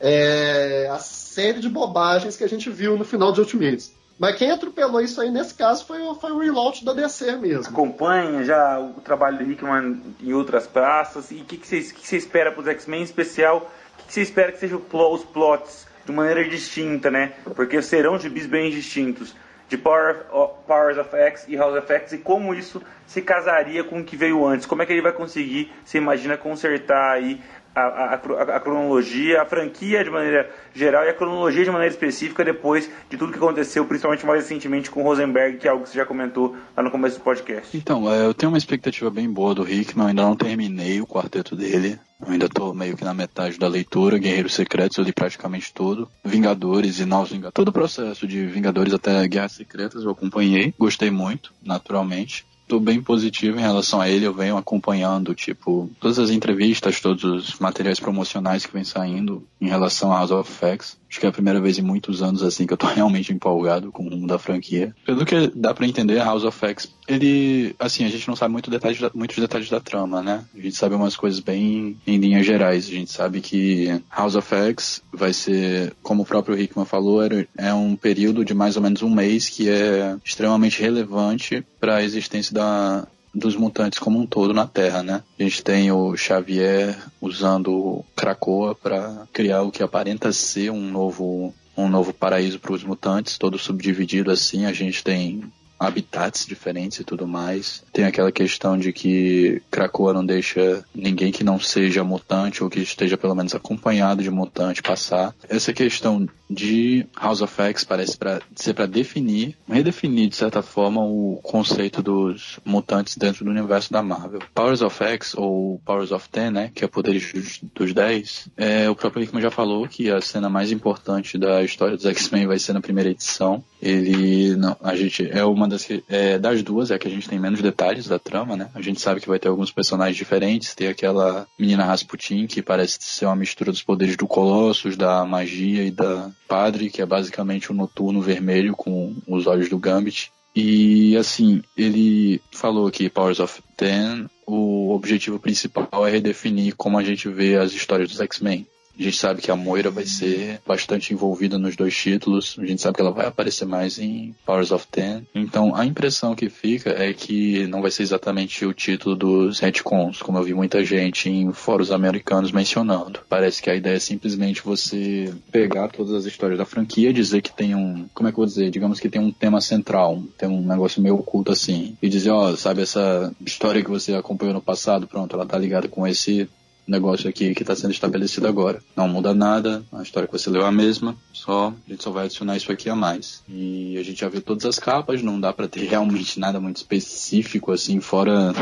[0.00, 3.92] é, a série de bobagens que a gente viu no final de Ultimates.
[4.16, 7.72] Mas quem atropelou isso aí nesse caso foi, o- foi o relaunch da DC mesmo.
[7.72, 11.32] Acompanha já o trabalho do Hickman em outras praças.
[11.32, 13.68] E o que, você, espera para os X-Men em especial?
[13.98, 17.32] O que, você espera que sejam os plots de maneira distinta, né?
[17.54, 19.34] Porque serão gibis bem distintos.
[19.68, 22.12] De Power of, Powers of X e House of X.
[22.12, 24.64] E como isso se casaria com o que veio antes.
[24.66, 27.38] Como é que ele vai conseguir, você imagina, consertar aí
[27.74, 31.92] a, a- a a cronologia, a franquia de maneira geral e a cronologia de maneira
[31.92, 35.90] específica depois de tudo que aconteceu, principalmente mais recentemente com Rosenberg, que é algo que
[35.90, 37.76] você já comentou lá no começo do podcast.
[37.76, 41.54] Então, é, eu tenho uma expectativa bem boa do Hickman, ainda não terminei o quarteto
[41.54, 42.00] dele.
[42.20, 46.08] Eu ainda tô meio que na metade da leitura, Guerreiros Secretos, eu li praticamente tudo.
[46.24, 47.54] Vingadores e Novos Vingadores.
[47.54, 52.44] Todo o processo de Vingadores até Guerras Secretas eu acompanhei, gostei muito, naturalmente.
[52.66, 57.24] Tô bem positivo em relação a ele, eu venho acompanhando, tipo, todas as entrevistas, todos
[57.24, 60.96] os materiais promocionais que vem saindo em relação a House of Facts.
[61.10, 63.90] Acho que é a primeira vez em muitos anos, assim, que eu tô realmente empolgado
[63.90, 64.94] com o rumo da franquia.
[65.04, 68.70] Pelo que dá pra entender, House of X, ele, assim, a gente não sabe muito
[68.70, 70.44] detalhes muitos detalhes da trama, né?
[70.54, 72.86] A gente sabe umas coisas bem em linhas gerais.
[72.86, 77.20] A gente sabe que House of X vai ser, como o próprio Hickman falou,
[77.56, 82.04] é um período de mais ou menos um mês que é extremamente relevante para a
[82.04, 85.22] existência da, dos mutantes como um todo na Terra, né?
[85.38, 91.54] A gente tem o Xavier usando Krakoa para criar o que aparenta ser um novo
[91.76, 94.66] um novo paraíso para os mutantes, todo subdividido assim.
[94.66, 95.44] A gente tem
[95.78, 97.84] habitats diferentes e tudo mais.
[97.92, 102.80] Tem aquela questão de que Krakoa não deixa ninguém que não seja mutante ou que
[102.80, 105.34] esteja pelo menos acompanhado de mutante passar.
[105.48, 111.02] Essa questão de House of X parece pra, ser para definir, redefinir de certa forma
[111.02, 114.40] o conceito dos mutantes dentro do universo da Marvel.
[114.54, 118.88] Powers of X ou Powers of Ten, né, que é poderes dos, dos 10, é,
[118.88, 122.58] o próprio Hickman já falou que a cena mais importante da história dos X-Men vai
[122.58, 123.62] ser na primeira edição.
[123.80, 127.38] Ele, não, a gente é uma das é, das duas é que a gente tem
[127.38, 128.70] menos detalhes da trama, né?
[128.74, 132.98] A gente sabe que vai ter alguns personagens diferentes, tem aquela menina Rasputin que parece
[133.00, 137.70] ser uma mistura dos poderes do Colossus, da magia e da Padre, que é basicamente
[137.70, 140.32] o noturno vermelho com os olhos do Gambit.
[140.56, 147.04] E assim, ele falou que Powers of Ten, o objetivo principal é redefinir como a
[147.04, 148.66] gente vê as histórias dos X-Men.
[148.98, 152.56] A gente sabe que a Moira vai ser bastante envolvida nos dois títulos.
[152.58, 155.26] A gente sabe que ela vai aparecer mais em Powers of Ten.
[155.34, 160.20] Então a impressão que fica é que não vai ser exatamente o título dos retcons,
[160.20, 163.20] como eu vi muita gente em fóruns americanos mencionando.
[163.28, 167.52] Parece que a ideia é simplesmente você pegar todas as histórias da franquia, dizer que
[167.52, 168.08] tem um.
[168.12, 168.70] Como é que eu vou dizer?
[168.70, 171.96] Digamos que tem um tema central, tem um negócio meio oculto assim.
[172.02, 175.06] E dizer, ó, sabe essa história que você acompanhou no passado?
[175.06, 176.48] Pronto, ela tá ligada com esse
[176.90, 178.82] negócio aqui que está sendo estabelecido agora.
[178.96, 182.10] Não muda nada, a história que você leu é a mesma, só a gente só
[182.10, 183.42] vai adicionar isso aqui a mais.
[183.48, 186.76] E a gente já viu todas as capas, não dá para ter realmente nada muito
[186.76, 188.52] específico assim, fora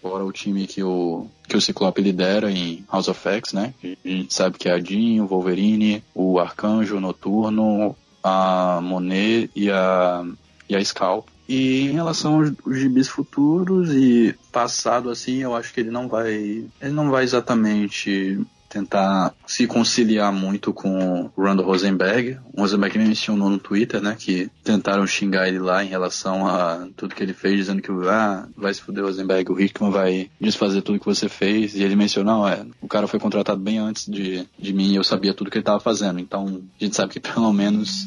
[0.00, 3.74] fora o time que o que o Ciclope lidera em House of X, né?
[3.82, 9.50] A gente sabe que é a Jean, o Wolverine, o Arcanjo, o Noturno, a Monet
[9.54, 10.24] e a
[10.68, 11.28] e a Scalp.
[11.48, 16.32] E em relação aos gibis futuros e passado, assim, eu acho que ele não vai.
[16.80, 22.38] Ele não vai exatamente tentar se conciliar muito com o Randall Rosenberg.
[22.52, 26.86] O Rosenberg me mencionou no Twitter, né, que tentaram xingar ele lá em relação a
[26.96, 30.82] tudo que ele fez, dizendo que ah, vai se fuder Rosenberg, o Hickman vai desfazer
[30.82, 31.74] tudo que você fez.
[31.74, 35.04] E ele mencionou, é, o cara foi contratado bem antes de, de mim e eu
[35.04, 36.18] sabia tudo que ele estava fazendo.
[36.18, 38.06] Então, a gente sabe que pelo menos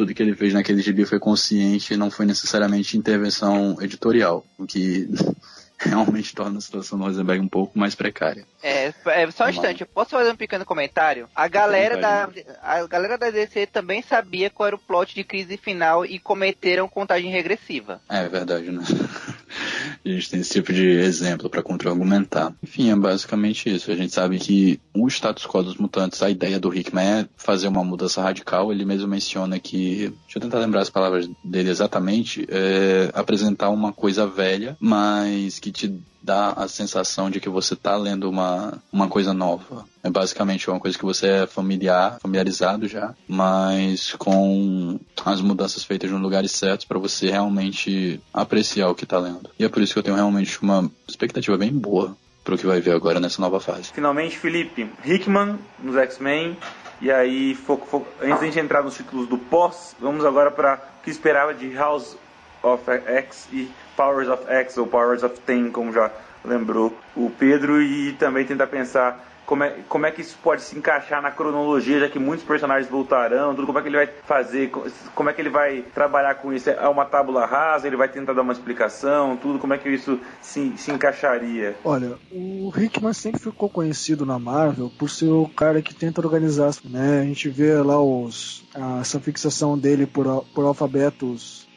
[0.00, 4.64] tudo que ele fez naquele gibi foi consciente e não foi necessariamente intervenção editorial, o
[4.64, 5.06] que
[5.78, 8.46] realmente torna a situação do Rosenberg um pouco mais precária.
[8.62, 11.28] É, é só um instante, eu posso fazer um pequeno comentário?
[11.36, 12.30] A galera da
[12.62, 16.88] a galera da DC também sabia qual era o plot de crise final e cometeram
[16.88, 18.00] contagem regressiva.
[18.08, 18.82] É, é verdade, né?
[20.04, 22.54] a gente tem esse tipo de exemplo para contra-argumentar.
[22.62, 23.90] Enfim, é basicamente isso.
[23.90, 27.68] A gente sabe que o status quo dos mutantes, a ideia do Hickman é fazer
[27.68, 28.72] uma mudança radical.
[28.72, 33.92] Ele mesmo menciona que, deixa eu tentar lembrar as palavras dele exatamente, é apresentar uma
[33.92, 39.08] coisa velha, mas que te dá a sensação de que você está lendo uma, uma
[39.08, 39.84] coisa nova.
[40.02, 46.10] É basicamente uma coisa que você é familiar, familiarizado já, mas com as mudanças feitas
[46.10, 49.50] nos lugares certos para você realmente apreciar o que está lendo.
[49.58, 52.66] E é por isso que eu tenho realmente uma expectativa bem boa para o que
[52.66, 53.92] vai ver agora nessa nova fase.
[53.92, 56.56] Finalmente, Felipe, Hickman nos X-Men.
[57.00, 61.02] E aí, foco, foco, antes de entrar nos títulos do pós, vamos agora para o
[61.02, 62.16] que esperava de House
[62.62, 63.70] of X e
[64.00, 66.10] Powers of X ou Powers of Ten, como já
[66.42, 70.78] lembrou o Pedro, e também tentar pensar como é, como é que isso pode se
[70.78, 74.70] encaixar na cronologia, já que muitos personagens voltarão, tudo, como é que ele vai fazer,
[75.14, 76.70] como é que ele vai trabalhar com isso?
[76.70, 80.18] É uma tábula rasa, ele vai tentar dar uma explicação, tudo, como é que isso
[80.40, 81.76] se, se encaixaria?
[81.84, 86.70] Olha, o Hickman sempre ficou conhecido na Marvel por ser o cara que tenta organizar,
[86.84, 87.20] né?
[87.20, 88.64] A gente vê lá os,
[89.00, 91.68] essa fixação dele por, por alfabetos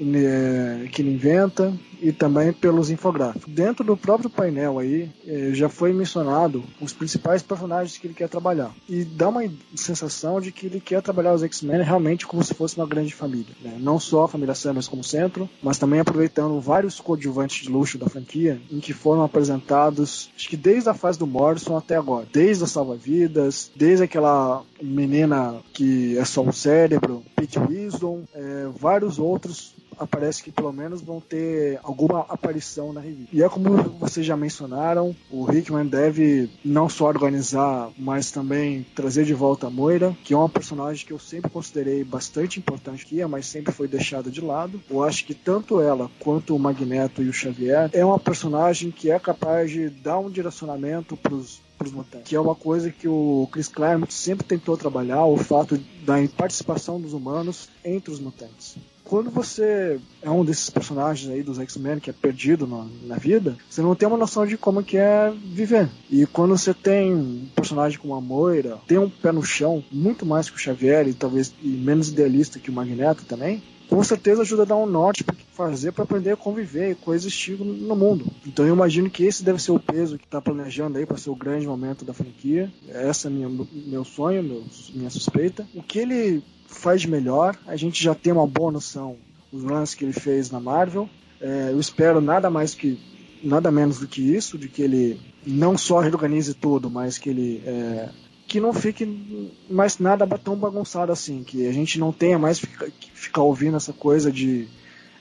[0.92, 3.52] que ele inventa e também pelos infográficos.
[3.54, 8.28] Dentro do próprio painel aí eh, já foi mencionado os principais personagens que ele quer
[8.28, 9.42] trabalhar e dá uma
[9.74, 13.56] sensação de que ele quer trabalhar os X-Men realmente como se fosse uma grande família,
[13.62, 13.78] né?
[13.80, 18.10] não só a família Summers como centro, mas também aproveitando vários coadjuvantes de luxo da
[18.10, 22.66] franquia em que foram apresentados, acho que desde a fase do Morrison até agora, desde
[22.66, 29.74] a salva-vidas, desde aquela menina que é só um cérebro, Pete Wisdom, é, vários outros
[30.00, 33.36] aparece que pelo menos vão ter alguma aparição na revista.
[33.36, 39.26] E é como vocês já mencionaram, o Hickman deve não só organizar, mas também trazer
[39.26, 43.24] de volta a Moira, que é uma personagem que eu sempre considerei bastante importante aqui,
[43.26, 44.82] mas sempre foi deixada de lado.
[44.90, 49.12] Eu acho que tanto ela quanto o Magneto e o Xavier é uma personagem que
[49.12, 51.62] é capaz de dar um direcionamento para os
[52.24, 57.02] que é uma coisa que o Chris Claremont sempre tentou trabalhar, o fato da participação
[57.02, 62.10] dos humanos entre os mutantes quando você é um desses personagens aí dos X-Men que
[62.10, 65.90] é perdido na, na, vida, você não tem uma noção de como que é viver.
[66.10, 70.26] E quando você tem um personagem como a Moira, tem um pé no chão, muito
[70.26, 73.62] mais que o Xavier e talvez e menos idealista que o Magneto também,
[73.94, 77.60] com certeza ajuda a dar um norte para fazer para aprender a conviver e coexistir
[77.60, 78.26] no mundo.
[78.44, 81.30] Então eu imagino que esse deve ser o peso que está planejando aí para ser
[81.30, 82.74] o grande momento da franquia.
[82.90, 84.64] Essa é minha, meu sonho, meu,
[84.96, 85.68] minha suspeita.
[85.76, 87.56] O que ele faz de melhor.
[87.68, 89.16] A gente já tem uma boa noção
[89.52, 91.08] dos lances que ele fez na Marvel.
[91.40, 93.00] É, eu espero nada mais que
[93.44, 97.62] nada menos do que isso, de que ele não só reorganize tudo, mas que ele
[97.64, 98.10] é,
[98.48, 102.88] que não fique mais nada tão bagunçado assim, que a gente não tenha mais ficar,
[103.14, 104.68] ficar ouvindo essa coisa de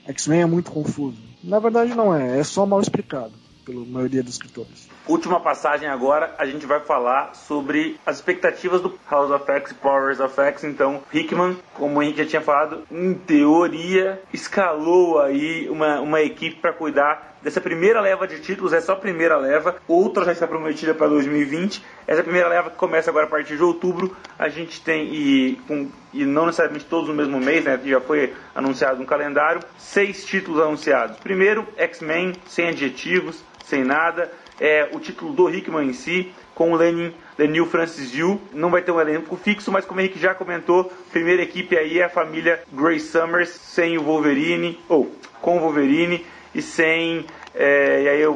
[0.07, 1.21] X-Men é muito confuso.
[1.43, 3.33] Na verdade não é, é só mal explicado
[3.65, 4.89] pela maioria dos escritores.
[5.07, 9.75] Última passagem agora, a gente vai falar sobre as expectativas do House of X e
[9.75, 10.63] Powers of X.
[10.63, 16.57] Então, Hickman, como a gente já tinha falado, em teoria, escalou aí uma, uma equipe
[16.57, 20.47] para cuidar dessa primeira leva de títulos, é só a primeira leva, outra já está
[20.47, 21.83] prometida para 2020.
[22.07, 25.89] Essa primeira leva que começa agora a partir de outubro, a gente tem, e, com,
[26.13, 30.61] e não necessariamente todos no mesmo mês, né, já foi anunciado um calendário, seis títulos
[30.61, 31.19] anunciados.
[31.19, 36.75] Primeiro, X-Men, sem adjetivos, sem nada é, o título do Hickman em si, com o
[36.75, 38.39] Lenin, Lenil Francis Yu.
[38.53, 41.99] Não vai ter um elenco fixo, mas como o Henrique já comentou, primeira equipe aí
[41.99, 45.11] é a família Grace Summers, sem o Wolverine, ou
[45.41, 47.25] com o Wolverine, e sem
[47.55, 48.35] É, e aí eu,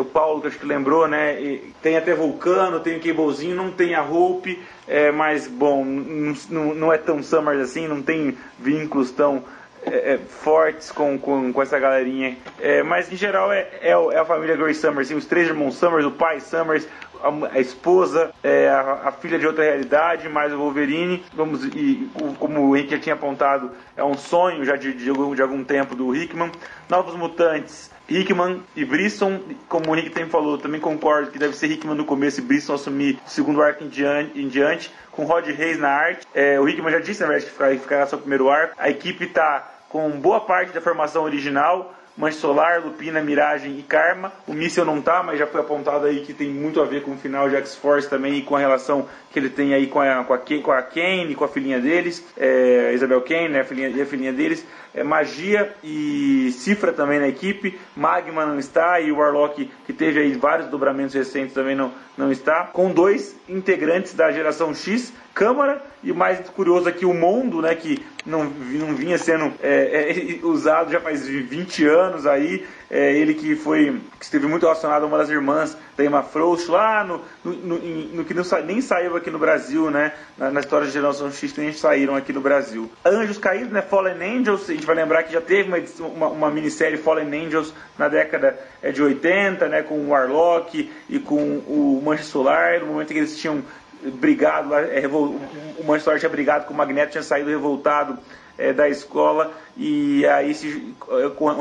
[0.00, 1.60] o Paulo, que acho que lembrou, né?
[1.82, 6.92] Tem até Vulcano, tem o Cablezinho, não tem a Hope, é, mas bom, não, não
[6.92, 9.44] é tão Summers assim, não tem vínculos tão
[9.92, 12.36] é, é, fortes com, com, com, essa galerinha.
[12.60, 15.76] É, mas em geral é, é, é, a família Grace Summers, assim, os três irmãos
[15.76, 16.86] Summers, o pai Summers,
[17.22, 21.24] a, a esposa, é, a, a, filha de outra realidade, mais o Wolverine.
[21.32, 25.34] Vamos, e como o Henrique já tinha apontado, é um sonho já de, de, algum,
[25.34, 26.50] de algum tempo do Hickman.
[26.88, 27.90] Novos Mutantes.
[28.08, 29.38] Hickman e Brisson,
[29.68, 32.72] como o Henrique também falou, também concordo que deve ser Hickman no começo e Brisson
[32.72, 36.24] assumir o segundo arco em diante, em diante com Rod Reis na arte.
[36.32, 38.74] É, o Hickman já disse, na verdade, que ficará só o primeiro arco.
[38.78, 44.32] A equipe está com boa parte da formação original, Manche Solar, Lupina, Miragem e Karma.
[44.44, 47.12] O míssil não tá, mas já foi apontado aí que tem muito a ver com
[47.12, 50.24] o final de X-Force também e com a relação que ele tem aí com a,
[50.24, 54.02] com a, com a Kane, com a filhinha deles, é, Isabel Kane, né, a filhinha,
[54.02, 54.66] a filhinha deles.
[54.94, 57.78] É, magia e Cifra também na equipe.
[57.96, 62.32] Magma não está e o Warlock, que teve aí vários dobramentos recentes, também não, não
[62.32, 62.64] está.
[62.64, 68.04] Com dois integrantes da geração X, Câmara e mais curioso aqui o Mondo, né, que
[68.26, 73.54] não, não vinha sendo é, é, usado já faz 20 anos aí, é, ele que
[73.54, 77.52] foi que esteve muito relacionado a uma das irmãs da Emma Frost lá no, no,
[77.52, 81.30] no, no que não, nem saiu aqui no Brasil, né, na, na história de Geração
[81.30, 82.90] X nem saíram aqui no Brasil.
[83.04, 85.78] Anjos Caídos, né, Fallen Angels, a gente vai lembrar que já teve uma,
[86.08, 91.18] uma, uma minissérie Fallen Angels na década é, de 80, né, com o Warlock e
[91.18, 93.62] com o Mancha Solar, no momento em que eles tinham
[94.02, 98.18] brigado, é, o Manchester tinha brigado com o Magneto, tinha saído revoltado
[98.56, 100.94] é, da escola e aí se,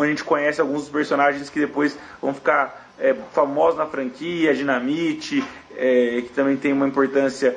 [0.02, 5.44] a gente conhece alguns dos personagens que depois vão ficar é, famosos na franquia, Dinamite,
[5.70, 7.56] que também tem uma importância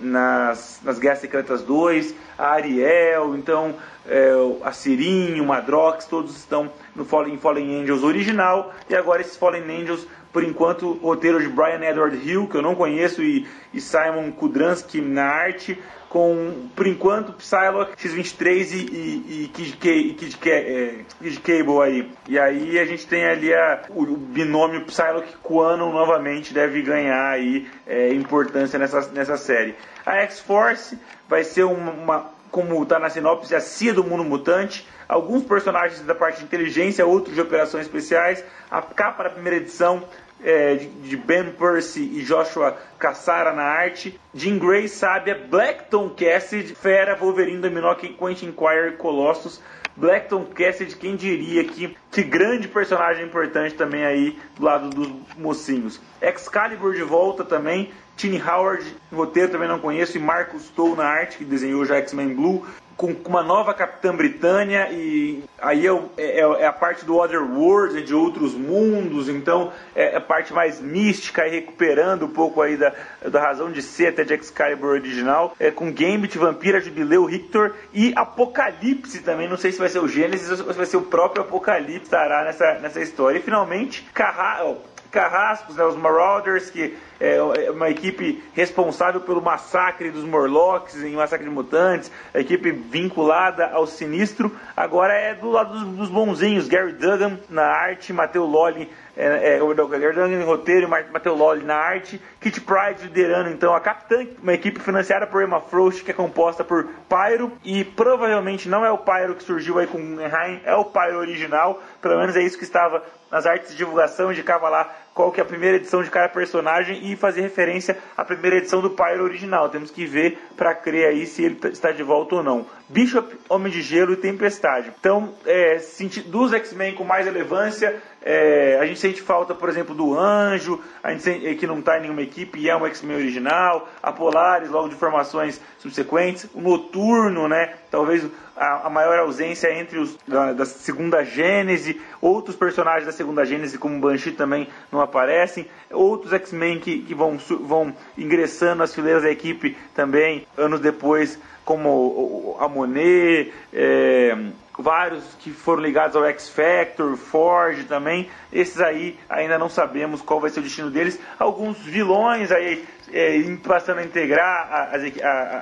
[0.00, 3.74] nas, nas Guerras Secretas 2, a Ariel, então
[4.06, 8.72] é, a Sirinho, Madrox, todos estão no Fallen, Fallen Angels original.
[8.88, 12.74] E agora esses Fallen Angels por enquanto, roteiro de Brian Edward Hill, que eu não
[12.74, 15.76] conheço, e, e Simon Kudransky na arte,
[16.10, 21.82] com, por enquanto, Psylocke, X-23 e, e, e Kid, K, Kid, K, é, Kid Cable
[21.82, 22.12] aí.
[22.28, 27.30] E aí a gente tem ali a, o, o binômio Psylocke Quanon novamente deve ganhar
[27.30, 29.76] aí é, importância nessa, nessa série.
[30.04, 34.84] A X-Force vai ser uma, uma como está na sinopse, a CIA do mundo mutante,
[35.08, 38.44] alguns personagens da parte de inteligência, outros de operações especiais.
[38.68, 40.02] A capa da primeira edição
[40.42, 44.18] é, de Ben Percy e Joshua Cassara na arte.
[44.34, 49.60] Jean Grey, Sábia, Blackton Cassidy, Fera, Wolverine, Dominó, Quentin Inquirer, Colossus.
[49.96, 56.00] Blackton Cassidy, quem diria que, que grande personagem importante também aí do lado dos mocinhos.
[56.22, 61.38] Excalibur de volta também, Tini Howard, roteiro também não conheço, e Marcus Stoll na arte,
[61.38, 62.66] que desenhou já X-Men Blue
[63.00, 67.94] com uma nova Capitã Britânia e aí é, é, é a parte do Other Worlds,
[67.94, 72.76] né, de outros mundos, então é a parte mais mística e recuperando um pouco aí
[72.76, 77.74] da, da razão de ser até de Excalibur original, é, com Gambit, Vampira, Jubileu, Rictor
[77.94, 81.02] e Apocalipse também, não sei se vai ser o Gênesis ou se vai ser o
[81.02, 83.38] próprio Apocalipse estará nessa, nessa história.
[83.38, 84.62] E finalmente, Carra
[85.10, 91.14] Carrascos, né, os Marauders, que é, é uma equipe responsável pelo massacre dos Morlocks em
[91.14, 96.68] Massacre de Mutantes, a equipe vinculada ao sinistro, agora é do lado dos, dos bonzinhos,
[96.68, 101.76] Gary Duggan na arte, Matteo Lolli é, é, Gary Duggan em roteiro Matteo Lolli na
[101.76, 106.14] arte, Kit Pride liderando então a Capitã, uma equipe financiada por Emma Frost, que é
[106.14, 110.74] composta por Pyro, e provavelmente não é o Pyro que surgiu aí com Guggenheim, é
[110.74, 114.90] o Pyro original, pelo menos é isso que estava nas artes de divulgação, indicava lá
[115.14, 118.80] qual que é a primeira edição de cada personagem e fazer referência à primeira edição
[118.80, 119.68] do Pyro original.
[119.68, 122.66] Temos que ver para crer aí se ele está de volta ou não.
[122.88, 124.92] Bishop, Homem de Gelo e Tempestade.
[124.98, 125.78] Então, é,
[126.26, 131.10] dos X-Men com mais relevância, é, a gente sente falta, por exemplo, do Anjo, a
[131.10, 134.68] gente sente, que não está em nenhuma equipe e é um X-Men original, a Polaris,
[134.68, 137.74] logo de formações subsequentes, o Noturno, né?
[137.90, 143.44] Talvez a, a maior ausência entre os da, da, segunda Gênese, outros personagens da segunda
[143.46, 149.22] Gênese, como Banshee, também não aparecem, outros X-Men que, que vão, vão ingressando nas fileiras
[149.22, 154.36] da equipe também, anos depois, como a Monet, é,
[154.80, 158.28] vários que foram ligados ao X Factor, Forge também.
[158.52, 161.18] Esses aí ainda não sabemos qual vai ser o destino deles.
[161.38, 165.02] Alguns vilões aí é, passando a integrar as,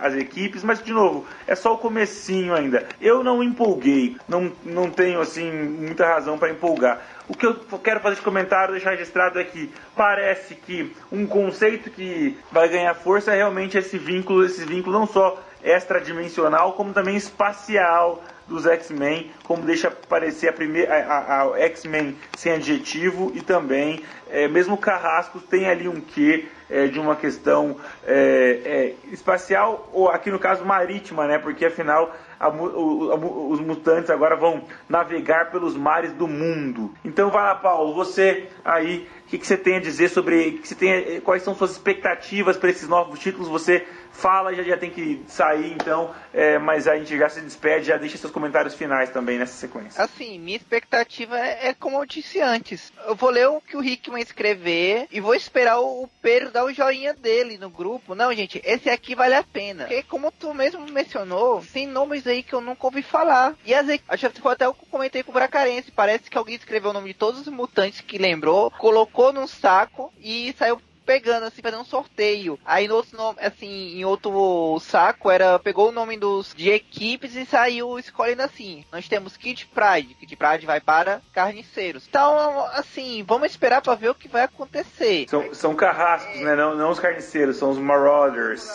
[0.02, 2.86] as, equipes, mas de novo, é só o comecinho ainda.
[3.00, 7.00] Eu não empolguei, não, não tenho assim muita razão para empolgar.
[7.28, 11.90] O que eu quero fazer de comentário, deixar registrado é que parece que um conceito
[11.90, 17.16] que vai ganhar força é realmente esse vínculo, esse vínculo não só extradimensional, como também
[17.16, 23.42] espacial dos X-Men, como deixa parecer a primeira a, a, a X-Men sem adjetivo e
[23.42, 27.76] também é, mesmo Carrascos tem ali um quê é, de uma questão
[28.06, 31.38] é, é espacial ou aqui no caso marítima, né?
[31.38, 36.92] Porque afinal a, o, os mutantes agora vão navegar pelos mares do mundo.
[37.04, 40.68] Então vai lá, Paulo, você aí, o que, que, você tem a dizer sobre que
[40.68, 43.48] você tem, quais são suas expectativas para esses novos títulos?
[43.48, 43.86] Você
[44.18, 47.96] fala, já, já tem que sair, então, é, mas a gente já se despede, já
[47.96, 50.02] deixa seus comentários finais também nessa sequência.
[50.02, 52.92] Assim, minha expectativa é, é como eu disse antes.
[53.06, 56.72] Eu vou ler o que o Hickman escrever e vou esperar o Pedro dar o
[56.72, 58.16] joinha dele no grupo.
[58.16, 59.84] Não, gente, esse aqui vale a pena.
[59.84, 63.54] Porque como tu mesmo mencionou, tem nomes aí que eu nunca ouvi falar.
[63.64, 66.92] E as acho que até eu comentei com o Bracarense, parece que alguém escreveu o
[66.92, 71.80] nome de todos os mutantes que lembrou, colocou num saco e saiu pegando, assim, fazendo
[71.80, 72.60] um sorteio.
[72.66, 77.34] Aí no outro nome, assim, em outro saco, era pegou o nome dos de equipes
[77.34, 78.84] e saiu escolhendo assim.
[78.92, 80.14] Nós temos Kid Pride.
[80.14, 82.04] Kid Pride vai para Carniceiros.
[82.06, 85.26] Então, assim, vamos esperar para ver o que vai acontecer.
[85.30, 86.54] São, são carrascos, né?
[86.54, 88.68] Não, não os carniceiros, são os Marauders.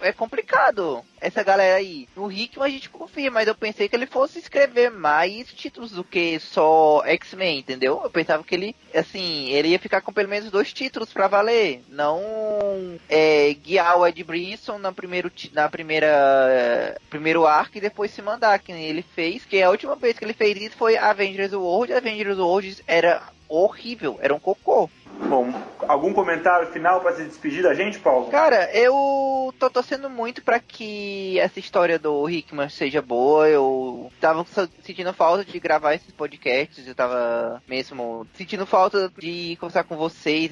[0.00, 2.06] É complicado essa galera aí.
[2.14, 6.04] No Rickman a gente confia, mas eu pensei que ele fosse escrever mais títulos do
[6.04, 8.00] que só X-Men, entendeu?
[8.02, 11.77] Eu pensava que ele, assim, ele ia ficar com pelo menos dois títulos para valer.
[11.88, 18.22] Não é, guiar o Ed Brisson na, primeiro, na primeira primeiro arco e depois se
[18.22, 19.44] mandar, que ele fez.
[19.44, 21.92] Que a última vez que ele fez isso foi Avengers World.
[21.92, 24.90] Avengers World era horrível, era um cocô.
[25.26, 25.52] Bom,
[25.86, 28.30] algum comentário final para se despedir da gente, Paulo?
[28.30, 33.48] Cara, eu tô torcendo muito para que essa história do Hickman seja boa.
[33.48, 34.46] Eu tava
[34.82, 40.50] sentindo falta de gravar esses podcasts, eu tava mesmo sentindo falta de conversar com vocês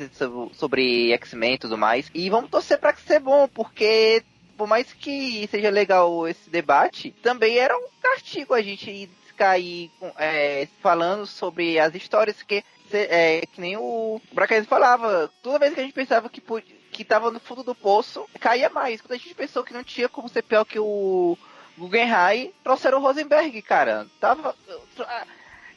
[0.53, 2.11] sobre X-Men e tudo mais.
[2.13, 4.23] E vamos torcer para que seja bom, porque
[4.57, 10.67] por mais que seja legal esse debate, também era um castigo a gente aí é,
[10.81, 15.83] falando sobre as histórias que é, que nem o Bracarense falava, toda vez que a
[15.83, 16.43] gente pensava que,
[16.91, 19.01] que tava no fundo do poço, caía mais.
[19.01, 21.37] Quando a gente pensou que não tinha como ser pior que o
[21.77, 24.07] Guggenheim, trouxeram o Rosenberg, cara.
[24.21, 24.55] Tava.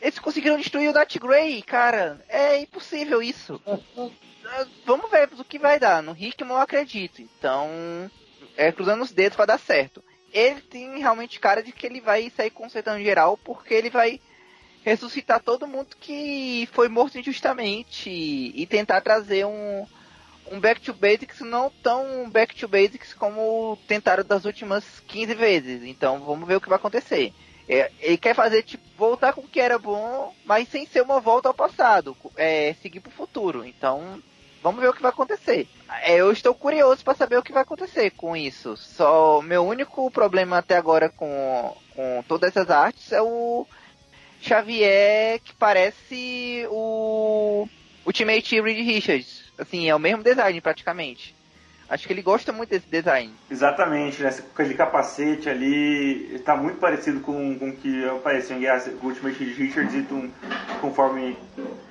[0.02, 2.23] Eles conseguiram destruir o Nat Grey, cara.
[2.30, 3.61] É impossível isso.
[4.86, 6.02] Vamos ver o que vai dar.
[6.02, 7.22] No Rickman eu acredito.
[7.22, 7.69] Então,
[8.56, 10.03] é cruzando os dedos para dar certo.
[10.31, 14.22] Ele tem realmente cara de que ele vai sair consertando geral, porque ele vai
[14.84, 19.85] ressuscitar todo mundo que foi morto injustamente e tentar trazer um,
[20.51, 25.84] um back to basics não tão back to basics como tentaram das últimas 15 vezes.
[25.84, 27.34] Então vamos ver o que vai acontecer.
[27.68, 31.19] É, ele quer fazer tipo voltar com o que era bom, mas sem ser uma
[31.19, 33.64] volta ao passado, é seguir pro futuro.
[33.64, 34.22] Então
[34.64, 35.68] vamos ver o que vai acontecer.
[36.01, 38.76] É, eu estou curioso para saber o que vai acontecer com isso.
[38.76, 43.68] Só meu único problema até agora com, com todas essas artes é o
[44.41, 47.68] Xavier que parece o
[48.06, 49.52] Ultimate Reed Richards.
[49.57, 51.36] Assim, é o mesmo design praticamente.
[51.90, 53.34] Acho que ele gosta muito desse design.
[53.49, 54.32] Exatamente, né?
[54.32, 59.95] Com aquele capacete ali, está muito parecido com o que apareceu em Guerra, Ultimate Richards
[59.95, 60.30] e com,
[60.82, 61.36] conforme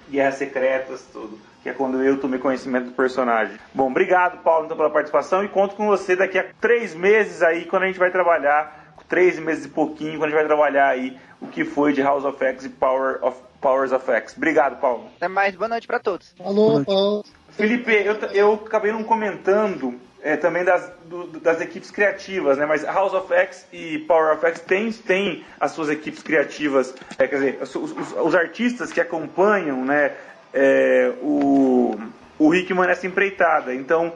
[0.09, 1.39] Guerras Secretas, tudo.
[1.65, 3.59] Que é quando eu tomei conhecimento do personagem.
[3.75, 7.65] Bom, obrigado, Paulo, então, pela participação e conto com você daqui a três meses aí,
[7.65, 8.78] quando a gente vai trabalhar
[9.09, 12.25] três meses e pouquinho, quando a gente vai trabalhar aí o que foi de House
[12.25, 14.35] of X e Power of, Powers of X.
[14.37, 15.09] Obrigado, Paulo.
[15.17, 16.35] Até mais, boa noite para todos.
[16.45, 17.25] Alô, Paulo.
[17.51, 22.67] Felipe, eu, eu acabei não comentando é, também das, do, das equipes criativas, né?
[22.67, 27.27] Mas House of X e Power of X tem, tem as suas equipes criativas, é,
[27.27, 30.13] quer dizer, os, os, os, artistas que acompanham, né?
[30.53, 31.97] É, o,
[32.39, 33.75] o Hickman nessa empreitada.
[33.75, 34.13] Então,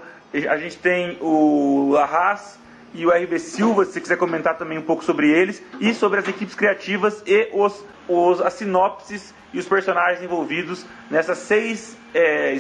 [0.48, 2.59] a gente tem o Larraz,
[2.94, 6.20] e o RB Silva, se você quiser comentar também um pouco sobre eles e sobre
[6.20, 12.59] as equipes criativas e os, os, as sinopses e os personagens envolvidos nessas seis, é,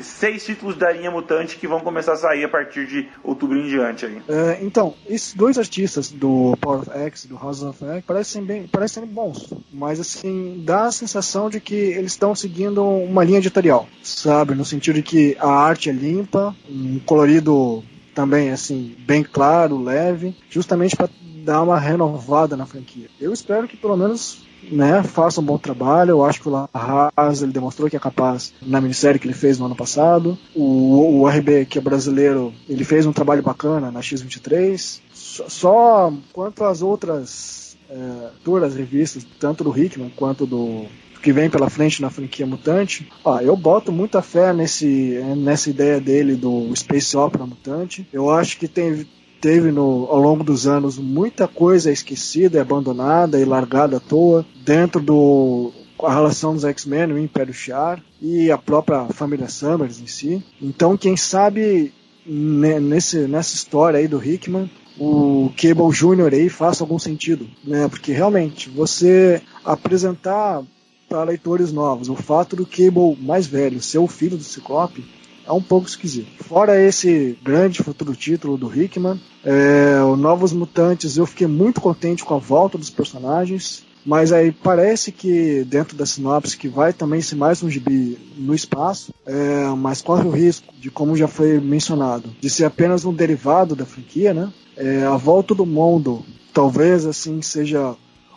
[0.00, 3.68] seis títulos da linha mutante que vão começar a sair a partir de outubro em
[3.68, 4.06] diante.
[4.06, 4.22] Aí.
[4.28, 8.44] É, então, esses dois artistas do Power of X e do House of X parecem,
[8.44, 13.38] bem, parecem bons, mas assim, dá a sensação de que eles estão seguindo uma linha
[13.38, 14.54] editorial, sabe?
[14.54, 17.82] No sentido de que a arte é limpa, um colorido
[18.16, 21.10] também assim bem claro, leve, justamente para
[21.44, 23.08] dar uma renovada na franquia.
[23.20, 26.12] Eu espero que pelo menos né, faça um bom trabalho.
[26.12, 29.58] Eu acho que o Larraz ele demonstrou que é capaz na minissérie que ele fez
[29.58, 30.36] no ano passado.
[30.54, 35.00] O, o RB, que é brasileiro, ele fez um trabalho bacana na X23.
[35.12, 40.86] Só, só quanto às outras é, revistas, tanto do Hickman quanto do
[41.26, 46.00] que vem pela frente na franquia Mutante, ah, eu boto muita fé nesse, nessa ideia
[46.00, 48.06] dele do Space Opera Mutante.
[48.12, 49.04] Eu acho que tem,
[49.40, 55.00] teve no, ao longo dos anos muita coisa esquecida, abandonada e largada à toa dentro
[55.00, 60.44] do a relação dos X-Men, o Império Shi'ar e a própria família Summers em si.
[60.62, 61.92] Então, quem sabe
[62.24, 66.32] nesse, nessa história aí do Hickman, o Cable Jr.
[66.34, 67.88] aí faça algum sentido, né?
[67.88, 70.62] Porque realmente você apresentar
[71.08, 75.04] para leitores novos o fato do Cable mais velho ser o filho do Ciclope
[75.46, 76.44] é um pouco esquisito.
[76.44, 82.24] Fora esse grande futuro título do Hickman, é, o Novos Mutantes, eu fiquei muito contente
[82.24, 83.86] com a volta dos personagens.
[84.04, 88.54] Mas aí parece que dentro da sinopse que vai também ser mais um gibi no
[88.54, 93.12] espaço, é, mas corre o risco de, como já foi mencionado, de ser apenas um
[93.12, 94.52] derivado da franquia, né?
[94.76, 97.96] É, a volta do mundo talvez assim seja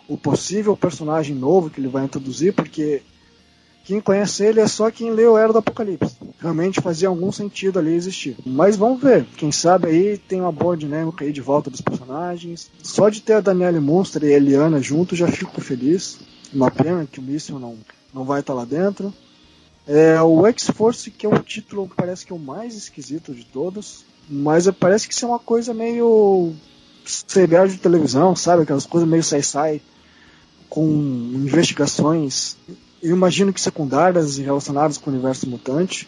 [0.10, 3.04] o possível personagem novo que ele vai introduzir, porque
[3.86, 6.18] quem conhece ele é só quem leu Era do Apocalipse.
[6.40, 8.36] Realmente fazia algum sentido ali existir.
[8.46, 9.26] Mas vamos ver.
[9.38, 12.72] Quem sabe aí tem uma boa dinâmica aí de volta dos personagens.
[12.82, 16.20] Só de ter a Danielle Monster e a Eliana junto já fico feliz.
[16.52, 17.78] Uma pena que o Míssil não,
[18.14, 19.14] não vai estar lá dentro.
[19.88, 24.06] É, o X-Force, que é o título, parece que é o mais esquisito de todos.
[24.28, 26.54] Mas parece que isso é uma coisa meio
[27.06, 28.64] serial de televisão, sabe?
[28.64, 29.82] Aquelas coisas meio sai-sai
[30.70, 30.86] com
[31.34, 32.58] investigações
[33.02, 36.08] eu imagino que secundárias e relacionadas com o universo mutante.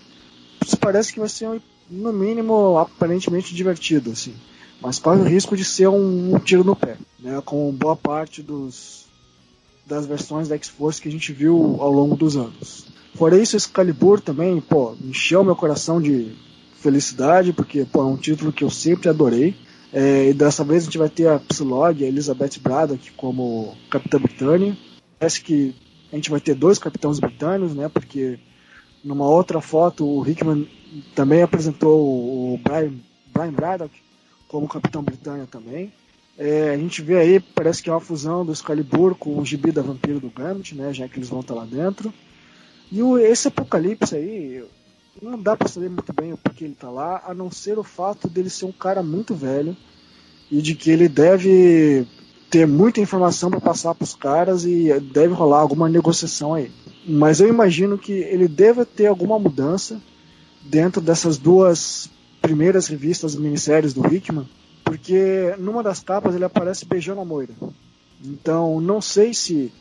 [0.66, 4.34] Isso parece que vai ser, no mínimo, aparentemente divertido, assim.
[4.82, 7.42] Mas corre o risco de ser um, um tiro no pé, né?
[7.46, 9.06] Com boa parte dos,
[9.86, 12.88] das versões da X-Force que a gente viu ao longo dos anos.
[13.16, 16.34] Fora isso, Excalibur também, pô, encheu meu coração de
[16.80, 19.56] felicidade, porque, pô, é um título que eu sempre adorei.
[19.94, 24.20] É, e dessa vez a gente vai ter a Psylocke, a Elizabeth Braddock como Capitã
[24.20, 24.78] Britânia.
[25.20, 25.76] Parece que
[26.12, 27.90] a gente vai ter dois capitães britânicos, né?
[27.90, 28.40] Porque
[29.04, 30.68] numa outra foto o Hickman
[31.16, 32.94] também apresentou o Brian,
[33.34, 33.94] Brian Braddock
[34.48, 35.92] como capitão britânico também.
[36.38, 39.72] É, a gente vê aí, parece que é uma fusão do Excalibur com o gibi
[39.72, 40.94] da Vampiro do Gambit, né?
[40.94, 42.14] Já que eles vão estar lá dentro.
[42.92, 44.64] E o, esse Apocalipse aí,
[45.20, 47.84] não dá para saber muito bem o porquê ele tá lá, a não ser o
[47.84, 49.76] fato dele ser um cara muito velho
[50.50, 52.06] e de que ele deve
[52.50, 56.70] ter muita informação para passar para os caras e deve rolar alguma negociação aí.
[57.08, 60.02] Mas eu imagino que ele deva ter alguma mudança
[60.62, 62.10] dentro dessas duas
[62.42, 64.48] primeiras revistas minisséries do Hickman,
[64.84, 67.54] porque numa das capas ele aparece beijando a Moira.
[68.24, 69.72] Então não sei se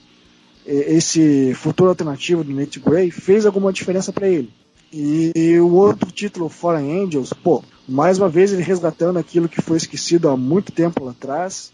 [0.65, 4.53] esse futuro alternativo do Nate Gray fez alguma diferença para ele.
[4.93, 9.77] E, o outro título, Fallen Angels, pô, mais uma vez ele resgatando aquilo que foi
[9.77, 11.73] esquecido há muito tempo lá atrás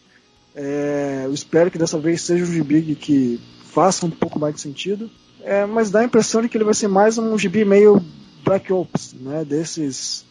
[0.58, 4.62] é, eu espero que dessa vez seja um gibi que faça um pouco mais de
[4.62, 5.10] sentido.
[5.42, 8.02] É, mas dá a impressão de que ele vai ser mais um gibi meio
[8.42, 9.44] Black Ops, né?
[9.44, 10.24] Desses.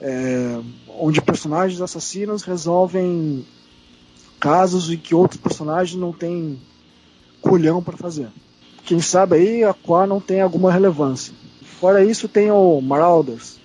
[0.00, 0.60] É,
[0.96, 3.44] onde personagens assassinos resolvem
[4.38, 6.60] casos e que outros personagens não têm
[7.40, 8.28] culhão para fazer.
[8.84, 11.34] Quem sabe aí a qual não tem alguma relevância.
[11.80, 13.58] Fora isso tem o Marauders,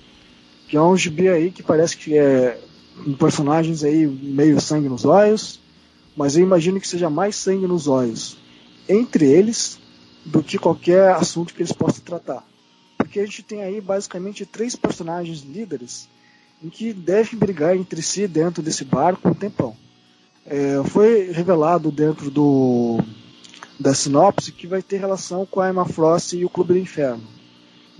[0.68, 2.60] que é um gibi aí que parece que é
[3.04, 5.60] com personagens aí meio sangue nos olhos,
[6.16, 8.38] mas eu imagino que seja mais sangue nos olhos
[8.88, 9.80] entre eles
[10.24, 12.46] do que qualquer assunto que eles possam tratar.
[12.98, 16.08] Porque a gente tem aí basicamente três personagens líderes
[16.64, 19.76] em que devem brigar entre si dentro desse barco um tempão.
[20.46, 23.00] É, foi revelado dentro do
[23.80, 27.24] da sinopse que vai ter relação com a Emma Frost e o Clube do Inferno.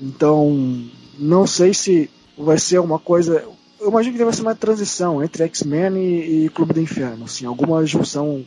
[0.04, 0.86] Então,
[1.18, 3.44] não sei se vai ser uma coisa
[3.84, 7.46] eu imagino que deve ser uma transição entre X-Men e, e, Clube do Inferno, assim,
[7.46, 8.46] alguma junção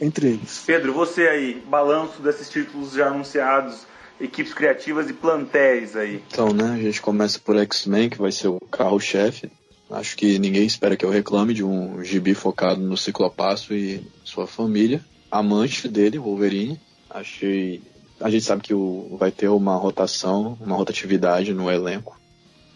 [0.00, 0.62] entre eles.
[0.64, 3.86] Pedro, você aí, balanço desses títulos já anunciados,
[4.20, 6.22] equipes criativas e plantéis aí.
[6.28, 9.50] Então, né, a gente começa por X-Men, que vai ser o carro-chefe.
[9.90, 14.46] Acho que ninguém espera que eu reclame de um gibi focado no Ciclopasso e sua
[14.46, 15.04] família.
[15.30, 16.78] Amante dele, Wolverine.
[17.10, 17.82] Achei.
[18.20, 19.16] A gente sabe que o...
[19.18, 22.18] vai ter uma rotação, uma rotatividade no elenco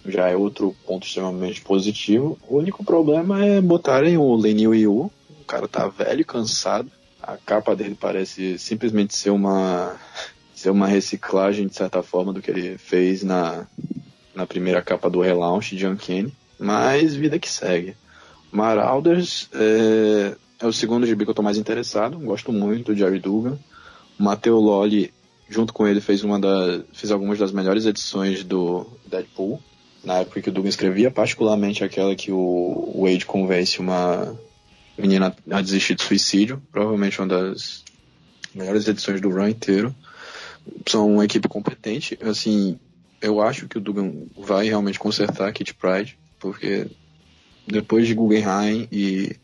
[0.06, 2.38] já é outro ponto extremamente positivo.
[2.48, 5.10] O único problema é botarem o Lenil Yu.
[5.40, 6.90] O cara tá velho cansado.
[7.22, 9.96] A capa dele parece simplesmente ser uma
[10.54, 13.66] ser uma reciclagem de certa forma do que ele fez na,
[14.34, 16.32] na primeira capa do relaunch de Uncanny.
[16.58, 17.96] Mas vida que segue.
[18.50, 22.18] Marauders é, é o segundo gibi que eu tô mais interessado.
[22.18, 23.58] Gosto muito do Jerry Dugan.
[24.18, 25.12] O Matteo Lolli,
[25.52, 29.62] junto com ele, fez uma da, fez algumas das melhores edições do Deadpool
[30.02, 34.36] na época que o Dugan escrevia, particularmente aquela que o Wade convence uma
[34.98, 37.84] menina a desistir de suicídio, provavelmente uma das
[38.54, 39.94] melhores edições do run inteiro.
[40.88, 42.78] São uma equipe competente, assim,
[43.20, 46.88] eu acho que o Dugan vai realmente consertar a Kit Pride, porque
[47.66, 49.36] depois de Guggenheim e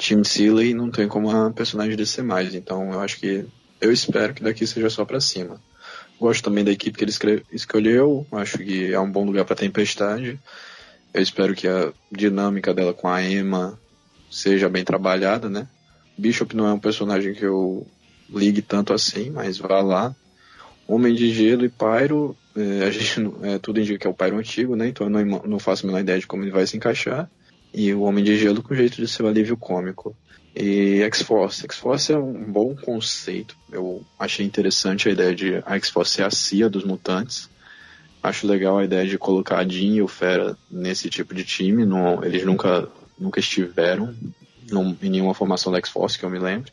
[0.00, 2.54] Tim Seeley, não tem como a personagem descer mais.
[2.54, 3.44] Então eu acho que.
[3.80, 5.60] Eu espero que daqui seja só para cima.
[6.20, 10.38] Gosto também da equipe que ele escolheu, acho que é um bom lugar para Tempestade.
[11.14, 13.78] Eu espero que a dinâmica dela com a Emma
[14.30, 15.66] seja bem trabalhada, né?
[16.16, 17.86] Bishop não é um personagem que eu
[18.28, 20.14] ligue tanto assim, mas vá lá.
[20.86, 24.36] Homem de Gelo e Pyro, é, a gente é, tudo indica que é o Pyro
[24.36, 24.88] antigo, né?
[24.88, 27.30] Então eu não, não faço a menor ideia de como ele vai se encaixar.
[27.72, 30.14] E o Homem de Gelo com jeito de ser um alívio cômico.
[30.54, 31.62] E X-Force.
[31.62, 33.56] X-Force é um bom conceito.
[33.70, 37.48] Eu achei interessante a ideia de a X-Force ser a CIA dos mutantes.
[38.22, 41.86] Acho legal a ideia de colocar a Jean e o Fera nesse tipo de time.
[41.86, 44.14] Não, eles nunca, nunca estiveram
[44.70, 46.72] num, em nenhuma formação da X-Force, que eu me lembro.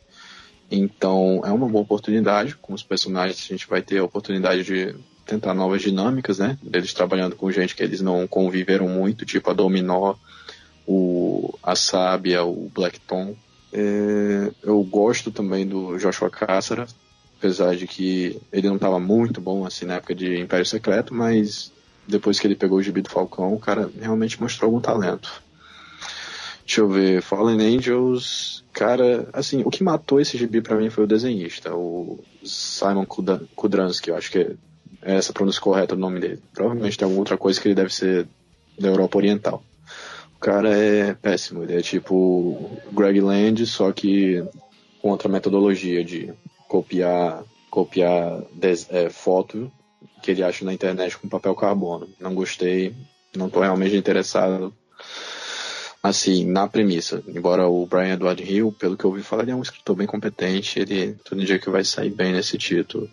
[0.70, 2.56] Então é uma boa oportunidade.
[2.56, 4.94] Com os personagens, a gente vai ter a oportunidade de
[5.24, 6.58] tentar novas dinâmicas, né?
[6.72, 10.14] Eles trabalhando com gente que eles não conviveram muito, tipo a Dominó,
[10.86, 13.36] o, a Sábia, o Blackton.
[13.72, 16.86] É, eu gosto também do Joshua Cássara,
[17.38, 21.72] apesar de que ele não estava muito bom assim na época de Império Secreto, mas
[22.06, 25.42] depois que ele pegou o gibi do Falcão, o cara realmente mostrou algum talento.
[26.64, 31.04] Deixa eu ver, Fallen Angels, cara, assim, o que matou esse gibi para mim foi
[31.04, 34.38] o desenhista, o Simon Kudransky, eu acho que
[35.02, 36.42] é essa pronúncia correta o nome dele.
[36.52, 38.26] Provavelmente tem alguma outra coisa que ele deve ser
[38.78, 39.62] da Europa Oriental.
[40.40, 44.44] Cara é péssimo, ele é tipo Greg Land, só que
[45.02, 46.32] com outra metodologia de
[46.68, 49.70] copiar, copiar des, é, foto
[50.22, 52.08] que ele acha na internet com papel carbono.
[52.20, 52.94] Não gostei,
[53.36, 54.72] não estou realmente interessado
[56.02, 57.22] assim, na premissa.
[57.26, 60.06] Embora o Brian Edward Hill, pelo que eu ouvi falar, ele é um escritor bem
[60.06, 63.08] competente, ele todo dia que vai sair bem nesse título.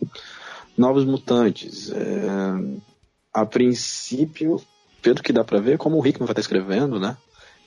[0.77, 1.91] Novos Mutantes.
[1.91, 2.81] É,
[3.33, 4.61] a princípio,
[5.05, 7.15] pelo que dá para ver, como o Hickman vai estar escrevendo, né?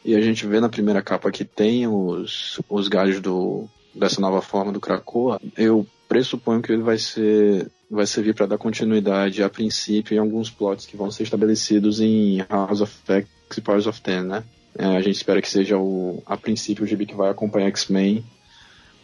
[0.04, 4.42] E a gente vê na primeira capa que tem os, os galhos do, dessa nova
[4.42, 9.48] forma do Krakoa, eu pressuponho que ele vai ser vai servir para dar continuidade a
[9.48, 14.02] princípio em alguns plots que vão ser estabelecidos em House of X e Powers of
[14.02, 14.42] Ten, né?
[14.76, 18.24] É, a gente espera que seja o a princípio o gibi que vai acompanhar X-Men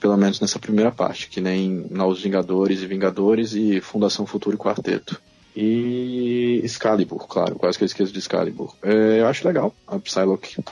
[0.01, 4.59] pelo menos nessa primeira parte, que nem Novos Vingadores e Vingadores e Fundação Futuro e
[4.59, 5.19] Quarteto.
[5.57, 8.75] E Excalibur, claro, quase que eu esqueço de Excalibur.
[8.83, 10.63] É, eu acho legal a Psylocke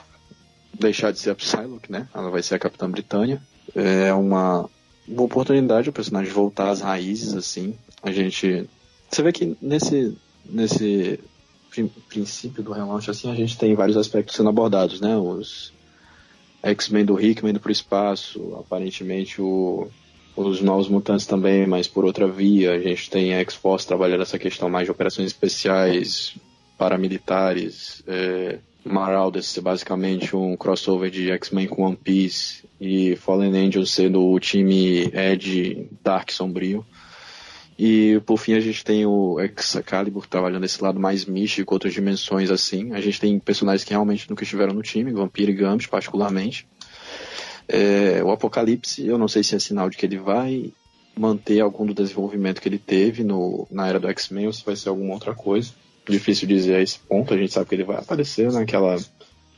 [0.79, 2.09] deixar de ser a Psylocke, né?
[2.13, 3.41] Ela vai ser a Capitã Britânia
[3.75, 4.69] é uma
[5.07, 7.75] boa oportunidade o personagem voltar às raízes, assim.
[8.03, 8.69] A gente.
[9.11, 11.21] Você vê que nesse, nesse
[12.09, 15.17] princípio do relaunch, assim, a gente tem vários aspectos sendo abordados, né?
[15.17, 15.73] Os
[16.63, 19.89] X-Men do Rick indo pro espaço, aparentemente o,
[20.37, 22.73] os Novos Mutantes também, mas por outra via.
[22.73, 26.35] A gente tem a X-Force trabalhando essa questão mais de operações especiais,
[26.79, 28.03] paramilitares.
[28.07, 34.25] É, Marauders ser basicamente um crossover de X-Men com One Piece e Fallen Angels sendo
[34.25, 36.85] o time Ed Dark Sombrio.
[37.79, 42.51] E por fim a gente tem o Excalibur trabalhando esse lado mais místico, outras dimensões
[42.51, 42.93] assim.
[42.93, 46.67] A gente tem personagens que realmente nunca estiveram no time, Vampiro e Gambit particularmente.
[47.73, 50.71] É, o Apocalipse, eu não sei se é sinal de que ele vai
[51.17, 54.77] manter algum do desenvolvimento que ele teve no, na era do X-Men ou se vai
[54.77, 55.73] ser alguma outra coisa.
[56.07, 58.97] Difícil dizer a esse ponto, a gente sabe que ele vai aparecer naquela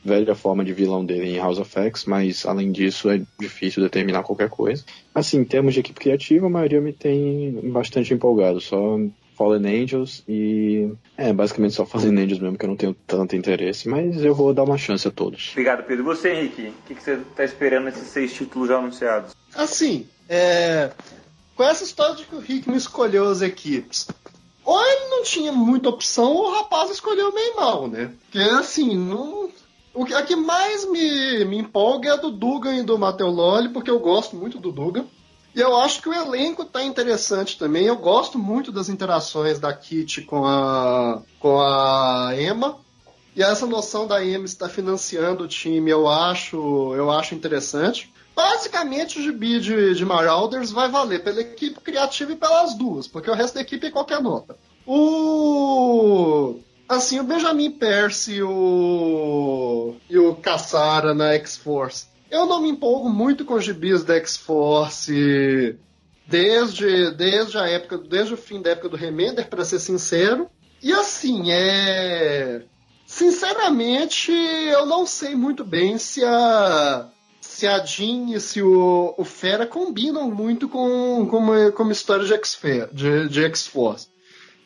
[0.03, 4.23] velha forma de vilão dele em House of X, mas além disso é difícil determinar
[4.23, 4.85] qualquer coisa.
[5.13, 8.97] Assim, em termos de equipe criativa, a maioria me tem bastante empolgado, só
[9.35, 10.91] Fallen Angels e.
[11.17, 14.53] É, basicamente só Fallen Angels mesmo, que eu não tenho tanto interesse, mas eu vou
[14.53, 15.49] dar uma chance a todos.
[15.51, 16.03] Obrigado, Pedro.
[16.03, 16.67] E você, Henrique?
[16.67, 19.35] O que, que você está esperando nesses seis títulos já anunciados?
[19.53, 20.91] Assim, é.
[21.55, 24.07] Com essa história de que o Rick não escolheu as equipes,
[24.63, 28.11] ou ele não tinha muita opção, ou o rapaz escolheu meio mal, né?
[28.23, 29.49] Porque assim, não.
[29.93, 33.33] O que, a que mais me, me empolga é a do Dugan e do Matheus
[33.33, 35.05] Lolli, porque eu gosto muito do Dugan.
[35.55, 37.85] E eu acho que o elenco tá interessante também.
[37.85, 42.77] Eu gosto muito das interações da Kitty com a, com a Emma.
[43.33, 48.13] E essa noção da Emma estar financiando o time, eu acho, eu acho interessante.
[48.35, 53.31] Basicamente, o gibi de, de Marauders vai valer pela equipe criativa e pelas duas, porque
[53.31, 54.57] o resto da equipe é qualquer nota.
[54.85, 56.59] O.
[56.87, 59.95] Assim, o Benjamin Percy e o.
[60.09, 62.07] e o Caçara na X-Force.
[62.35, 65.79] Eu não me empolgo muito com os gibis da X-Force
[66.27, 70.49] desde, desde a época, desde o fim da época do Remender, para ser sincero.
[70.83, 72.61] E assim, é.
[73.07, 77.07] Sinceramente, eu não sei muito bem se a
[77.39, 82.33] se a Jean e se o, o Fera combinam muito com, com, com história de
[83.45, 84.09] X-Force.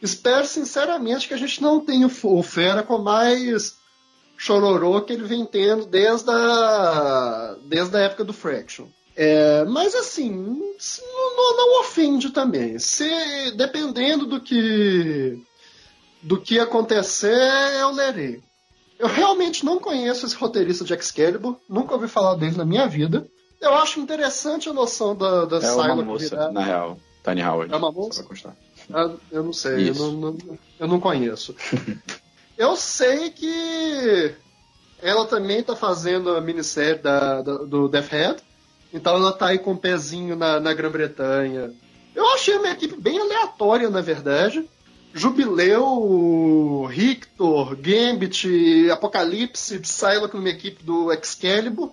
[0.01, 3.78] Espero sinceramente que a gente não tenha o Fera com mais
[4.39, 8.85] chororô que ele vem tendo desde a, desde a época do Fraction.
[9.13, 12.79] É, mas assim, não, não, ofende também.
[12.79, 15.37] Se dependendo do que
[16.23, 17.37] do que acontecer,
[17.81, 18.41] eu lerei.
[18.97, 23.27] Eu realmente não conheço esse roteirista de Excalibur, nunca ouvi falar dele na minha vida.
[23.59, 26.51] Eu acho interessante a noção da, da É uma moça, virar...
[26.51, 26.97] na real.
[27.21, 27.73] Tony Howard.
[27.73, 28.25] É uma moça?
[28.93, 30.37] Ah, eu não sei, eu não, não,
[30.79, 31.53] eu não, conheço.
[32.59, 34.35] eu sei que
[35.01, 38.43] ela também tá fazendo a minissérie da, da, do Death Head.
[38.93, 41.71] Então ela tá aí com o um pezinho na, na Grã-Bretanha.
[42.13, 44.69] Eu achei uma equipe bem aleatória, na verdade.
[45.13, 51.91] Jubileu, Rictor, Gambit, Apocalipse, Psylocke numa equipe do Excalibur.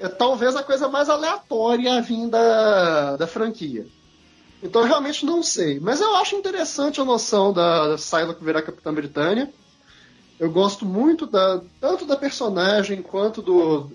[0.00, 3.86] É talvez a coisa mais aleatória a vinda da, da franquia.
[4.60, 5.78] Então eu realmente não sei.
[5.78, 9.52] Mas eu acho interessante a noção da, da Psylocke virar Capitã Britânia.
[10.38, 13.90] Eu gosto muito da, tanto da personagem quanto do,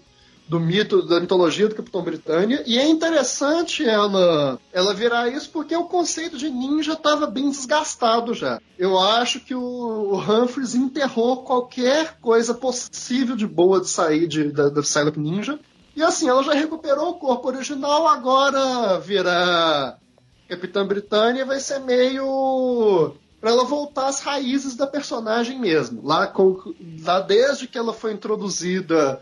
[0.48, 2.64] do mito, da mitologia do Capitão Britânia.
[2.66, 8.34] E é interessante ela, ela virar isso porque o conceito de ninja estava bem desgastado
[8.34, 8.60] já.
[8.78, 14.52] Eu acho que o, o Humphreys enterrou qualquer coisa possível de boa de sair de,
[14.52, 15.60] da, da Psylocke Ninja.
[15.96, 20.00] E assim, ela já recuperou o corpo original, agora virar
[20.48, 26.06] Capitã Britânia vai ser meio para ela voltar às raízes da personagem mesmo.
[26.06, 29.22] Lá, com, lá desde que ela foi introduzida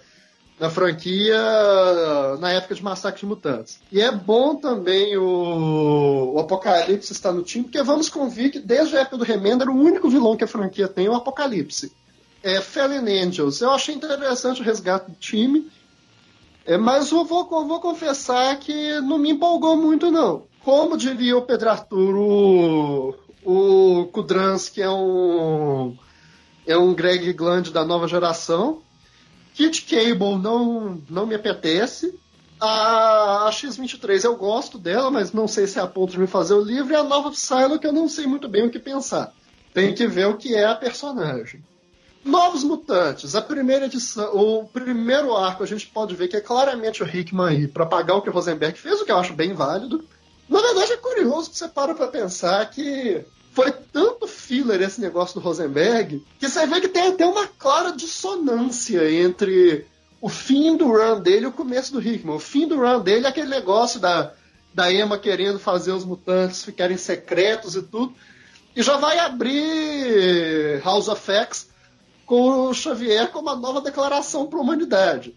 [0.60, 1.38] na franquia
[2.40, 3.80] na época de Massacre de Mutantes.
[3.92, 8.98] E é bom também o, o Apocalipse estar no time, porque vamos convir que desde
[8.98, 11.92] a época do Remender, o único vilão que a franquia tem é o Apocalipse.
[12.42, 13.62] É Fallen Angels.
[13.62, 15.70] Eu achei interessante o resgate do time,
[16.66, 20.44] é, mas eu vou, eu vou confessar que não me empolgou muito, não.
[20.64, 23.16] Como diria o Pedro Arthur,
[23.48, 25.98] o, Kudransky é um,
[26.66, 28.82] é um Greg Gland da nova geração.
[29.54, 32.14] Kit Cable não, não me apetece.
[32.60, 36.28] A, a, X-23 eu gosto dela, mas não sei se é a ponto de me
[36.28, 36.92] fazer o livro.
[36.92, 39.34] E a nova Psylocke eu não sei muito bem o que pensar.
[39.74, 41.64] Tem que ver o que é a personagem.
[42.26, 47.02] Novos Mutantes, a primeira edição, o primeiro arco a gente pode ver que é claramente
[47.02, 49.54] o Hickman aí para pagar o que o Rosenberg fez, o que eu acho bem
[49.54, 50.04] válido.
[50.50, 53.26] Na verdade, é curioso que você para pra pensar que
[53.58, 57.92] foi tanto filler esse negócio do Rosenberg que você vê que tem até uma clara
[57.92, 59.88] dissonância entre
[60.22, 62.36] o fim do run dele e o começo do Hickman.
[62.36, 64.32] O fim do run dele é aquele negócio da,
[64.76, 68.14] da Emma querendo fazer os mutantes ficarem secretos e tudo.
[68.76, 71.68] E já vai abrir House of X
[72.28, 75.36] com o Xavier como uma nova declaração para a humanidade.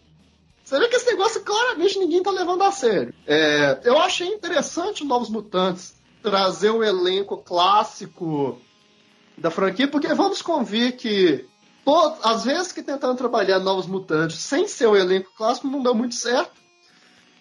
[0.62, 3.14] Você vê que esse negócio claramente ninguém tá levando a sério.
[3.26, 8.60] É, eu achei interessante Novos Mutantes trazer um elenco clássico
[9.36, 11.46] da franquia, porque vamos convir que
[11.84, 15.94] todo, às vezes que tentaram trabalhar Novos Mutantes sem ser o elenco clássico não deu
[15.94, 16.52] muito certo.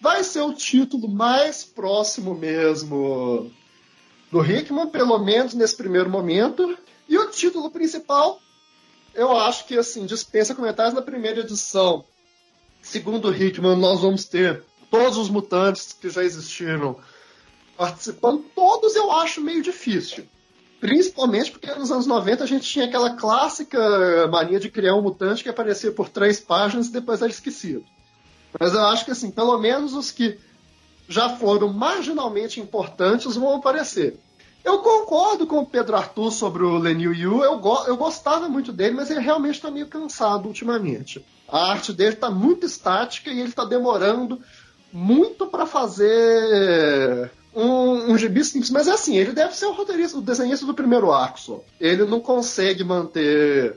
[0.00, 3.50] Vai ser o título mais próximo mesmo
[4.32, 6.76] do Hickman, pelo menos nesse primeiro momento.
[7.06, 8.40] E o título principal,
[9.14, 12.04] eu acho que assim, dispensa comentários na primeira edição
[12.82, 16.96] segundo o Hickman, nós vamos ter todos os mutantes que já existiram
[17.80, 18.44] participando.
[18.54, 20.26] Todos eu acho meio difícil.
[20.78, 25.42] Principalmente porque nos anos 90 a gente tinha aquela clássica mania de criar um mutante
[25.42, 27.82] que aparecia por três páginas e depois era esquecido.
[28.58, 30.38] Mas eu acho que, assim, pelo menos os que
[31.08, 34.18] já foram marginalmente importantes vão aparecer.
[34.62, 37.42] Eu concordo com o Pedro Arthur sobre o Lenil Yu.
[37.42, 41.24] Eu, go eu gostava muito dele, mas ele realmente está meio cansado ultimamente.
[41.48, 44.38] A arte dele está muito estática e ele está demorando
[44.92, 48.70] muito para fazer um, um gibi simples.
[48.70, 51.64] Mas é assim, ele deve ser o roteirista, o desenhista do primeiro arco só.
[51.80, 53.76] Ele não consegue manter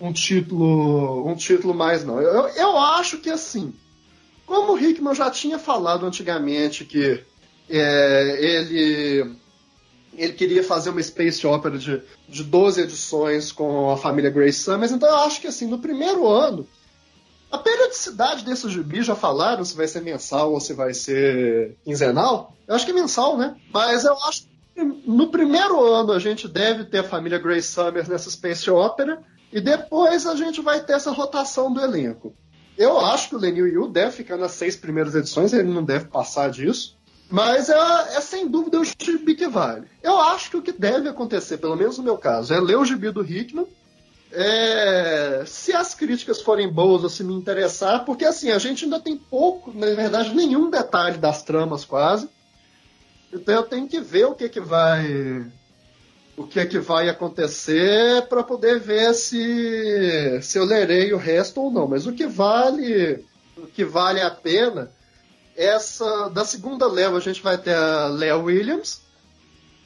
[0.00, 2.20] um título, um título mais não.
[2.20, 3.74] Eu, eu acho que assim,
[4.46, 7.22] como o Hickman já tinha falado antigamente que
[7.68, 9.36] é, ele
[10.16, 14.90] ele queria fazer uma space opera de, de 12 edições com a família Grace Summers,
[14.90, 16.66] então eu acho que assim, no primeiro ano
[17.50, 22.54] a periodicidade desse gibi já falaram se vai ser mensal ou se vai ser quinzenal?
[22.66, 23.56] Eu acho que é mensal, né?
[23.72, 28.08] Mas eu acho que no primeiro ano a gente deve ter a família Grace Summers
[28.08, 29.22] nessa Space Opera
[29.52, 32.32] e depois a gente vai ter essa rotação do elenco.
[32.78, 36.06] Eu acho que o Lenil Yu deve ficar nas seis primeiras edições, ele não deve
[36.06, 36.96] passar disso.
[37.28, 37.76] Mas é,
[38.16, 39.86] é, sem dúvida o gibi que vale.
[40.02, 42.84] Eu acho que o que deve acontecer, pelo menos no meu caso, é ler o
[42.84, 43.66] gibi do Hickman,
[44.32, 49.00] é, se as críticas forem boas ou se me interessar, porque assim, a gente ainda
[49.00, 52.28] tem pouco, na verdade, nenhum detalhe das tramas quase.
[53.32, 55.44] Então eu tenho que ver o que, que vai.
[56.36, 61.70] o que que vai acontecer para poder ver se, se eu lerei o resto ou
[61.70, 61.88] não.
[61.88, 63.24] Mas o que vale,
[63.56, 64.90] o que vale a pena,
[65.56, 69.02] essa da segunda leva a gente vai ter a Lea Williams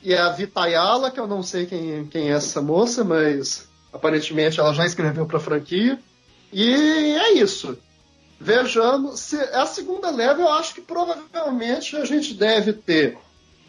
[0.02, 4.74] e a Vitayala, que eu não sei quem, quem é essa moça, mas aparentemente ela
[4.74, 5.98] já escreveu para a franquia.
[6.52, 7.78] E é isso.
[8.38, 13.16] Vejamos, se a segunda leva eu acho que provavelmente a gente deve ter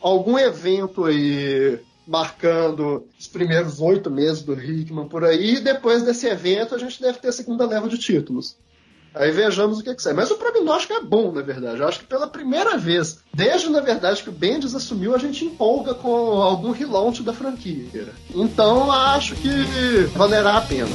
[0.02, 6.28] algum evento aí marcando os primeiros oito meses do Hickman por aí, e depois desse
[6.28, 8.58] evento a gente deve ter a segunda leva de títulos.
[9.16, 10.12] Aí vejamos o que, que sai.
[10.12, 11.80] Mas o prognóstico é bom, na verdade.
[11.80, 15.46] Eu acho que pela primeira vez, desde na verdade que o Bendis assumiu, a gente
[15.46, 17.86] empolga com algum relaunch da franquia.
[18.34, 19.50] Então acho que
[20.14, 20.90] valerá a pena.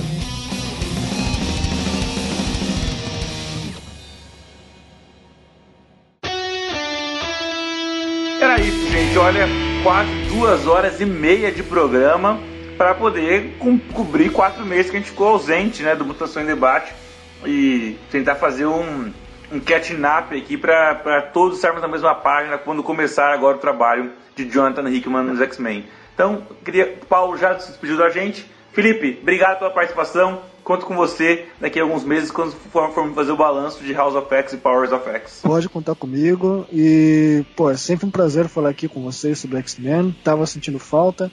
[8.39, 9.17] Era isso, gente.
[9.17, 9.49] Olha,
[9.83, 12.39] quase duas horas e meia de programa
[12.77, 16.47] para poder co cobrir quatro meses que a gente ficou ausente, né, do Mutação em
[16.47, 16.93] Debate
[17.45, 19.13] e tentar fazer um,
[19.53, 24.49] um catch-up aqui para todos estarmos na mesma página quando começar agora o trabalho de
[24.49, 25.87] Jonathan Hickman nos X-Men.
[26.15, 28.45] Então, queria, Paulo já se despediu da gente.
[28.73, 30.43] Felipe, obrigado pela participação.
[30.63, 34.33] Conto com você daqui a alguns meses quando formos fazer o balanço de House of
[34.33, 35.41] X e Powers of X.
[35.43, 40.15] Pode contar comigo e, pô, é sempre um prazer falar aqui com vocês sobre X-Men.
[40.23, 41.33] Tava sentindo falta.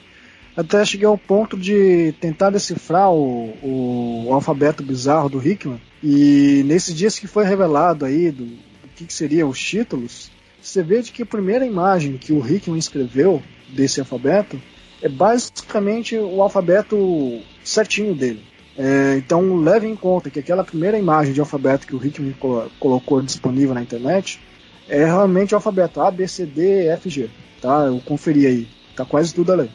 [0.56, 5.80] Até cheguei ao ponto de tentar decifrar o, o, o alfabeto bizarro do Hickman.
[6.03, 10.30] E nesses dias que foi revelado aí do, do que, que seriam os títulos,
[10.61, 14.61] você vê de que a primeira imagem que o Hickman escreveu desse alfabeto
[15.02, 18.44] é basicamente o alfabeto certinho dele.
[18.78, 22.36] É, então leve em conta que aquela primeira imagem de alfabeto que o Hickman
[22.80, 24.40] colocou disponível na internet
[24.88, 27.30] é realmente o alfabeto A, B, C, D, F, G.
[27.61, 27.86] Tá?
[27.88, 28.68] Eu conferi aí.
[28.95, 29.69] Tá quase tudo ali.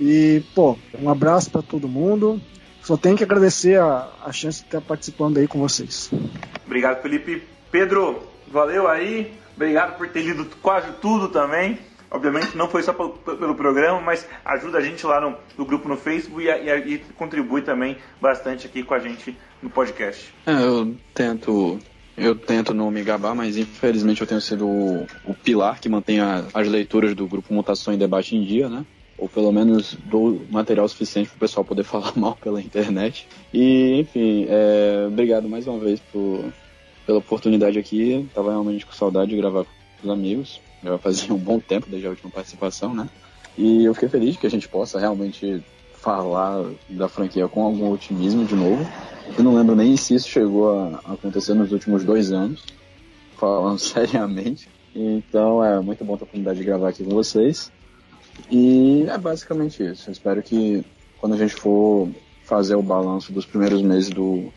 [0.00, 2.40] E, pô, um abraço para todo mundo.
[2.88, 6.10] Só tenho que agradecer a, a chance de estar participando aí com vocês.
[6.64, 7.42] Obrigado, Felipe.
[7.70, 9.30] Pedro, valeu aí.
[9.54, 11.78] Obrigado por ter lido quase tudo também.
[12.10, 15.98] Obviamente não foi só pelo programa, mas ajuda a gente lá no, no grupo no
[15.98, 20.32] Facebook e, e, e, contribui também bastante aqui com a gente no podcast.
[20.46, 21.78] É, eu tento.
[22.16, 26.20] Eu tento não me gabar, mas infelizmente eu tenho sido o, o pilar que mantém
[26.20, 28.86] a, as leituras do grupo Mutação e Debate em dia, né?
[29.18, 33.28] Ou pelo menos dou material suficiente para o pessoal poder falar mal pela internet.
[33.52, 36.44] E, enfim, é, obrigado mais uma vez por,
[37.04, 38.28] pela oportunidade aqui.
[38.32, 39.70] Tava realmente com saudade de gravar com
[40.04, 40.60] os amigos.
[40.82, 43.08] Já fazia um bom tempo desde a última participação, né?
[43.56, 45.62] E eu fiquei feliz que a gente possa realmente
[45.94, 48.86] falar da franquia com algum otimismo de novo.
[49.36, 52.64] Eu não lembro nem se isso chegou a acontecer nos últimos dois anos,
[53.36, 54.68] falando seriamente.
[54.94, 57.72] Então é muito bom ter a oportunidade de gravar aqui com vocês.
[58.50, 60.08] E é basicamente isso.
[60.08, 60.84] Eu espero que
[61.20, 62.08] quando a gente for
[62.44, 64.52] fazer o balanço dos primeiros meses do,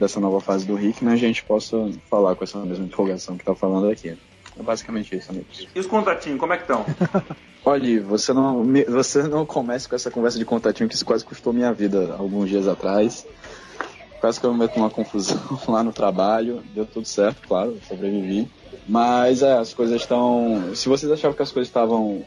[0.00, 3.54] dessa nova fase do Hickman, a gente possa falar com essa mesma empolgação que tá
[3.54, 4.16] falando aqui.
[4.58, 5.68] É basicamente isso, amigos.
[5.74, 6.84] E os contatinhos, como é que estão?
[7.64, 11.52] Olha, você não, você não comece com essa conversa de contatinho, que isso quase custou
[11.52, 13.26] minha vida alguns dias atrás.
[14.20, 15.38] Quase que eu me meto numa confusão
[15.68, 16.62] lá no trabalho.
[16.74, 18.48] Deu tudo certo, claro, sobrevivi.
[18.88, 20.74] Mas é, as coisas estão.
[20.74, 22.24] Se vocês achavam que as coisas estavam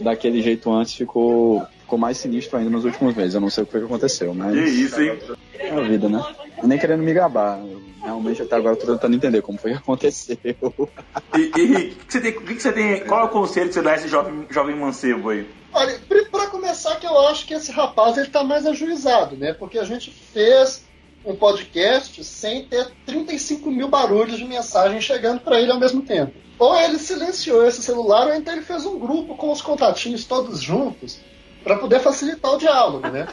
[0.00, 3.34] daquele jeito antes ficou, ficou mais sinistro ainda nos últimos meses.
[3.34, 4.52] Eu não sei o que foi que aconteceu, mas.
[4.52, 5.18] Que isso, hein?
[5.58, 6.24] É a vida, né?
[6.62, 7.60] nem querendo me gabar.
[8.02, 10.38] Realmente até agora eu tô tentando entender como foi que aconteceu.
[11.36, 13.92] E, e que você tem, que você tem, qual é o conselho que você dá
[13.92, 15.48] a esse jovem, jovem mancebo aí?
[15.72, 15.96] Olha,
[16.30, 19.52] para começar que eu acho que esse rapaz ele tá mais ajuizado, né?
[19.52, 20.84] Porque a gente fez
[21.24, 26.32] um podcast sem ter 35 mil barulhos de mensagem chegando para ele ao mesmo tempo.
[26.58, 30.60] Ou ele silenciou esse celular, ou então ele fez um grupo com os contatinhos todos
[30.60, 31.18] juntos
[31.64, 33.28] para poder facilitar o diálogo, né?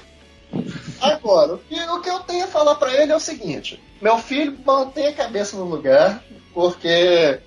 [1.01, 4.18] Agora, o que, o que eu tenho a falar para ele é o seguinte: meu
[4.18, 6.23] filho mantém a cabeça no lugar,
[6.53, 7.39] porque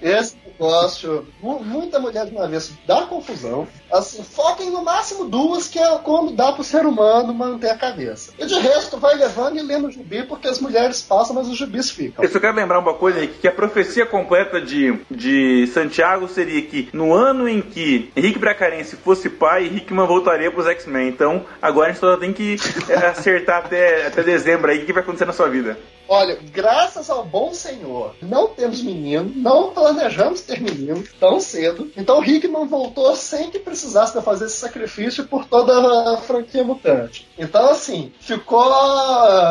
[0.00, 3.66] esse negócio, muita mulher de uma vez dá confusão.
[3.92, 8.32] Assim, foquem no máximo duas, que é como dá pro ser humano manter a cabeça.
[8.38, 11.56] E de resto, vai levando e lendo o gibi, porque as mulheres passam, mas os
[11.56, 12.24] gibis ficam.
[12.24, 16.62] Eu só quero lembrar uma coisa aí, que a profecia completa de, de Santiago seria
[16.62, 21.08] que no ano em que Henrique Bracarense fosse pai, Hickman voltaria pros X-Men.
[21.08, 22.56] Então, agora a gente só tem que
[22.88, 25.78] é, acertar até, até dezembro aí o que vai acontecer na sua vida.
[26.06, 31.90] Olha, graças ao bom Senhor, não temos menino, não planejamos ter menino tão cedo.
[31.96, 37.28] Então Hickman voltou sem que precisasse fazer esse sacrifício por toda a franquia mutante.
[37.36, 38.64] Então, assim, ficou.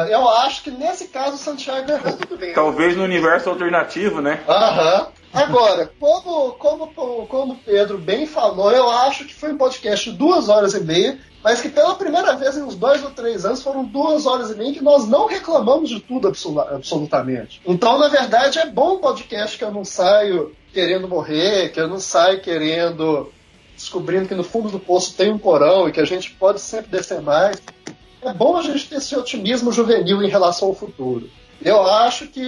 [0.10, 2.18] Eu acho que nesse caso o Santiago errou.
[2.56, 4.42] Talvez no universo alternativo, né?
[4.48, 5.08] Aham.
[5.34, 6.88] Agora, como, como,
[7.28, 10.80] como o Pedro bem falou, eu acho que foi um podcast de duas horas e
[10.80, 14.52] meia, mas que pela primeira vez em uns dois ou três anos foram duas horas
[14.52, 17.60] e meia que nós não reclamamos de tudo absolutamente.
[17.66, 21.88] Então, na verdade, é bom um podcast que eu não saio querendo morrer, que eu
[21.88, 23.32] não saio querendo
[23.76, 26.92] descobrindo que no fundo do poço tem um porão e que a gente pode sempre
[26.92, 27.62] descer mais.
[28.22, 31.30] É bom a gente ter esse otimismo juvenil em relação ao futuro.
[31.62, 32.42] Eu acho que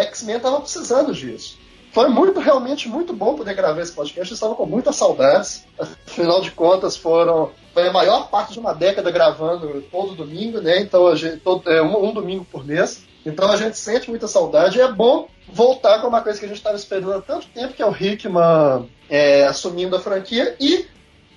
[0.00, 1.58] X-Men estava precisando disso.
[1.92, 4.30] Foi muito, realmente muito bom poder gravar esse podcast.
[4.30, 5.64] Eu estava com muitas saudades.
[5.78, 10.80] Afinal de contas, foram foi a maior parte de uma década gravando todo domingo, né?
[10.80, 13.04] Então gente, todo, é, um, um, domingo por mês.
[13.24, 16.48] Então a gente sente muita saudade e é bom voltar com uma coisa que a
[16.48, 20.86] gente estava esperando há tanto tempo, que é o Hickman é, assumindo a franquia e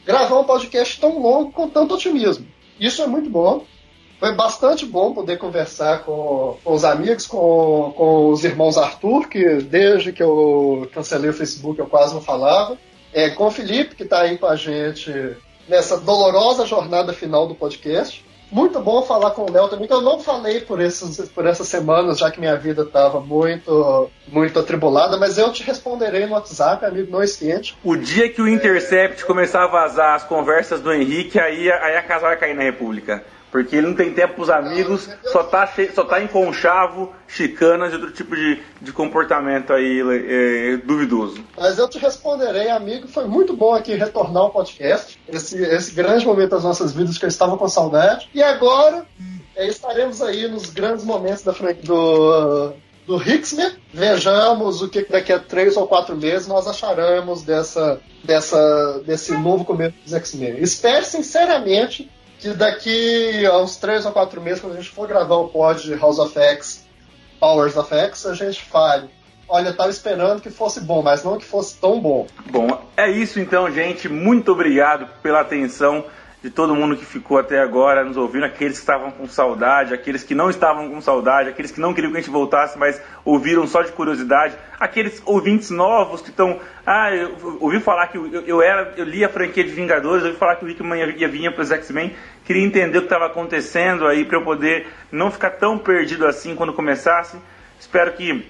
[0.06, 2.46] gravar um podcast tão longo com tanto otimismo.
[2.80, 3.66] Isso é muito bom.
[4.20, 9.58] Foi bastante bom poder conversar com, com os amigos, com, com os irmãos Arthur, que
[9.58, 12.78] desde que eu cancelei o Facebook eu quase não falava.
[13.12, 15.12] É, com o Felipe, que está aí com a gente
[15.68, 18.24] nessa dolorosa jornada final do podcast.
[18.54, 21.68] Muito bom falar com o Léo também, que eu não falei por, esses, por essas
[21.68, 26.86] semanas, já que minha vida estava muito, muito atribulada, mas eu te responderei no WhatsApp,
[26.86, 27.76] amigo, não esquente.
[27.84, 29.26] O dia que o Intercept é...
[29.26, 33.24] começar a vazar as conversas do Henrique, aí, aí a casa vai cair na República.
[33.54, 37.96] Porque ele não tem tempo pros amigos, só tá, só tá em conchavo, chicanas e
[37.98, 41.46] outro tipo de, de comportamento aí é, duvidoso.
[41.56, 43.08] Mas eu te responderei, amigo.
[43.08, 45.20] Foi muito bom aqui retornar ao podcast.
[45.28, 48.28] Esse, esse grande momento das nossas vidas que eu estava com saudade.
[48.34, 49.06] E agora
[49.56, 52.74] é, estaremos aí nos grandes momentos da frente do,
[53.06, 53.72] do Hicksman.
[53.94, 59.64] Vejamos o que daqui a três ou quatro meses nós acharemos dessa, dessa, desse novo
[59.64, 60.58] começo dos X-Men.
[60.58, 62.10] Espero sinceramente
[62.44, 65.82] que daqui a uns 3 ou 4 meses, quando a gente for gravar o pod
[65.82, 66.86] de House of X,
[67.40, 69.10] Powers of X, a gente fale.
[69.48, 72.28] Olha, eu tava esperando que fosse bom, mas não que fosse tão bom.
[72.52, 74.10] Bom, é isso então, gente.
[74.10, 76.04] Muito obrigado pela atenção
[76.44, 80.26] de todo mundo que ficou até agora nos ouvindo, aqueles que estavam com saudade, aqueles
[80.26, 83.66] que não estavam com saudade, aqueles que não queriam que a gente voltasse, mas ouviram
[83.66, 86.60] só de curiosidade, aqueles ouvintes novos que estão.
[86.86, 90.36] Ah, eu ouvi falar que eu, eu, era, eu li a franquia de Vingadores, ouvi
[90.36, 92.14] falar que o Rickman ia, ia vir para os X-Men,
[92.46, 96.56] queria entender o que estava acontecendo aí para eu poder não ficar tão perdido assim
[96.56, 97.38] quando começasse.
[97.80, 98.46] Espero que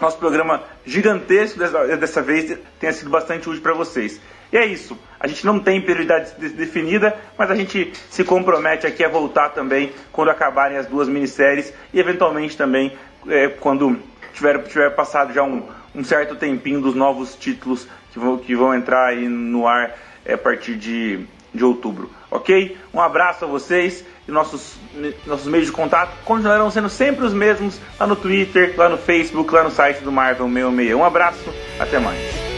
[0.00, 4.20] nosso programa gigantesco dessa, dessa vez tenha sido bastante útil para vocês.
[4.52, 4.98] E é isso.
[5.18, 9.92] A gente não tem prioridade definida, mas a gente se compromete aqui a voltar também
[10.10, 12.96] quando acabarem as duas minisséries e eventualmente também
[13.28, 13.98] é, quando
[14.32, 15.62] tiver, tiver passado já um,
[15.94, 19.94] um, certo tempinho dos novos títulos que vão, que vão entrar aí no ar
[20.24, 22.10] é, a partir de, de outubro.
[22.30, 22.76] Ok?
[22.94, 24.76] Um abraço a vocês e nossos,
[25.26, 29.52] nossos meios de contato continuarão sendo sempre os mesmos lá no Twitter, lá no Facebook,
[29.52, 30.94] lá no site do Marvel 616.
[30.94, 32.49] Um abraço, até mais.